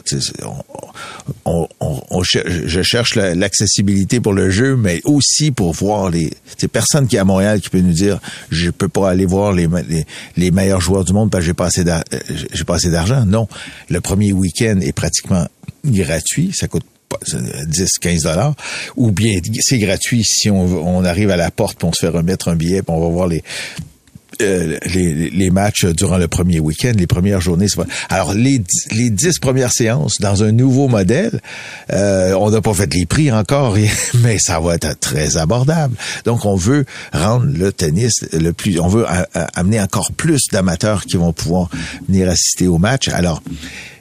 on, 1.44 1.66
on, 1.80 2.00
on- 2.10 2.22
je 2.22 2.82
cherche 2.82 3.14
la- 3.14 3.34
l'accessibilité 3.34 4.20
pour 4.20 4.32
le 4.32 4.50
jeu, 4.50 4.76
mais 4.76 5.00
aussi 5.04 5.50
pour 5.50 5.72
voir 5.72 6.10
les, 6.10 6.32
c'est 6.56 6.68
personne 6.68 7.06
qui 7.06 7.16
est 7.16 7.20
à 7.20 7.24
Montréal 7.24 7.60
qui 7.60 7.70
peut 7.70 7.80
nous 7.80 7.92
dire, 7.92 8.18
je 8.50 8.70
peux 8.70 8.88
pas 8.88 9.10
aller 9.10 9.26
voir 9.26 9.52
les, 9.52 9.68
les, 9.88 10.04
les 10.36 10.50
meilleurs 10.50 10.80
joueurs 10.80 11.04
du 11.04 11.12
monde 11.12 11.30
parce 11.30 11.42
que 11.42 11.46
j'ai 11.46 11.54
pas 11.54 11.66
assez 11.66 11.84
euh, 11.86 12.00
j'ai 12.52 12.64
pas 12.64 12.74
assez 12.76 12.90
d'argent. 12.90 13.24
Non. 13.26 13.48
Le 13.88 14.00
premier 14.00 14.32
week-end 14.32 14.78
est 14.80 14.92
pratiquement 14.92 15.46
gratuit. 15.84 16.52
Ça 16.54 16.68
coûte 16.68 16.84
pas- 17.08 17.18
10, 17.66 17.98
15 18.00 18.22
dollars, 18.24 18.54
ou 18.96 19.10
bien 19.10 19.38
c'est 19.60 19.78
gratuit 19.78 20.22
si 20.24 20.50
on, 20.50 20.64
on 20.98 21.04
arrive 21.04 21.30
à 21.30 21.36
la 21.36 21.50
porte, 21.50 21.78
puis 21.78 21.88
on 21.88 21.92
se 21.92 22.00
fait 22.00 22.08
remettre 22.12 22.48
un 22.48 22.56
billet, 22.56 22.82
puis 22.82 22.94
on 22.94 23.00
va 23.00 23.08
voir 23.08 23.28
les, 23.28 23.42
euh, 24.42 24.78
les, 24.94 25.30
les 25.30 25.50
matchs 25.50 25.84
durant 25.86 26.16
le 26.18 26.28
premier 26.28 26.60
week-end, 26.60 26.92
les 26.96 27.06
premières 27.06 27.40
journées. 27.40 27.66
Alors, 28.08 28.34
les, 28.34 28.58
dix- 28.58 28.86
les 28.92 29.10
dix 29.10 29.38
premières 29.38 29.72
séances 29.72 30.16
dans 30.20 30.42
un 30.42 30.52
nouveau 30.52 30.88
modèle, 30.88 31.40
euh, 31.92 32.34
on 32.34 32.50
n'a 32.50 32.60
pas 32.60 32.74
fait 32.74 32.92
les 32.94 33.06
prix 33.06 33.30
encore, 33.32 33.76
mais 34.22 34.38
ça 34.38 34.60
va 34.60 34.74
être 34.74 34.98
très 35.00 35.36
abordable. 35.36 35.96
Donc, 36.24 36.44
on 36.44 36.56
veut 36.56 36.84
rendre 37.12 37.46
le 37.46 37.72
tennis 37.72 38.12
le 38.32 38.52
plus... 38.52 38.78
On 38.80 38.88
veut 38.88 39.06
amener 39.54 39.80
encore 39.80 40.12
plus 40.12 40.42
d'amateurs 40.52 41.04
qui 41.04 41.16
vont 41.16 41.32
pouvoir 41.32 41.68
venir 42.08 42.28
assister 42.28 42.66
au 42.68 42.78
match. 42.78 43.08
Alors, 43.08 43.42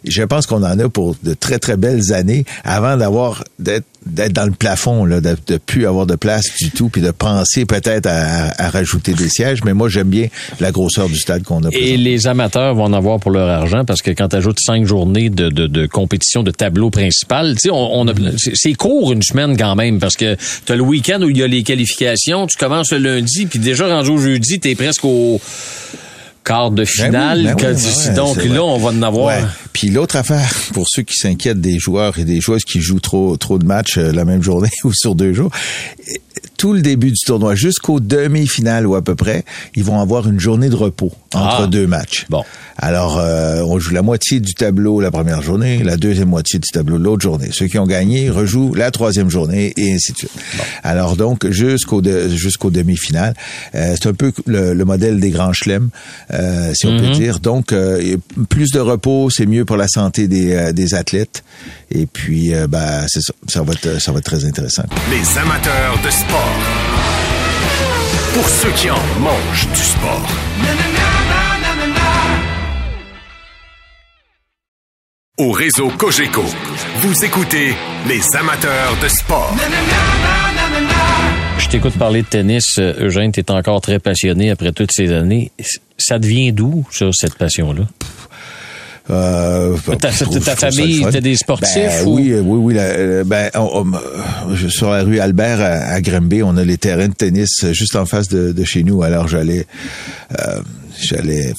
je 0.09 0.23
pense 0.23 0.45
qu'on 0.45 0.63
en 0.63 0.79
a 0.79 0.89
pour 0.89 1.15
de 1.23 1.33
très, 1.33 1.59
très 1.59 1.77
belles 1.77 2.13
années 2.13 2.45
avant 2.63 2.97
d'avoir 2.97 3.43
d'être 3.59 3.85
d'être 4.05 4.31
dans 4.31 4.45
le 4.45 4.51
plafond, 4.51 5.03
là, 5.03 5.19
de, 5.19 5.35
de 5.47 5.57
plus 5.57 5.85
avoir 5.85 6.05
de 6.05 6.15
place 6.15 6.45
du 6.61 6.71
tout, 6.71 6.87
puis 6.87 7.01
de 7.01 7.11
penser 7.11 7.65
peut-être 7.65 8.05
à, 8.05 8.45
à- 8.51 8.65
à 8.67 8.69
rajouter 8.69 9.11
des 9.13 9.27
sièges. 9.27 9.59
Mais 9.65 9.73
moi, 9.73 9.89
j'aime 9.89 10.07
bien 10.07 10.27
la 10.61 10.71
grosseur 10.71 11.09
du 11.09 11.17
stade 11.17 11.43
qu'on 11.43 11.61
a. 11.65 11.67
Et 11.67 11.71
présentement. 11.71 12.03
les 12.05 12.27
amateurs 12.27 12.73
vont 12.75 12.85
en 12.85 12.93
avoir 12.93 13.19
pour 13.19 13.31
leur 13.31 13.49
argent 13.49 13.83
parce 13.83 14.01
que 14.01 14.11
quand 14.11 14.29
tu 14.29 14.37
ajoutes 14.37 14.59
cinq 14.61 14.85
journées 14.85 15.29
de, 15.29 15.49
de, 15.49 15.67
de 15.67 15.87
compétition 15.87 16.41
de 16.41 16.51
tableau 16.51 16.89
principal, 16.89 17.55
tu 17.55 17.63
sais, 17.63 17.69
on, 17.69 17.99
on 17.99 18.07
a, 18.07 18.13
c'est- 18.37 18.53
c'est 18.55 18.73
court 18.75 19.11
une 19.11 19.23
semaine 19.23 19.57
quand 19.57 19.75
même 19.75 19.99
parce 19.99 20.15
que 20.15 20.37
tu 20.65 20.71
as 20.71 20.75
le 20.77 20.83
week-end 20.83 21.21
où 21.21 21.29
il 21.29 21.37
y 21.37 21.43
a 21.43 21.47
les 21.47 21.63
qualifications, 21.63 22.47
tu 22.47 22.55
commences 22.55 22.93
le 22.93 22.99
lundi, 22.99 23.45
puis 23.45 23.59
déjà 23.59 23.87
rendu 23.93 24.11
au 24.11 24.17
jeudi, 24.19 24.61
tu 24.61 24.69
es 24.69 24.75
presque 24.75 25.03
au 25.03 25.41
quart 26.47 26.71
de 26.71 26.77
Ben 26.77 26.85
finale. 26.85 27.37
oui, 27.39 27.43
ben 27.45 27.53
oui, 27.55 27.61
Que- 27.61 27.73
ben 27.73 27.75
ouais, 28.09 28.13
donc 28.15 28.45
là, 28.45 28.63
on 28.63 28.77
va 28.77 28.89
en 28.89 29.01
avoir. 29.01 29.27
Ouais. 29.27 29.43
Puis 29.73 29.89
l'autre 29.89 30.15
affaire, 30.15 30.49
pour 30.73 30.85
ceux 30.87 31.01
qui 31.03 31.15
s'inquiètent 31.15 31.61
des 31.61 31.77
joueurs 31.77 32.17
et 32.19 32.23
des 32.23 32.39
joueuses 32.41 32.63
qui 32.63 32.79
jouent 32.81 32.99
trop 33.01 33.35
trop 33.37 33.57
de 33.59 33.65
matchs 33.65 33.97
euh, 33.97 34.11
la 34.11 34.25
même 34.25 34.41
journée 34.41 34.69
ou 34.83 34.93
sur 34.93 35.13
deux 35.15 35.33
jours, 35.33 35.51
tout 36.57 36.73
le 36.73 36.81
début 36.81 37.11
du 37.11 37.19
tournoi 37.25 37.53
jusqu'au 37.55 37.99
demi-finale 37.99 38.87
ou 38.87 38.95
à 38.95 39.01
peu 39.03 39.15
près, 39.15 39.43
ils 39.75 39.83
vont 39.83 39.99
avoir 39.99 40.27
une 40.27 40.39
journée 40.39 40.69
de 40.69 40.75
repos 40.75 41.11
entre 41.35 41.63
Ah. 41.63 41.67
deux 41.67 41.85
matchs. 41.85 42.25
Bon. 42.29 42.43
Alors, 42.79 43.17
euh, 43.17 43.61
on 43.65 43.79
joue 43.79 43.93
la 43.93 44.01
moitié 44.03 44.39
du 44.39 44.53
tableau 44.53 45.01
la 45.01 45.09
première 45.11 45.41
journée, 45.41 45.83
la 45.83 45.97
deuxième 45.97 46.29
moitié 46.29 46.59
du 46.59 46.67
tableau 46.71 46.97
l'autre 46.97 47.21
journée. 47.23 47.49
Ceux 47.51 47.67
qui 47.67 47.79
ont 47.79 47.87
gagné 47.87 48.29
rejouent 48.29 48.73
la 48.75 48.91
troisième 48.91 49.29
journée 49.29 49.73
et 49.77 49.93
ainsi 49.93 50.13
de 50.13 50.17
suite. 50.19 50.31
Alors 50.83 51.15
donc, 51.15 51.49
jusqu'au 51.49 52.01
de- 52.01 52.29
jusqu'au 52.29 52.69
demi-finale, 52.69 53.33
euh, 53.75 53.95
c'est 53.99 54.07
un 54.09 54.13
peu 54.13 54.31
le, 54.45 54.73
le 54.73 54.85
modèle 54.85 55.19
des 55.19 55.31
grands 55.31 55.53
chelems, 55.53 55.89
euh, 56.33 56.71
si 56.75 56.85
on 56.85 56.97
peut 56.99 57.09
dire. 57.09 57.39
Donc, 57.39 57.71
euh, 57.73 58.17
plus 58.49 58.69
de 58.71 58.79
repos, 58.79 59.29
c'est 59.31 59.45
mieux 59.47 59.65
pour 59.65 59.77
la 59.77 59.87
santé 59.87 60.27
des, 60.27 60.53
euh, 60.53 60.71
des 60.71 60.93
athlètes. 60.93 61.43
Et 61.89 62.05
puis, 62.05 62.53
euh, 62.53 62.67
bah, 62.67 63.07
c'est 63.07 63.21
ça, 63.21 63.33
ça 63.47 63.63
va 63.63 63.73
être, 63.73 63.99
ça 63.99 64.11
va 64.11 64.19
être 64.19 64.25
très 64.25 64.45
intéressant. 64.45 64.83
Les 65.09 65.39
amateurs 65.39 65.97
de 66.03 66.09
sport. 66.09 66.55
Pour 68.33 68.47
ceux 68.49 68.71
qui 68.75 68.89
en 68.91 68.95
mangent 69.19 69.67
du 69.73 69.81
sport. 69.81 70.27
Au 75.39 75.51
réseau 75.51 75.89
Cogeco, 75.99 76.43
vous 77.01 77.23
écoutez 77.23 77.75
les 78.07 78.21
amateurs 78.35 78.97
de 79.03 79.07
sport. 79.07 79.55
Je 81.59 81.67
t'écoute 81.67 81.93
parler 81.93 82.23
de 82.23 82.27
tennis, 82.27 82.79
euh, 82.79 82.93
Eugène, 83.05 83.31
tu 83.31 83.41
es 83.41 83.51
encore 83.51 83.81
très 83.81 83.99
passionné 83.99 84.49
après 84.49 84.71
toutes 84.71 84.91
ces 84.91 85.11
années. 85.13 85.51
Ça 85.99 86.17
devient 86.17 86.51
d'où, 86.53 86.87
ça, 86.91 87.05
cette 87.13 87.35
passion-là? 87.35 87.83
Euh, 89.11 89.77
Ta- 90.01 90.09
trouve- 90.09 90.39
ta 90.43 90.55
famille, 90.55 91.05
t'as 91.09 91.21
des 91.21 91.35
sportifs 91.37 91.75
Ben, 91.75 92.07
ou- 92.07 92.15
Oui, 92.15 92.31
euh, 92.31 92.41
oui, 92.43 92.59
oui. 92.59 92.73
la- 92.73 92.81
euh, 92.81 93.23
ben, 93.23 93.49
on- 93.53 93.85
on- 93.85 94.55
je- 94.55 94.67
sur 94.69 94.89
la 94.89 95.03
rue 95.03 95.19
Albert 95.19 95.61
à, 95.61 95.93
à 95.93 96.01
Grimby, 96.01 96.41
on 96.43 96.57
a 96.57 96.63
les 96.65 96.77
terrains 96.79 97.07
de 97.09 97.13
tennis 97.13 97.63
juste 97.73 97.95
en 97.95 98.05
face 98.07 98.27
de, 98.27 98.51
de 98.51 98.63
chez 98.65 98.83
nous. 98.83 99.03
Alors 99.03 99.27
j'allais, 99.27 99.65
euh, 100.39 100.59
j'allais 101.01 101.53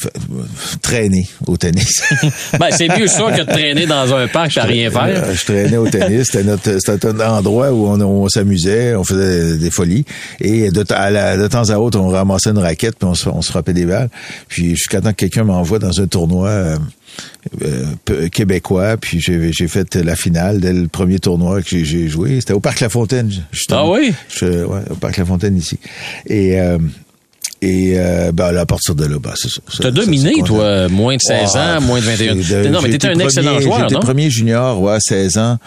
traîner 0.82 1.26
au 1.46 1.56
tennis. 1.56 2.02
Ben, 2.58 2.68
c'est 2.70 2.88
mieux 2.88 3.06
ça 3.06 3.30
que 3.30 3.38
de 3.42 3.46
traîner 3.46 3.86
dans 3.86 4.12
un 4.14 4.26
parc 4.28 4.56
à 4.58 4.64
rien 4.64 4.90
faire. 4.90 5.24
Euh, 5.24 5.34
Je 5.34 5.44
traînais 5.44 5.76
au 5.76 5.88
tennis. 5.88 6.28
C'était 6.30 6.44
notre, 6.44 6.78
c'était 6.80 7.06
un 7.08 7.20
endroit 7.20 7.72
où 7.72 7.86
on, 7.86 8.00
on 8.00 8.28
s'amusait, 8.28 8.94
on 8.94 9.04
faisait 9.04 9.56
des 9.58 9.70
folies. 9.70 10.04
Et 10.40 10.70
de, 10.70 10.82
t- 10.82 10.94
à 10.94 11.10
la- 11.10 11.36
de 11.36 11.46
temps 11.46 11.68
à 11.70 11.76
autre, 11.78 11.98
on 12.00 12.08
ramassait 12.08 12.50
une 12.50 12.58
raquette 12.58 12.96
puis 12.98 13.08
on 13.08 13.14
se, 13.14 13.28
on 13.28 13.42
se 13.42 13.50
frappait 13.50 13.72
des 13.74 13.86
balles. 13.86 14.08
Puis 14.48 14.70
jusqu'à 14.70 15.00
temps 15.00 15.10
que 15.10 15.16
quelqu'un 15.16 15.44
m'envoie 15.44 15.78
dans 15.78 16.00
un 16.00 16.06
tournoi 16.06 16.48
euh, 16.48 16.76
euh, 18.10 18.28
québécois. 18.28 18.96
Puis 18.96 19.20
j'ai, 19.20 19.52
j'ai 19.52 19.68
fait 19.68 19.94
la 19.96 20.16
finale 20.16 20.60
dès 20.60 20.72
le 20.72 20.88
premier 20.88 21.18
tournoi 21.18 21.62
que 21.62 21.68
j'ai, 21.68 21.84
j'ai 21.84 22.08
joué. 22.08 22.40
C'était 22.40 22.54
au 22.54 22.60
Parc 22.60 22.80
La 22.80 22.88
Fontaine. 22.88 23.30
justement. 23.52 23.80
Ah 23.84 23.90
oui? 23.90 24.12
Je- 24.34 24.64
ouais, 24.64 24.80
au 24.90 24.94
Parc 24.94 25.16
La 25.18 25.24
Fontaine 25.24 25.56
ici. 25.56 25.78
Et 26.26 26.60
euh, 26.60 26.78
et 27.60 27.94
euh, 27.96 28.30
ben, 28.32 28.56
à 28.56 28.66
partir 28.66 28.94
de 28.94 29.04
là, 29.04 29.16
ben, 29.20 29.32
c'est 29.36 29.48
ça. 29.50 29.60
T'as 29.80 29.90
dominé, 29.90 30.32
toi, 30.44 30.88
moins 30.88 31.16
de 31.16 31.20
16 31.20 31.56
ans, 31.56 31.80
moins 31.80 31.98
de 32.00 32.04
21. 32.04 32.34
De, 32.36 32.68
non, 32.68 32.80
mais 32.82 32.90
t'étais 32.90 33.08
un 33.08 33.18
excellent 33.18 33.60
joueur, 33.60 33.88
J'étais 33.88 34.00
premier 34.00 34.30
junior, 34.30 34.80
ouais, 34.80 34.98
16 35.00 35.38
ans, 35.38 35.58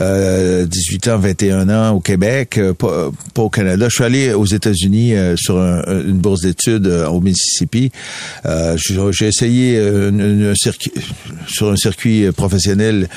euh, 0.00 0.64
18 0.66 1.08
ans, 1.08 1.18
21 1.18 1.68
ans 1.68 1.90
au 1.96 2.00
Québec, 2.00 2.58
euh, 2.58 2.72
pas, 2.74 3.10
pas 3.34 3.42
au 3.42 3.50
Canada. 3.50 3.86
Je 3.88 3.94
suis 3.94 4.04
allé 4.04 4.32
aux 4.32 4.46
États-Unis 4.46 5.14
euh, 5.14 5.34
sur 5.36 5.58
un- 5.58 5.82
une 6.06 6.18
bourse 6.18 6.42
d'études 6.42 6.86
euh, 6.86 7.06
au 7.08 7.20
Mississippi. 7.20 7.90
Euh, 8.46 8.76
j'ai 9.10 9.26
essayé 9.26 9.76
euh, 9.78 10.10
un- 10.10 10.50
un 10.52 10.54
circuit, 10.54 10.92
sur 11.48 11.70
un 11.72 11.76
circuit 11.76 12.30
professionnel 12.36 13.08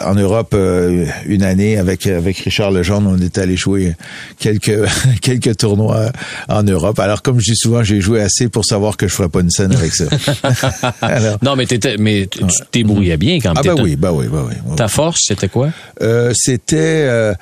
en 0.00 0.14
Europe 0.14 0.52
euh, 0.54 1.06
une 1.26 1.42
année 1.42 1.76
avec 1.76 2.06
avec 2.06 2.38
Richard 2.38 2.70
Legendre. 2.70 3.10
On 3.10 3.20
est 3.20 3.38
allé 3.38 3.56
jouer 3.56 3.94
quelques 4.38 4.78
quelques 5.22 5.56
tournois 5.56 6.12
en 6.48 6.62
Europe. 6.62 6.98
Alors 7.00 7.22
comme 7.22 7.40
je 7.40 7.47
dis 7.52 7.56
souvent, 7.56 7.82
j'ai 7.82 8.00
joué 8.00 8.20
assez 8.20 8.48
pour 8.48 8.64
savoir 8.64 8.96
que 8.96 9.06
je 9.08 9.14
ferais 9.14 9.28
pas 9.28 9.40
une 9.40 9.50
scène 9.50 9.74
avec 9.74 9.94
ça. 9.94 10.04
Alors, 11.02 11.38
Non, 11.42 11.56
mais 11.56 11.66
t'étais, 11.66 11.96
mais 11.98 12.26
tu 12.30 12.38
tu 12.40 12.46
te 12.46 12.64
débrouillais 12.72 13.16
bien 13.16 13.38
quand 13.40 13.50
même. 13.54 13.58
ah 13.58 13.74
ben 13.74 13.82
oui, 13.82 13.96
ben 13.96 14.12
oui, 14.12 14.26
ben 14.30 14.44
oui. 14.48 14.76
Ta 14.76 14.88
force, 14.88 15.20
c'était 15.26 15.48
quoi? 15.48 15.70
Euh, 16.02 16.32
c'était 16.34 16.76
euh, 17.08 17.34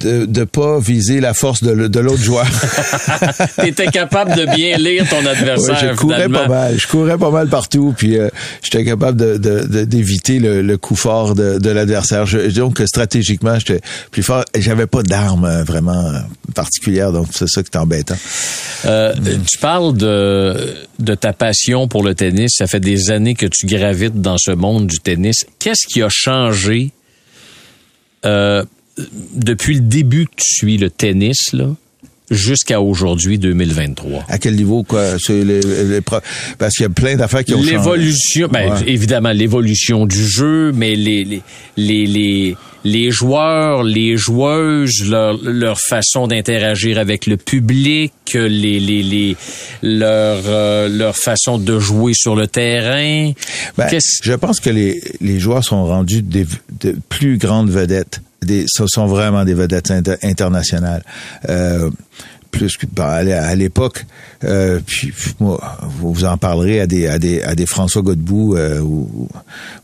de 0.00 0.24
de 0.24 0.44
pas 0.44 0.78
viser 0.80 1.20
la 1.20 1.34
force 1.34 1.62
de, 1.62 2.00
l'autre 2.00 2.22
joueur. 2.22 2.46
T'étais 3.60 3.86
capable 3.88 4.34
de 4.36 4.44
bien 4.54 4.76
lire 4.78 5.06
ton 5.08 5.20
Ouais, 5.20 5.28
adversaire, 5.28 5.78
je 5.80 5.96
courais 5.96 6.14
finalement. 6.16 6.40
pas 6.40 6.48
mal, 6.48 6.78
je 6.78 6.86
courais 6.86 7.18
pas 7.18 7.30
mal 7.30 7.48
partout, 7.48 7.94
puis 7.96 8.16
euh, 8.18 8.28
j'étais 8.62 8.84
capable 8.84 9.18
de 9.18 9.36
de- 9.36 9.66
de- 9.66 9.84
d'éviter 9.84 10.38
le, 10.38 10.62
le 10.62 10.76
coup 10.78 10.96
fort 10.96 11.34
de, 11.34 11.70
l'adversaire. 11.70 12.24
Donc 12.54 12.82
stratégiquement, 12.86 13.58
j'étais 13.58 13.80
plus 14.10 14.22
fort. 14.22 14.44
J'avais 14.58 14.86
pas 14.86 15.02
d'arme 15.02 15.44
euh, 15.44 15.64
vraiment 15.64 16.06
euh, 16.06 16.18
particulière, 16.54 17.12
donc 17.12 17.26
c'est 17.32 17.48
ça 17.48 17.62
qui 17.62 17.70
est 17.72 17.76
embêtant. 17.78 18.16
Euh, 18.86 19.12
Tu 19.46 19.58
parles 19.58 19.96
de, 19.96 20.74
de 20.98 21.14
ta 21.14 21.32
passion 21.32 21.88
pour 21.88 22.02
le 22.02 22.14
tennis. 22.14 22.52
Ça 22.56 22.66
fait 22.66 22.80
des 22.80 23.10
années 23.10 23.34
que 23.34 23.46
tu 23.46 23.66
gravites 23.66 24.20
dans 24.20 24.36
ce 24.38 24.50
monde 24.50 24.86
du 24.86 24.98
tennis. 24.98 25.46
Qu'est-ce 25.58 25.86
qui 25.86 26.02
a 26.02 26.08
changé 26.10 26.92
euh, 28.24 28.64
depuis 29.34 29.74
le 29.74 29.80
début 29.80 30.26
que 30.26 30.36
tu 30.36 30.54
suis 30.56 30.78
le 30.78 30.90
tennis, 30.90 31.52
là, 31.52 31.74
jusqu'à 32.30 32.80
aujourd'hui, 32.80 33.38
2023? 33.38 34.24
À 34.28 34.38
quel 34.38 34.56
niveau 34.56 34.82
quoi? 34.82 35.18
C'est 35.18 35.44
les, 35.44 35.60
les 35.60 36.00
pro- 36.00 36.20
parce 36.58 36.74
qu'il 36.74 36.84
y 36.84 36.86
a 36.86 36.90
plein 36.90 37.16
d'affaires 37.16 37.44
qui 37.44 37.54
ont 37.54 37.58
changé. 37.58 37.72
L'évolution, 37.72 38.48
ben, 38.50 38.72
Ouais. 38.72 38.78
évidemment, 38.86 39.30
l'évolution 39.32 40.06
du 40.06 40.24
jeu, 40.26 40.72
mais 40.72 40.94
les, 40.96 41.24
les, 41.24 41.42
les, 41.76 42.06
les, 42.06 42.56
les 42.84 43.10
joueurs, 43.10 43.82
les 43.82 44.16
joueuses, 44.16 45.04
leur, 45.10 45.38
leur 45.42 45.78
façon 45.80 46.26
d'interagir 46.28 46.98
avec 46.98 47.26
le 47.26 47.36
public, 47.36 48.12
les, 48.34 48.48
les, 48.80 49.02
les, 49.02 49.36
leur, 49.82 50.42
euh, 50.46 50.88
leur 50.88 51.16
façon 51.16 51.58
de 51.58 51.78
jouer 51.78 52.12
sur 52.14 52.36
le 52.36 52.46
terrain. 52.46 53.32
Ben, 53.76 53.88
je 54.22 54.32
pense 54.34 54.60
que 54.60 54.70
les, 54.70 55.00
les 55.20 55.38
joueurs 55.40 55.64
sont 55.64 55.84
rendus 55.84 56.22
des 56.22 56.46
de 56.80 56.96
plus 57.08 57.38
grandes 57.38 57.70
vedettes. 57.70 58.20
Des, 58.42 58.64
ce 58.66 58.86
sont 58.86 59.06
vraiment 59.06 59.44
des 59.44 59.54
vedettes 59.54 59.90
inter- 59.90 60.16
internationales. 60.22 61.02
Euh, 61.48 61.90
plus 62.50 62.76
que 62.76 62.86
l'é- 63.22 63.32
à 63.32 63.54
l'époque, 63.54 64.06
euh, 64.44 64.80
puis 64.86 65.12
moi, 65.38 65.60
vous 65.98 66.12
vous 66.12 66.24
en 66.24 66.36
parlerez 66.38 66.80
à 66.80 66.86
des 66.86 67.06
à 67.06 67.18
des 67.18 67.42
à 67.42 67.54
des 67.54 67.66
François 67.66 68.02
Godbout 68.02 68.56
euh, 68.56 68.80
ou, 68.80 69.28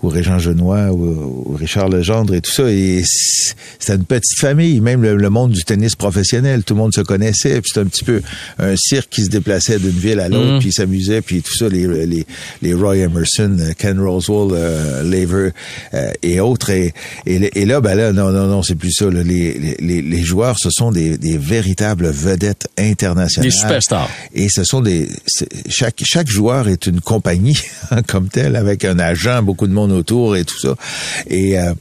ou 0.02 0.08
Régent 0.08 0.38
Genois 0.38 0.92
ou, 0.92 1.50
ou 1.50 1.56
Richard 1.56 1.88
Legendre 1.88 2.34
et 2.34 2.40
tout 2.40 2.50
ça. 2.52 2.70
Et 2.70 3.02
c'était 3.04 3.94
une 3.96 4.04
petite 4.04 4.38
famille, 4.38 4.80
même 4.80 5.02
le, 5.02 5.16
le 5.16 5.30
monde 5.30 5.52
du 5.52 5.62
tennis 5.64 5.94
professionnel, 5.94 6.64
tout 6.64 6.74
le 6.74 6.80
monde 6.80 6.94
se 6.94 7.00
connaissait. 7.02 7.60
Puis 7.60 7.70
c'était 7.72 7.80
un 7.80 7.88
petit 7.88 8.04
peu 8.04 8.22
un 8.58 8.74
cirque 8.76 9.08
qui 9.10 9.24
se 9.24 9.28
déplaçait 9.28 9.78
d'une 9.78 9.90
ville 9.90 10.20
à 10.20 10.28
l'autre, 10.28 10.58
puis 10.60 10.72
s'amusait, 10.72 11.20
puis 11.22 11.42
tout 11.42 11.54
ça. 11.54 11.68
Les 11.68 12.06
les 12.06 12.26
les 12.62 12.74
Roy 12.74 12.96
Emerson, 12.98 13.56
Ken 13.78 14.00
Roswell, 14.00 14.52
euh, 14.52 15.02
Laver 15.02 15.50
euh, 15.94 16.10
et 16.22 16.40
autres. 16.40 16.70
Et, 16.70 16.94
et, 17.26 17.60
et 17.60 17.64
là, 17.66 17.80
ben 17.80 17.94
là, 17.94 18.12
non 18.12 18.30
non 18.30 18.46
non, 18.46 18.62
c'est 18.62 18.74
plus 18.74 18.92
ça. 18.92 19.10
là. 19.10 19.22
Les, 19.22 19.54
les 19.58 19.76
les 19.80 20.02
les 20.02 20.22
joueurs, 20.22 20.56
ce 20.58 20.70
sont 20.70 20.90
des 20.92 21.18
des 21.18 21.36
véritables 21.38 22.08
vedettes 22.08 22.68
internationales. 22.78 23.50
Des 23.50 23.56
superstars. 23.56 24.08
Et 24.34 24.45
ce 24.48 24.64
sont 24.64 24.80
des 24.80 25.08
chaque 25.68 26.02
chaque 26.04 26.28
joueur 26.28 26.68
est 26.68 26.86
une 26.86 27.00
compagnie 27.00 27.58
comme 28.06 28.28
telle 28.28 28.56
avec 28.56 28.84
un 28.84 28.98
agent, 28.98 29.42
beaucoup 29.42 29.66
de 29.66 29.72
monde 29.72 29.92
autour 29.92 30.36
et 30.36 30.44
tout 30.44 30.58
ça. 30.58 30.74
Et 31.28 31.58
euh, 31.58 31.72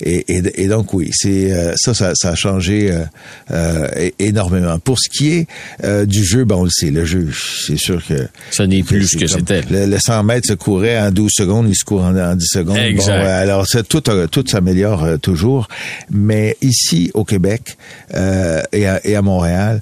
et, 0.00 0.24
et, 0.28 0.62
et 0.62 0.68
donc 0.68 0.94
oui, 0.94 1.10
c'est 1.12 1.52
euh, 1.52 1.74
ça, 1.76 1.94
ça 1.94 2.12
ça 2.14 2.30
a 2.30 2.34
changé 2.34 2.90
euh, 2.90 3.04
euh, 3.50 4.10
énormément. 4.18 4.78
Pour 4.78 4.98
ce 4.98 5.08
qui 5.08 5.32
est 5.32 5.46
euh, 5.84 6.06
du 6.06 6.24
jeu, 6.24 6.44
ben 6.44 6.56
on 6.56 6.64
le 6.64 6.70
sait, 6.70 6.90
le 6.90 7.04
jeu, 7.04 7.28
c'est 7.66 7.76
sûr 7.76 8.04
que 8.06 8.28
Ce 8.50 8.62
n'est 8.62 8.82
plus 8.82 9.08
ce 9.08 9.16
que 9.16 9.26
c'était. 9.26 9.62
Le, 9.70 9.86
le 9.86 9.98
100 9.98 10.24
mètres 10.24 10.48
se 10.48 10.54
courait 10.54 10.98
en 10.98 11.10
12 11.10 11.30
secondes, 11.32 11.68
il 11.68 11.76
se 11.76 11.84
court 11.84 12.04
en, 12.04 12.16
en 12.16 12.34
10 12.34 12.46
secondes. 12.46 12.76
Exact. 12.76 13.22
Bon, 13.22 13.26
alors 13.28 13.66
ça, 13.66 13.82
tout, 13.82 14.00
tout 14.00 14.44
s'améliore 14.46 15.18
toujours. 15.20 15.68
Mais 16.10 16.56
ici, 16.62 17.10
au 17.14 17.24
Québec 17.24 17.76
euh, 18.14 18.62
et, 18.72 18.86
à, 18.86 19.04
et 19.06 19.16
à 19.16 19.22
Montréal, 19.22 19.80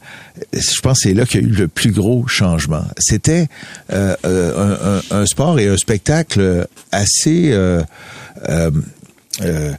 je 0.52 0.80
pense 0.80 0.98
que 1.02 1.08
c'est 1.08 1.14
là 1.14 1.24
qu'il 1.26 1.40
y 1.40 1.44
a 1.44 1.46
eu 1.46 1.50
le 1.52 1.68
plus 1.68 1.92
gros 1.92 2.26
changement. 2.26 2.84
C'était 2.98 3.48
euh, 3.92 4.14
euh, 4.24 5.00
un, 5.10 5.16
un- 5.16 5.20
un 5.22 5.26
sport 5.26 5.58
et 5.58 5.68
un 5.68 5.76
spectacle 5.76 6.66
assez... 6.92 7.52
euh, 7.52 7.82
euh, 8.48 8.70
euh, 9.42 9.72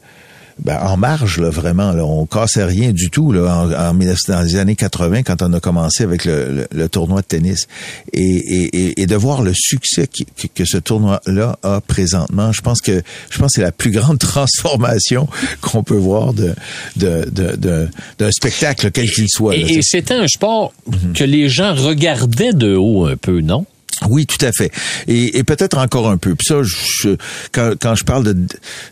ben, 0.63 0.77
en 0.81 0.97
marge, 0.97 1.39
là, 1.39 1.49
vraiment. 1.49 1.91
Là, 1.91 2.05
on 2.05 2.25
cassait 2.25 2.63
rien 2.65 2.91
du 2.91 3.09
tout 3.09 3.31
là, 3.31 3.55
en, 3.63 3.71
en 3.71 3.93
1900 3.93 4.33
dans 4.33 4.41
les 4.41 4.55
années 4.55 4.75
80 4.75 5.23
quand 5.23 5.41
on 5.41 5.53
a 5.53 5.59
commencé 5.59 6.03
avec 6.03 6.25
le, 6.25 6.51
le- 6.53 6.67
le 6.71 6.89
tournoi 6.89 7.21
de 7.21 7.25
tennis. 7.27 7.67
Et, 8.13 8.21
et, 8.23 8.63
et, 8.87 9.01
et 9.01 9.05
de 9.05 9.15
voir 9.15 9.41
le 9.43 9.53
succès 9.55 10.07
qui- 10.07 10.25
que, 10.25 10.47
que 10.53 10.65
ce 10.65 10.77
tournoi-là 10.77 11.57
a 11.63 11.81
présentement, 11.81 12.51
je 12.51 12.61
pense 12.61 12.81
que 12.81 13.01
je 13.29 13.37
pense 13.37 13.47
que 13.51 13.55
c'est 13.55 13.61
la 13.61 13.71
plus 13.71 13.91
grande 13.91 14.19
transformation 14.67 15.27
qu'on 15.61 15.83
peut 15.83 15.95
voir 15.95 16.33
de, 16.33 16.53
de, 16.95 17.29
de, 17.29 17.55
de- 17.55 17.87
d'un 18.19 18.31
spectacle, 18.31 18.91
quel 18.91 19.09
qu'il 19.09 19.29
soit. 19.29 19.55
là, 19.55 19.65
Et, 19.69 19.79
c'était 19.81 20.15
un 20.15 20.27
sport 20.27 20.73
que 21.13 21.23
les 21.23 21.49
gens 21.49 21.73
regardaient 21.75 22.53
de 22.53 22.75
haut 22.75 23.05
un 23.05 23.15
peu, 23.17 23.41
non? 23.41 23.65
Oui, 24.09 24.25
tout 24.27 24.43
à 24.45 24.51
fait. 24.51 24.71
Et, 25.07 25.37
et 25.39 25.43
peut-être 25.43 25.77
encore 25.77 26.09
un 26.09 26.17
peu. 26.17 26.35
Puis 26.35 26.45
ça, 26.47 26.61
je, 26.63 27.15
quand, 27.51 27.73
quand 27.81 27.95
je 27.95 28.03
parle 28.03 28.35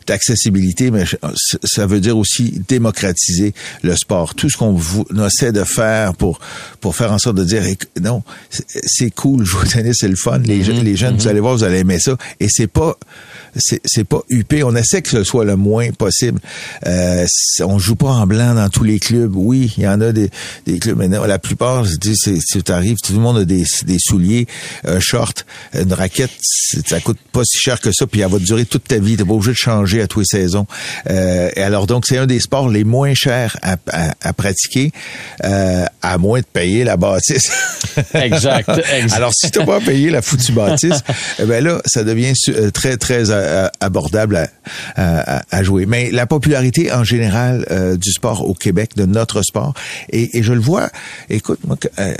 d'accessibilité, 0.07 0.91
mais 0.91 1.05
je- 1.05 1.15
ça 1.63 1.85
veut 1.85 1.99
dire 1.99 2.17
aussi 2.17 2.61
démocratiser 2.67 3.53
le 3.83 3.95
sport. 3.95 4.35
Tout 4.35 4.49
ce 4.49 4.57
qu'on 4.57 4.79
essaie 5.27 5.51
de 5.51 5.63
faire 5.63 6.15
pour 6.15 6.39
pour 6.81 6.95
faire 6.95 7.11
en 7.11 7.19
sorte 7.19 7.37
de 7.37 7.43
dire 7.43 7.63
non, 8.01 8.23
c'est- 8.49 9.11
cool, 9.15 9.45
jouer 9.45 9.61
au 9.61 9.65
tennis, 9.65 9.97
c'est 9.99 10.07
le 10.07 10.15
fun. 10.15 10.39
Les, 10.39 10.63
jeunes- 10.63 10.83
les 10.83 10.95
jeunes, 10.95 11.15
vous 11.17 11.27
allez 11.27 11.39
voir, 11.39 11.55
vous 11.55 11.63
allez 11.63 11.79
aimer 11.79 11.99
ça. 11.99 12.17
Et 12.39 12.47
c'est 12.49 12.67
pas 12.67 12.97
c'est 13.57 13.81
c'est 13.85 14.03
pas 14.03 14.21
huppé. 14.29 14.63
On 14.63 14.75
essaie 14.75 15.01
que 15.01 15.09
ce 15.09 15.23
soit 15.23 15.45
le 15.45 15.55
moins 15.55 15.91
possible. 15.91 16.39
Euh, 16.85 17.25
on 17.61 17.79
joue 17.79 17.95
pas 17.95 18.09
en 18.09 18.27
blanc 18.27 18.55
dans 18.55 18.69
tous 18.69 18.83
les 18.83 18.99
clubs. 18.99 19.35
Oui, 19.35 19.73
il 19.77 19.83
y 19.83 19.87
en 19.87 20.01
a 20.01 20.11
des, 20.11 20.29
des 20.65 20.79
clubs, 20.79 20.97
mais 20.97 21.07
non, 21.07 21.23
la 21.23 21.39
plupart, 21.39 21.83
je 21.85 21.95
dis, 21.95 22.15
c'est, 22.15 22.37
c'est 22.43 22.63
t'arrives, 22.63 22.97
tout 23.03 23.13
le 23.13 23.19
monde 23.19 23.37
a 23.37 23.45
des, 23.45 23.63
des 23.85 23.97
souliers, 23.99 24.47
un 24.85 24.99
short, 24.99 25.45
une 25.73 25.93
raquette, 25.93 26.31
ça 26.87 26.99
coûte 26.99 27.19
pas 27.31 27.43
si 27.43 27.57
cher 27.57 27.79
que 27.79 27.91
ça, 27.91 28.07
puis 28.07 28.21
elle 28.21 28.31
va 28.31 28.39
durer 28.39 28.65
toute 28.65 28.85
ta 28.85 28.97
vie. 28.97 29.17
T'es 29.17 29.23
pas 29.23 29.33
obligé 29.33 29.51
de 29.51 29.57
changer 29.57 30.01
à 30.01 30.07
tous 30.07 30.19
les 30.19 30.25
saisons. 30.25 30.65
Euh, 31.09 31.49
et 31.55 31.61
alors 31.61 31.87
donc, 31.87 32.05
c'est 32.07 32.17
un 32.17 32.25
des 32.25 32.39
sports 32.39 32.69
les 32.69 32.83
moins 32.83 33.13
chers 33.13 33.57
à, 33.61 33.77
à, 33.91 34.13
à 34.21 34.33
pratiquer, 34.33 34.91
euh, 35.43 35.85
à 36.01 36.17
moins 36.17 36.39
de 36.39 36.45
payer 36.45 36.83
la 36.83 36.97
bâtisse. 36.97 37.51
Exact, 38.13 38.69
exact. 38.69 39.13
Alors, 39.13 39.33
si 39.33 39.49
t'as 39.51 39.65
pas 39.65 39.79
payé 39.79 40.09
la 40.09 40.21
foutue 40.21 40.51
bâtisse, 40.51 40.99
eh 41.39 41.45
ben 41.45 41.63
là, 41.63 41.81
ça 41.85 42.03
devient 42.03 42.33
euh, 42.49 42.71
très, 42.71 42.97
très 42.97 43.31
euh, 43.45 43.67
abordable 43.79 44.35
à, 44.95 45.37
à- 45.37 45.43
à 45.51 45.63
jouer. 45.63 45.85
Mais 45.85 46.11
la 46.11 46.25
popularité 46.25 46.91
en 46.91 47.03
général 47.03 47.65
euh, 47.71 47.95
du 47.97 48.11
sport 48.11 48.47
au 48.47 48.53
Québec, 48.53 48.91
de 48.95 49.05
notre 49.05 49.41
sport, 49.43 49.73
et, 50.09 50.37
et 50.37 50.43
je 50.43 50.53
le 50.53 50.59
vois, 50.59 50.89
écoute, 51.29 51.59
moi, 51.65 51.77
euh, 51.99 52.13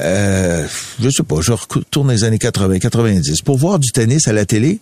euh, 0.00 0.66
je 1.02 1.10
sais 1.10 1.22
pas, 1.22 1.36
je 1.40 1.52
retourne 1.52 2.10
les 2.10 2.24
années 2.24 2.38
80, 2.38 2.78
90, 2.78 3.42
pour 3.42 3.58
voir 3.58 3.78
du 3.78 3.90
tennis 3.90 4.28
à 4.28 4.32
la 4.32 4.44
télé, 4.46 4.78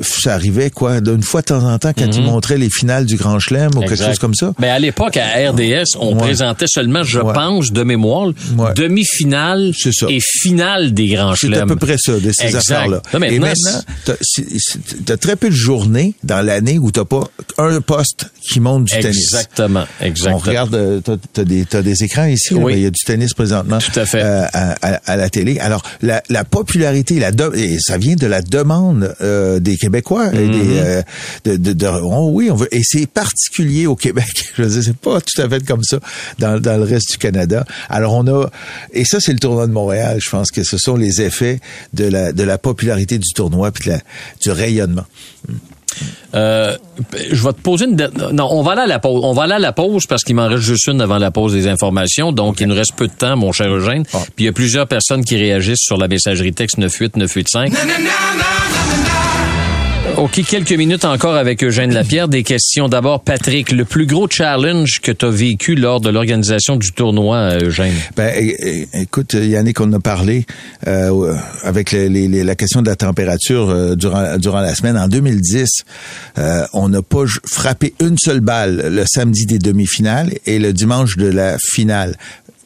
ça 0.00 0.34
arrivait 0.34 0.70
quoi 0.70 1.00
d'une 1.00 1.22
fois 1.22 1.40
de 1.40 1.46
temps 1.46 1.64
en 1.64 1.78
temps 1.78 1.92
quand 1.96 2.06
ils 2.16 2.22
montraient 2.22 2.58
les 2.58 2.70
finales 2.70 3.06
du 3.06 3.16
Grand 3.16 3.38
Chelem 3.38 3.70
ou 3.76 3.80
quelque 3.80 3.96
chose 3.96 4.18
comme 4.18 4.34
ça. 4.34 4.52
Mais 4.58 4.68
à 4.70 4.78
l'époque, 4.78 5.16
à 5.16 5.50
RDS, 5.50 5.96
on 5.98 6.12
Ouais. 6.14 6.18
présentait 6.18 6.66
seulement, 6.68 7.02
je 7.02 7.20
Ouais. 7.20 7.32
pense, 7.32 7.72
de 7.72 7.82
mémoire, 7.82 8.28
Ouais. 8.56 8.72
demi-finale 8.74 9.72
C'est 9.76 9.90
et 10.10 10.20
finale 10.20 10.92
des 10.94 11.08
grands 11.08 11.34
C'est 11.34 11.46
chelems. 11.48 11.62
à 11.62 11.66
peu 11.66 11.76
près 11.76 11.96
ça, 11.98 12.18
de 12.18 12.30
ces 12.32 12.54
affaires-là. 12.54 13.02
Là, 13.12 13.26
Et 13.28 13.38
maintenant, 13.38 13.80
t'as 14.04 14.14
c'est- 14.20 14.46
c'est- 14.58 15.04
t'as 15.04 15.16
très 15.16 15.36
peu 15.36 15.48
de 15.50 15.54
journées 15.54 16.14
dans 16.24 16.44
l'année 16.44 16.78
où 16.78 16.90
t'as 16.90 17.04
pas 17.04 17.24
un 17.58 17.80
poste 17.80 18.26
qui 18.42 18.60
monte 18.60 18.84
du 18.84 18.92
tennis. 18.98 19.16
Exactement, 19.18 19.84
exactement. 20.00 20.36
On 20.36 20.38
regarde, 20.38 20.74
euh, 20.74 21.00
t'as, 21.00 21.16
t'as 21.32 21.82
des, 21.82 22.04
écrans 22.04 22.26
ici, 22.26 22.54
Oui. 22.54 22.74
il 22.76 22.82
y 22.82 22.86
a 22.86 22.90
du 22.90 23.00
tennis 23.04 23.34
présentement 23.34 23.78
Tout 23.78 23.98
à 23.98 24.06
fait. 24.06 24.22
euh, 24.22 24.44
à, 24.52 24.72
à- 24.82 25.00
à 25.06 25.16
la 25.16 25.28
télé. 25.30 25.58
Alors, 25.58 25.82
la, 26.02 26.22
la 26.30 26.44
popularité, 26.44 27.18
la 27.18 27.32
de- 27.32 27.52
et 27.54 27.78
ça 27.80 27.98
vient 27.98 28.14
de 28.16 28.26
la 28.26 28.42
demande 28.42 29.14
euh, 29.20 29.58
des 29.60 29.76
Québécois. 29.80 30.32
et 30.34 30.48
des, 30.48 30.78
euh, 30.78 31.02
de, 31.44 31.56
de, 31.56 31.72
de- 31.72 31.86
oh 32.02 32.30
oui, 32.32 32.50
on 32.50 32.54
veut. 32.54 32.68
Et 32.74 32.82
c'est 32.84 33.06
particulier 33.06 33.86
au 33.86 33.96
Québec. 33.96 34.26
Je 34.56 34.62
veux 34.62 34.68
dire, 34.68 34.82
c'est 34.84 34.96
pas 34.96 35.20
tout 35.20 35.40
à 35.42 35.48
fait 35.48 35.64
comme 35.66 35.82
ça 35.82 35.98
dans, 36.38 36.60
dans 36.60 36.76
le 36.76 36.84
reste 36.84 37.12
du 37.12 37.18
Canada. 37.18 37.64
Alors 37.88 38.14
on 38.14 38.26
a 38.28 38.46
et 38.92 39.04
ça 39.04 39.18
c'est 39.20 39.32
le 39.32 39.38
tournoi 39.38 39.66
de 39.66 39.72
Montréal. 39.72 40.18
Je 40.22 40.30
pense 40.30 40.50
que 40.50 40.62
ce 40.62 40.78
sont 40.78 40.96
les 40.96 41.22
effets 41.22 41.60
de 41.94 42.04
la 42.04 42.32
de 42.32 42.42
la 42.42 42.58
popularité 42.58 43.18
du 43.18 43.32
tournoi 43.34 43.70
puis 43.72 43.86
de 43.88 43.94
la- 43.94 44.00
du 44.42 44.50
rayonnement. 44.50 45.06
Euh, 46.36 46.76
je 47.32 47.42
vais 47.42 47.52
te 47.52 47.60
poser 47.60 47.86
une... 47.86 47.96
Non, 48.32 48.46
on 48.52 48.62
va 48.62 48.72
aller 48.72 48.82
à 48.82 48.86
la 48.86 49.00
pause. 49.00 49.20
On 49.24 49.32
va 49.32 49.42
aller 49.42 49.54
à 49.54 49.58
la 49.58 49.72
pause 49.72 50.06
parce 50.06 50.22
qu'il 50.22 50.36
m'en 50.36 50.46
reste 50.46 50.62
juste 50.62 50.86
une 50.86 51.00
avant 51.00 51.18
la 51.18 51.32
pause 51.32 51.52
des 51.52 51.66
informations. 51.66 52.30
Donc, 52.30 52.60
il 52.60 52.68
nous 52.68 52.76
reste 52.76 52.92
peu 52.94 53.08
de 53.08 53.12
temps, 53.12 53.36
mon 53.36 53.50
cher 53.50 53.66
Eugène. 53.74 54.04
Ah. 54.14 54.18
Puis 54.36 54.44
il 54.44 54.46
y 54.46 54.48
a 54.48 54.52
plusieurs 54.52 54.86
personnes 54.86 55.24
qui 55.24 55.36
réagissent 55.36 55.82
sur 55.82 55.96
la 55.96 56.06
messagerie 56.06 56.52
texte 56.52 56.78
98985. 56.78 57.72
OK, 60.16 60.42
quelques 60.46 60.72
minutes 60.72 61.04
encore 61.06 61.34
avec 61.34 61.64
Eugène 61.64 61.94
Lapierre. 61.94 62.28
Des 62.28 62.42
questions. 62.42 62.88
D'abord, 62.88 63.22
Patrick, 63.22 63.72
le 63.72 63.84
plus 63.86 64.06
gros 64.06 64.28
challenge 64.28 65.00
que 65.02 65.12
tu 65.12 65.24
as 65.24 65.30
vécu 65.30 65.74
lors 65.76 66.00
de 66.00 66.10
l'organisation 66.10 66.76
du 66.76 66.92
tournoi, 66.92 67.36
euh, 67.36 67.66
Eugène? 67.68 67.94
Ben, 68.16 68.34
écoute, 68.92 69.32
Yannick, 69.34 69.80
on 69.80 69.90
a 69.94 70.00
parlé 70.00 70.44
euh, 70.86 71.34
avec 71.62 71.92
les- 71.92 72.08
les- 72.08 72.44
la 72.44 72.54
question 72.54 72.82
de 72.82 72.88
la 72.88 72.96
température 72.96 73.70
euh, 73.70 73.94
durant, 73.94 74.36
durant 74.36 74.60
la 74.60 74.74
semaine. 74.74 74.98
En 74.98 75.08
2010, 75.08 75.68
euh, 76.38 76.64
on 76.74 76.88
n'a 76.90 77.02
pas 77.02 77.24
frappé 77.46 77.94
une 78.00 78.18
seule 78.18 78.40
balle 78.40 78.88
le 78.92 79.04
samedi 79.06 79.46
des 79.46 79.58
demi-finales 79.58 80.32
et 80.44 80.58
le 80.58 80.72
dimanche 80.74 81.16
de 81.16 81.26
la 81.28 81.56
finale. 81.72 82.16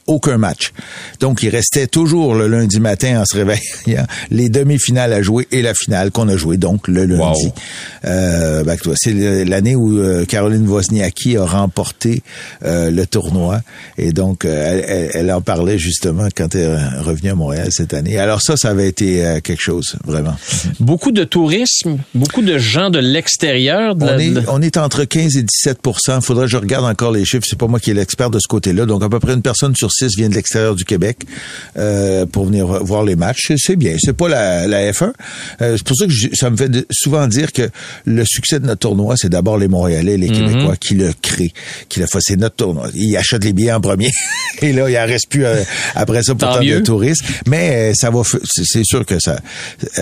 Aucun 0.07 0.39
match. 0.39 0.73
Donc, 1.21 1.43
il 1.43 1.49
restait 1.49 1.87
toujours 1.87 2.35
le 2.35 2.47
lundi 2.47 2.81
matin 2.81 3.23
en 3.23 3.25
se 3.25 3.37
réveillant 3.37 4.07
les 4.31 4.49
demi-finales 4.49 5.13
à 5.13 5.23
jouer 5.23 5.49
et 5.51 5.63
la 5.63 5.75
finale 5.75 6.11
qu'on 6.11 6.29
a 6.29 6.37
joué 6.37 6.57
donc 6.57 6.89
le 6.89 7.07
lundi. 7.07 7.47
Wow. 7.47 7.55
Euh, 8.05 8.65
ben, 8.65 8.77
c'est 8.97 9.45
l'année 9.45 9.75
où 9.75 9.99
euh, 9.99 10.25
Caroline 10.25 10.67
Wozniacki 10.69 11.37
a 11.37 11.45
remporté 11.45 12.23
euh, 12.65 12.91
le 12.91 13.07
tournoi 13.07 13.61
et 13.99 14.13
donc 14.13 14.45
euh, 14.45 15.11
elle, 15.13 15.33
en 15.33 15.41
parlait 15.41 15.79
justement 15.79 16.29
quand 16.35 16.55
elle 16.55 16.61
est 16.61 16.99
revenue 17.01 17.31
à 17.31 17.35
Montréal 17.35 17.69
cette 17.71 17.95
année. 17.95 18.19
Alors 18.19 18.43
ça, 18.43 18.57
ça 18.57 18.71
avait 18.71 18.89
été 18.89 19.25
euh, 19.25 19.41
quelque 19.41 19.63
chose 19.63 19.97
vraiment. 20.05 20.35
Beaucoup 20.81 21.13
de 21.13 21.25
tourisme, 21.25 21.99
beaucoup 22.15 22.43
de 22.43 22.59
gens 22.59 22.91
de 22.91 22.99
l'extérieur. 22.99 23.95
de 23.95 24.05
On 24.05 24.19
est, 24.19 24.49
on 24.49 24.63
est 24.63 24.77
entre 24.77 25.05
15 25.05 25.37
et 25.37 25.43
17 25.43 25.79
Faudrait 26.23 26.47
que 26.47 26.51
je 26.51 26.57
regarde 26.57 26.85
encore 26.85 27.13
les 27.13 27.25
chiffres. 27.25 27.47
C'est 27.49 27.59
pas 27.59 27.67
moi 27.67 27.81
qui 27.81 27.91
est 27.91 27.95
l'expert 27.95 28.31
de 28.31 28.39
ce 28.39 28.49
côté-là. 28.49 28.87
Donc, 28.87 29.03
à 29.03 29.09
peu 29.09 29.21
près 29.21 29.35
une 29.35 29.43
personne 29.43 29.75
sur 29.77 29.91
six 29.95 30.17
vient 30.17 30.29
de 30.29 30.35
l'extérieur 30.35 30.75
du 30.75 30.85
Québec 30.85 31.19
euh, 31.77 32.27
pour 32.27 32.47
venir 32.47 32.67
voir 32.85 33.05
les 33.05 33.17
matchs. 33.17 33.53
C'est- 33.57 33.77
bien. 33.77 33.97
C'est 33.99 34.13
pas 34.17 34.29
la, 34.29 34.67
la 34.69 34.93
F1. 34.93 35.13
Euh, 35.63 35.75
c'est 35.77 35.85
pour 35.87 35.97
ça 35.97 36.07
que 36.07 36.13
je- 36.13 36.29
ça 36.35 36.49
me 36.51 36.57
fait 36.57 36.69
de- 36.69 36.87
souvent 36.91 37.27
dire 37.27 37.53
que 37.53 37.69
le 38.05 38.25
succès 38.25 38.61
de 38.61 38.67
notre 38.67 38.81
tournoi, 38.81 39.15
c'est 39.17 39.29
d'abord 39.29 39.59
les 39.59 39.69
Montréalais, 39.69 40.17
les 40.17 40.29
Québécois 40.29 40.77
qui 40.77 40.95
le 40.95 41.13
créent, 41.23 41.53
qui 41.89 42.01
le 42.01 42.07
font. 42.07 42.19
C'est 42.21 42.37
notre 42.37 42.57
tournoi. 42.57 42.89
Ils 42.95 43.17
achètent 43.17 43.45
les 43.45 43.53
billets 43.53 43.73
en 43.73 43.81
premier. 43.81 44.11
et 44.63 44.73
là, 44.73 44.89
il 44.89 44.97
en 44.97 45.07
reste 45.07 45.29
plus 45.29 45.45
euh, 45.45 45.63
après 45.95 46.23
ça 46.23 46.35
pour 46.35 46.49
Tant 46.49 46.55
tant 46.57 46.61
de 46.65 46.79
touristes. 46.81 47.25
Mais 47.47 47.93
ça 47.95 48.11
va. 48.11 48.23
c'est- 48.45 48.85
sûr 48.85 49.05
que 49.07 49.19
ça, 49.19 49.39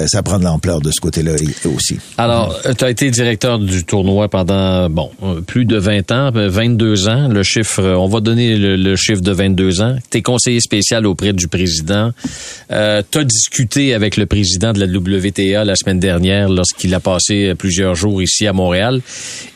ça 0.07 0.23
prend 0.23 0.39
de 0.39 0.45
l'ampleur 0.45 0.81
de 0.81 0.91
ce 0.91 1.01
côté-là 1.01 1.33
aussi. 1.75 1.99
Alors, 2.19 2.59
tu 2.77 2.85
as 2.85 2.91
été 2.91 3.11
directeur 3.11 3.59
du 3.59 3.85
tournoi 3.85 4.29
pendant, 4.29 4.89
bon, 4.91 5.11
plus 5.47 5.65
de 5.65 5.77
20 5.79 6.11
ans, 6.13 6.31
euh, 6.37 6.49
22 6.49 7.09
ans. 7.09 7.29
Le 7.29 7.43
chiffre, 7.43 7.83
on 7.83 8.09
va 8.09 8.21
donner 8.21 8.57
le, 8.57 8.77
le 8.77 8.97
chiffre 8.97 9.21
de 9.21 9.33
22 9.33 9.81
ans. 9.82 9.82
Tu 10.11 10.19
es 10.19 10.23
conseiller 10.23 10.61
spécial 10.61 11.07
auprès 11.07 11.33
du 11.33 11.49
président. 11.49 12.13
Euh, 12.71 13.03
tu 13.11 13.19
as 13.19 13.25
discuté 13.25 13.95
avec 13.95 14.17
le 14.17 14.27
président 14.27 14.73
de 14.73 14.81
la 14.81 14.87
WTA 14.87 15.65
la 15.65 15.77
semaine 15.77 16.01
dernière 16.01 16.49
lorsqu'il 16.49 16.95
a 16.95 17.01
passé 17.01 17.49
euh, 17.49 17.55
plusieurs 17.55 17.95
jours 17.95 18.23
ici 18.23 18.47
à 18.47 18.53
Montréal. 18.53 19.01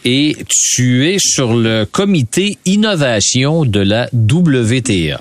Et 0.04 0.36
tu 0.48 1.08
es 1.08 1.16
sur 1.18 1.54
le 1.54 1.84
comité 1.84 2.58
innovation 2.64 3.64
de 3.64 3.80
la 3.80 4.08
WTA. 4.12 5.20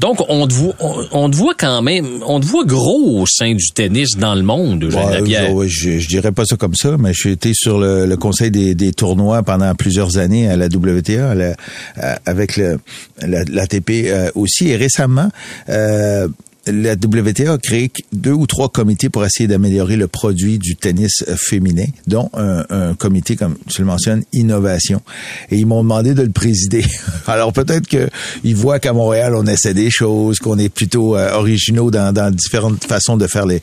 Donc, 0.00 0.18
on 0.28 0.46
te 0.48 0.54
voit, 0.54 0.74
on, 0.80 0.94
on 1.12 1.30
te 1.30 1.36
voit 1.36 1.52
quand 1.56 1.82
même, 1.82 2.06
on 2.26 2.40
te 2.40 2.46
voit 2.46 2.64
gros 2.64 3.20
au 3.20 3.26
sein 3.26 3.54
du 3.54 3.68
tennis 3.74 4.16
dans 4.16 4.34
le 4.34 4.42
monde, 4.42 4.82
Eugène 4.82 5.04
Ouais, 5.06 5.18
Lapierre. 5.20 5.54
ouais, 5.54 5.68
je, 5.68 5.98
je 5.98 6.08
dirais 6.08 6.32
pas 6.32 6.44
ça 6.46 6.56
comme 6.56 6.74
ça, 6.74 6.96
mais 6.98 7.12
j'ai 7.12 7.32
été 7.32 7.52
sur 7.54 7.78
le, 7.78 8.06
le 8.06 8.16
conseil 8.16 8.50
des, 8.50 8.74
des 8.74 8.92
tournois 8.92 9.42
pendant 9.42 9.74
plusieurs 9.74 10.16
années 10.16 10.48
à 10.48 10.56
la 10.56 10.66
WTA, 10.66 11.30
à 11.30 11.34
la- 11.34 11.54
à- 11.96 12.18
avec 12.24 12.56
le, 12.56 12.78
la, 13.20 13.44
l'ATP 13.44 13.90
euh, 14.06 14.30
aussi. 14.34 14.68
Et 14.68 14.76
récemment, 14.76 15.28
euh, 15.68 16.28
la 16.72 16.94
WTA 16.94 17.52
a 17.52 17.58
créé 17.58 17.90
deux 18.12 18.32
ou 18.32 18.46
trois 18.46 18.68
comités 18.68 19.08
pour 19.08 19.24
essayer 19.24 19.46
d'améliorer 19.46 19.96
le 19.96 20.08
produit 20.08 20.58
du 20.58 20.76
tennis 20.76 21.24
féminin, 21.36 21.86
dont 22.06 22.30
un, 22.34 22.94
comité, 22.94 23.36
comme 23.36 23.56
tu 23.68 23.82
le 23.82 23.86
mentionnes, 23.86 24.24
innovation. 24.32 25.02
Et 25.50 25.56
ils 25.56 25.66
m'ont 25.66 25.82
demandé 25.82 26.14
de 26.14 26.22
le 26.22 26.30
présider. 26.30 26.84
Alors 27.26 27.52
peut-être 27.52 27.86
que 27.86 28.08
ils 28.44 28.56
voient 28.56 28.78
qu'à 28.78 28.92
Montréal, 28.92 29.34
on 29.34 29.46
essaie 29.46 29.74
des 29.74 29.90
choses, 29.90 30.38
qu'on 30.38 30.58
est 30.58 30.68
plutôt 30.68 31.16
euh, 31.16 31.32
originaux 31.34 31.90
dans, 31.90 32.34
différentes 32.34 32.84
façons 32.84 33.16
de 33.16 33.26
faire 33.26 33.46
les, 33.46 33.60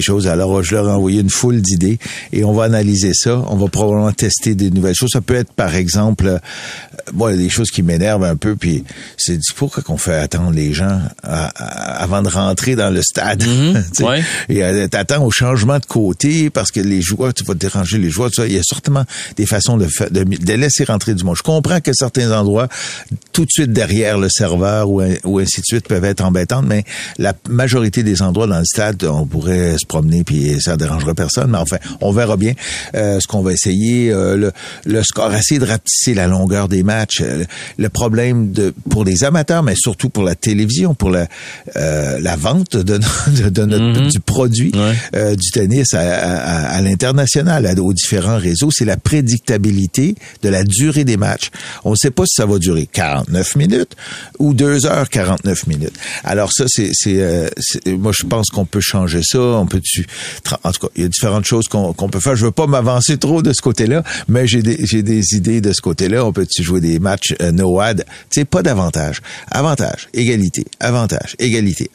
choses. 0.00 0.26
Alors 0.26 0.62
je 0.62 0.74
leur 0.74 0.88
ai 0.88 0.92
envoyé 0.92 1.20
une 1.20 1.30
foule 1.30 1.60
d'idées 1.60 1.98
et 2.32 2.44
on 2.44 2.52
va 2.52 2.64
analyser 2.64 3.12
ça. 3.14 3.42
On 3.48 3.56
va 3.56 3.68
probablement 3.68 4.12
tester 4.12 4.54
des 4.54 4.70
nouvelles 4.70 4.94
choses. 4.94 5.10
Ça 5.12 5.20
peut 5.20 5.34
être 5.34 5.52
par 5.52 5.74
exemple, 5.74 6.26
euh, 6.26 6.38
bon, 7.12 7.34
des 7.36 7.48
choses 7.48 7.70
qui 7.70 7.82
m'énervent 7.82 8.24
un 8.24 8.36
peu. 8.36 8.56
Puis 8.56 8.84
c'est 9.16 9.38
pourquoi 9.56 9.82
qu'on 9.82 9.96
fait 9.96 10.14
attendre 10.14 10.52
les 10.52 10.72
gens 10.72 11.00
avant 11.22 12.22
de 12.22 12.28
rentrer 12.28 12.47
dans 12.54 12.92
le 12.92 13.02
stade. 13.02 13.42
Sais. 13.92 14.04
ouais. 14.04 14.22
Et 14.48 14.62
euh, 14.62 14.88
t'attends 14.88 15.24
au 15.24 15.30
changement 15.30 15.78
de 15.78 15.86
côté 15.86 16.50
parce 16.50 16.70
que 16.70 16.80
les 16.80 17.02
joueurs, 17.02 17.34
tu 17.34 17.44
vas 17.44 17.54
déranger 17.54 17.98
les 17.98 18.10
joueurs. 18.10 18.30
Il 18.38 18.52
y 18.52 18.58
a 18.58 18.62
certainement 18.62 19.04
des 19.36 19.46
façons 19.46 19.76
de, 19.76 19.86
de, 20.10 20.24
de 20.24 20.52
laisser 20.54 20.84
rentrer 20.84 21.14
du 21.14 21.24
monde. 21.24 21.36
Je 21.36 21.42
comprends 21.42 21.80
que 21.80 21.92
certains 21.92 22.32
endroits, 22.32 22.68
tout 23.32 23.44
de 23.44 23.50
suite 23.50 23.72
derrière 23.72 24.18
le 24.18 24.28
serveur 24.28 24.90
ou, 24.90 25.02
ou 25.24 25.38
ainsi 25.38 25.60
de 25.60 25.66
suite, 25.66 25.88
peuvent 25.88 26.04
être 26.04 26.24
embêtantes, 26.24 26.66
mais 26.66 26.84
la 27.18 27.34
majorité 27.48 28.02
des 28.02 28.22
endroits 28.22 28.46
dans 28.46 28.58
le 28.58 28.64
stade, 28.64 29.02
on 29.04 29.26
pourrait 29.26 29.76
se 29.78 29.86
promener 29.86 30.24
puis 30.24 30.60
ça 30.60 30.76
dérangerait 30.76 31.14
personne. 31.14 31.50
Mais 31.50 31.58
enfin, 31.58 31.78
on 32.00 32.12
verra 32.12 32.36
bien 32.36 32.52
euh, 32.94 33.18
ce 33.20 33.26
qu'on 33.26 33.42
va 33.42 33.52
essayer. 33.52 34.10
Euh, 34.12 34.36
le, 34.36 34.52
le 34.84 35.02
score, 35.02 35.32
essayer 35.34 35.60
de 35.60 35.66
rapetisser 35.66 36.14
la 36.14 36.26
longueur 36.26 36.68
des 36.68 36.82
matchs. 36.82 37.20
Euh, 37.22 37.44
le 37.76 37.88
problème 37.88 38.52
de 38.52 38.74
pour 38.90 39.04
les 39.04 39.24
amateurs, 39.24 39.62
mais 39.62 39.74
surtout 39.76 40.08
pour 40.08 40.22
la 40.22 40.34
télévision, 40.34 40.94
pour 40.94 41.10
la, 41.10 41.26
euh, 41.76 42.18
la 42.28 42.36
vente 42.36 42.76
de, 42.76 42.98
de, 42.98 43.48
de 43.48 43.64
notre, 43.64 44.08
du 44.10 44.20
produit 44.20 44.70
Ouais. 44.74 44.94
euh, 45.16 45.34
du 45.34 45.50
tennis 45.50 45.94
à, 45.94 46.00
à, 46.00 46.76
à 46.76 46.82
l'international, 46.82 47.66
aux 47.80 47.94
différents 47.94 48.36
réseaux, 48.38 48.70
c'est 48.70 48.84
la 48.84 48.98
prédictabilité 48.98 50.14
de 50.42 50.48
la 50.50 50.62
durée 50.64 51.04
des 51.04 51.16
matchs. 51.16 51.50
On 51.84 51.92
ne 51.92 51.96
sait 51.96 52.10
pas 52.10 52.24
si 52.26 52.34
ça 52.36 52.44
va 52.46 52.58
durer 52.58 52.86
49 52.92 53.56
minutes 53.56 53.92
ou 54.38 54.52
2 54.52 54.84
heures 54.86 55.08
49 55.08 55.66
minutes. 55.68 55.94
Alors 56.22 56.52
ça, 56.52 56.64
c'est, 56.68 56.90
c'est, 56.92 57.20
euh, 57.22 57.48
c'est- 57.58 57.86
moi 57.96 58.12
je 58.14 58.24
pense 58.26 58.48
qu'on 58.50 58.66
peut 58.66 58.80
changer 58.80 59.22
ça. 59.22 59.38
On 59.40 59.66
peut, 59.66 59.80
tu, 59.82 60.06
en 60.64 60.72
tout 60.72 60.86
cas, 60.86 60.92
il 60.96 61.02
y 61.02 61.04
a 61.06 61.08
différentes 61.08 61.46
choses 61.46 61.66
qu'on, 61.68 61.92
peut 62.10 62.20
faire. 62.20 62.36
Je 62.36 62.44
veux 62.44 62.50
pas 62.50 62.66
m'avancer 62.66 63.16
trop 63.16 63.40
de 63.42 63.52
ce 63.54 63.62
côté-là, 63.62 64.02
mais 64.28 64.46
j'ai 64.46 64.62
des, 64.62 64.78
j'ai 64.84 65.02
des 65.02 65.22
idées 65.34 65.60
de 65.62 65.72
ce 65.72 65.80
côté-là. 65.80 66.24
On 66.26 66.32
peut 66.32 66.46
tu 66.46 66.62
jouer 66.62 66.80
des 66.82 66.98
matchs 66.98 67.34
euh, 67.40 67.52
no 67.52 67.80
ad, 67.80 68.04
tu 68.30 68.40
sais, 68.40 68.44
pas 68.44 68.62
d'avantage, 68.62 69.20
avantage, 69.50 70.08
égalité, 70.12 70.64
avantage, 70.80 71.36
égalité. 71.38 71.90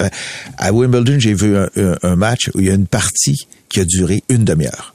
Euh, 0.61 0.65
à 0.65 0.73
Wimbledon, 0.73 1.19
j'ai 1.19 1.33
vu 1.33 1.55
un, 1.57 2.15
match 2.15 2.49
où 2.53 2.59
il 2.59 2.67
y 2.67 2.69
a 2.69 2.73
une 2.73 2.87
partie 2.87 3.47
qui 3.69 3.79
a 3.79 3.85
duré 3.85 4.23
une 4.29 4.43
demi-heure 4.43 4.93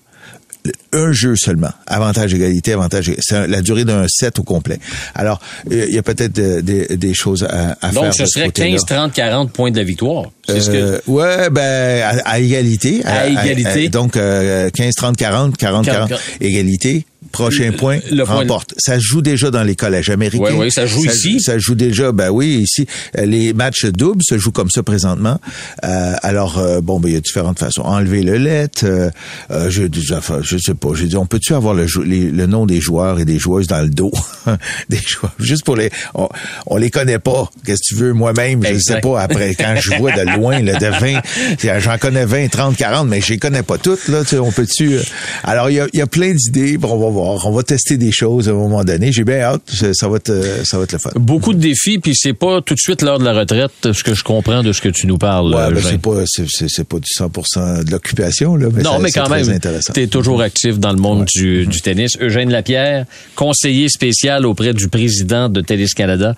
un 0.93 1.13
jeu 1.13 1.37
seulement. 1.37 1.71
Avantage, 1.87 2.35
égalité, 2.35 2.73
avantage. 2.73 3.11
C'est 3.21 3.47
la 3.47 3.63
durée 3.63 3.85
d'un 3.85 4.07
set 4.09 4.39
au 4.39 4.43
complet. 4.43 4.79
Alors, 5.15 5.41
euh, 5.71 5.87
il 5.89 5.95
y 5.95 5.99
a 5.99 6.03
peut-être 6.03 6.39
euh, 6.39 6.63
des, 6.63 6.97
des 6.97 7.15
choses 7.15 7.45
à, 7.45 7.77
à 7.81 7.91
faire. 7.91 8.03
Donc, 8.03 8.15
ce 8.15 8.27
serait 8.27 8.47
côté-là. 8.47 8.71
15, 8.71 8.85
30, 8.87 9.13
40 9.13 9.53
points 9.53 9.71
de 9.71 9.77
la 9.77 9.85
victoire. 9.85 10.27
Ce 10.47 10.71
que... 10.71 10.77
Euh, 10.77 11.01
ouais, 11.07 11.51
ben, 11.51 12.03
à, 12.03 12.31
à 12.31 12.39
égalité. 12.39 13.03
À 13.05 13.29
égalité. 13.29 13.89
donc, 13.89 14.17
euh, 14.17 14.71
15, 14.71 14.95
30, 14.95 15.17
40, 15.17 15.57
40, 15.57 15.85
40, 15.85 16.09
40. 16.09 16.21
égalité. 16.41 17.07
Prochain 17.33 17.73
point, 17.73 17.99
le 18.11 18.25
point- 18.25 18.35
remporte. 18.37 18.75
Ça 18.79 18.99
joue 18.99 19.23
déjà 19.23 19.51
dans 19.51 19.63
les 19.63 19.77
collèges 19.77 20.11
américains. 20.11 20.43
Ouais, 20.45 20.53
ouais, 20.53 20.71
ça 20.71 20.87
joue 20.87 21.05
ici. 21.05 21.41
Ça 21.41 21.59
joue 21.59 21.75
déjà, 21.75 22.13
ben 22.13 22.31
oui, 22.31 22.49
ici. 22.63 22.87
Les 23.17 23.53
matchs 23.53 23.85
doubles 23.87 24.23
se 24.27 24.39
jouent 24.39 24.51
comme 24.53 24.71
ça 24.71 24.83
présentement. 24.83 25.39
Euh, 25.85 26.15
alors, 26.23 26.59
euh, 26.59 26.81
bon, 26.81 27.01
ben, 27.01 27.09
il 27.09 27.15
y 27.15 27.17
a 27.17 27.21
différentes 27.21 27.59
façons. 27.59 27.83
Enlever 27.83 28.23
le 28.23 28.37
let, 28.39 28.69
euh, 28.85 29.11
euh, 29.51 29.71
je, 29.71 29.85
je, 29.93 30.59
sais 30.59 30.75
pas. 30.75 30.89
J'ai 30.95 31.07
dit, 31.07 31.17
on 31.17 31.27
peut-tu 31.27 31.55
avoir 31.55 31.75
le, 31.75 31.87
les- 32.05 32.31
le 32.31 32.47
nom 32.47 32.67
des 32.67 32.81
joueurs 32.81 33.19
et 33.21 33.25
des 33.25 33.39
joueuses 33.39 33.67
dans 33.67 33.83
le 33.83 33.89
dos? 33.91 34.13
des 34.89 34.99
joueurs, 35.07 35.33
juste 35.39 35.65
pour 35.65 35.77
les... 35.77 35.91
On, 36.15 36.29
on 36.67 36.77
les 36.77 36.91
connaît 36.91 37.19
pas. 37.19 37.49
Qu'est-ce 37.65 37.83
que 37.83 37.87
tu 37.89 37.95
veux? 37.95 38.13
Moi-même, 38.13 38.65
je 38.65 38.79
sais 38.79 39.01
pas. 39.01 39.21
Après, 39.21 39.55
quand 39.55 39.75
je 39.81 39.97
vois 39.99 40.13
de 40.13 40.23
loin, 40.37 40.61
là, 40.61 40.79
de 40.79 40.87
20, 40.87 41.81
j'en 41.81 41.99
connais 41.99 42.25
20, 42.25 42.49
30, 42.49 42.77
40, 42.77 43.09
mais 43.09 43.21
je 43.21 43.29
les 43.33 43.39
connais 43.39 43.63
pas 43.63 43.79
toutes, 43.79 44.09
là. 44.09 44.23
Tu 44.23 44.31
sais, 44.31 44.39
on 44.39 44.51
peut-tu... 44.53 44.95
euh, 44.95 45.03
Alors, 45.45 45.71
il 45.71 45.75
y 45.75 45.81
a, 45.81 45.87
y 45.93 46.01
a 46.01 46.07
plein 46.07 46.33
d'idées. 46.33 46.79
Bon, 46.79 46.93
on 46.93 46.99
va 46.99 47.09
voir. 47.11 47.18
On 47.21 47.51
va 47.53 47.63
tester 47.63 47.97
des 47.97 48.13
choses 48.13 48.49
à 48.49 48.53
un 48.53 48.55
moment 48.55 48.85
donné. 48.85 49.13
J'ai 49.13 49.25
bien 49.25 49.41
hâte. 49.41 49.63
Ça, 49.93 50.09
va 50.09 50.17
être, 50.17 50.31
euh, 50.31 50.65
ça 50.65 50.79
va 50.79 50.85
être 50.85 50.93
le 50.93 50.99
fun. 50.99 51.11
Beaucoup 51.17 51.53
de 51.55 51.59
défis, 51.59 51.99
puis 51.99 52.13
c'est 52.15 52.33
pas 52.33 52.61
tout 52.63 52.75
de 52.75 52.81
suite 52.81 53.03
l'heure 53.03 53.19
de 53.19 53.25
la 53.25 53.33
retraite, 53.33 53.93
ce 53.93 54.03
que 54.03 54.15
je 54.15 54.23
comprends 54.25 54.63
de 54.63 54.73
ce 54.73 54.81
que 54.81 54.89
tu 54.89 55.07
nous 55.07 55.19
parles. 55.19 55.55
Ouais, 55.55 55.73
ben, 55.73 55.83
c'est 55.83 56.01
pas, 56.01 56.23
c'est, 56.27 56.85
pas 56.85 56.99
du 56.99 57.09
100% 57.11 57.85
de 57.85 57.91
l'occupation, 57.91 58.57
là. 58.57 58.69
Mais 58.73 58.83
non, 58.83 58.93
ça- 58.93 58.99
mais 59.01 59.11
quand 59.11 59.29
même, 59.29 59.59
tu 59.95 60.01
es 60.01 60.07
toujours 60.07 60.41
actif 60.43 60.79
dans 60.79 60.93
le 60.93 60.99
monde 60.99 61.27
du, 61.35 61.67
du 61.67 61.81
tennis. 61.81 62.13
Eugène 62.21 62.51
Lapierre, 62.51 63.07
conseiller 63.35 63.89
spécial 63.89 64.47
auprès 64.47 64.75
du 64.75 64.89
président 64.89 65.49
de 65.49 65.61
Tennis 65.61 65.95
Canada. 65.95 66.35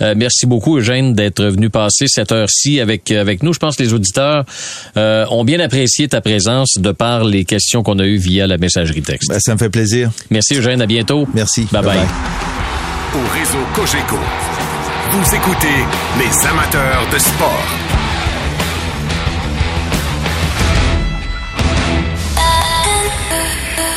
Euh, 0.00 0.14
merci 0.16 0.46
beaucoup, 0.46 0.78
Eugène, 0.78 1.14
d'être 1.14 1.44
venu 1.44 1.70
passer 1.70 2.06
cette 2.08 2.32
heure-ci 2.32 2.80
avec, 2.80 3.10
avec 3.10 3.42
nous. 3.42 3.52
Je 3.52 3.58
pense 3.58 3.76
que 3.76 3.82
les 3.82 3.92
auditeurs 3.92 4.44
euh, 4.96 5.24
ont 5.30 5.44
bien 5.44 5.60
apprécié 5.60 6.08
ta 6.08 6.20
présence 6.20 6.74
de 6.78 6.92
par 6.92 7.24
les 7.24 7.44
questions 7.44 7.82
qu'on 7.82 7.98
a 7.98 8.06
eues 8.06 8.16
via 8.18 8.46
la 8.46 8.58
messagerie 8.58 9.02
texte. 9.02 9.28
Ben, 9.28 9.38
ça 9.40 9.54
me 9.54 9.58
fait 9.58 9.70
plaisir. 9.70 10.10
Merci, 10.30 10.56
Eugène. 10.56 10.82
À 10.82 10.86
bientôt. 10.86 11.26
Merci. 11.34 11.68
Bye-bye. 11.72 11.96
Bye-bye. 11.96 12.34
Au 13.14 13.32
réseau 13.32 13.58
Cogeco, 13.74 14.18
vous 15.12 15.34
écoutez 15.34 15.84
les 16.18 16.46
amateurs 16.48 17.06
de 17.12 17.18
sport. 17.18 17.64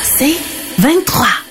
C'est 0.03 0.37
23. 0.79 1.46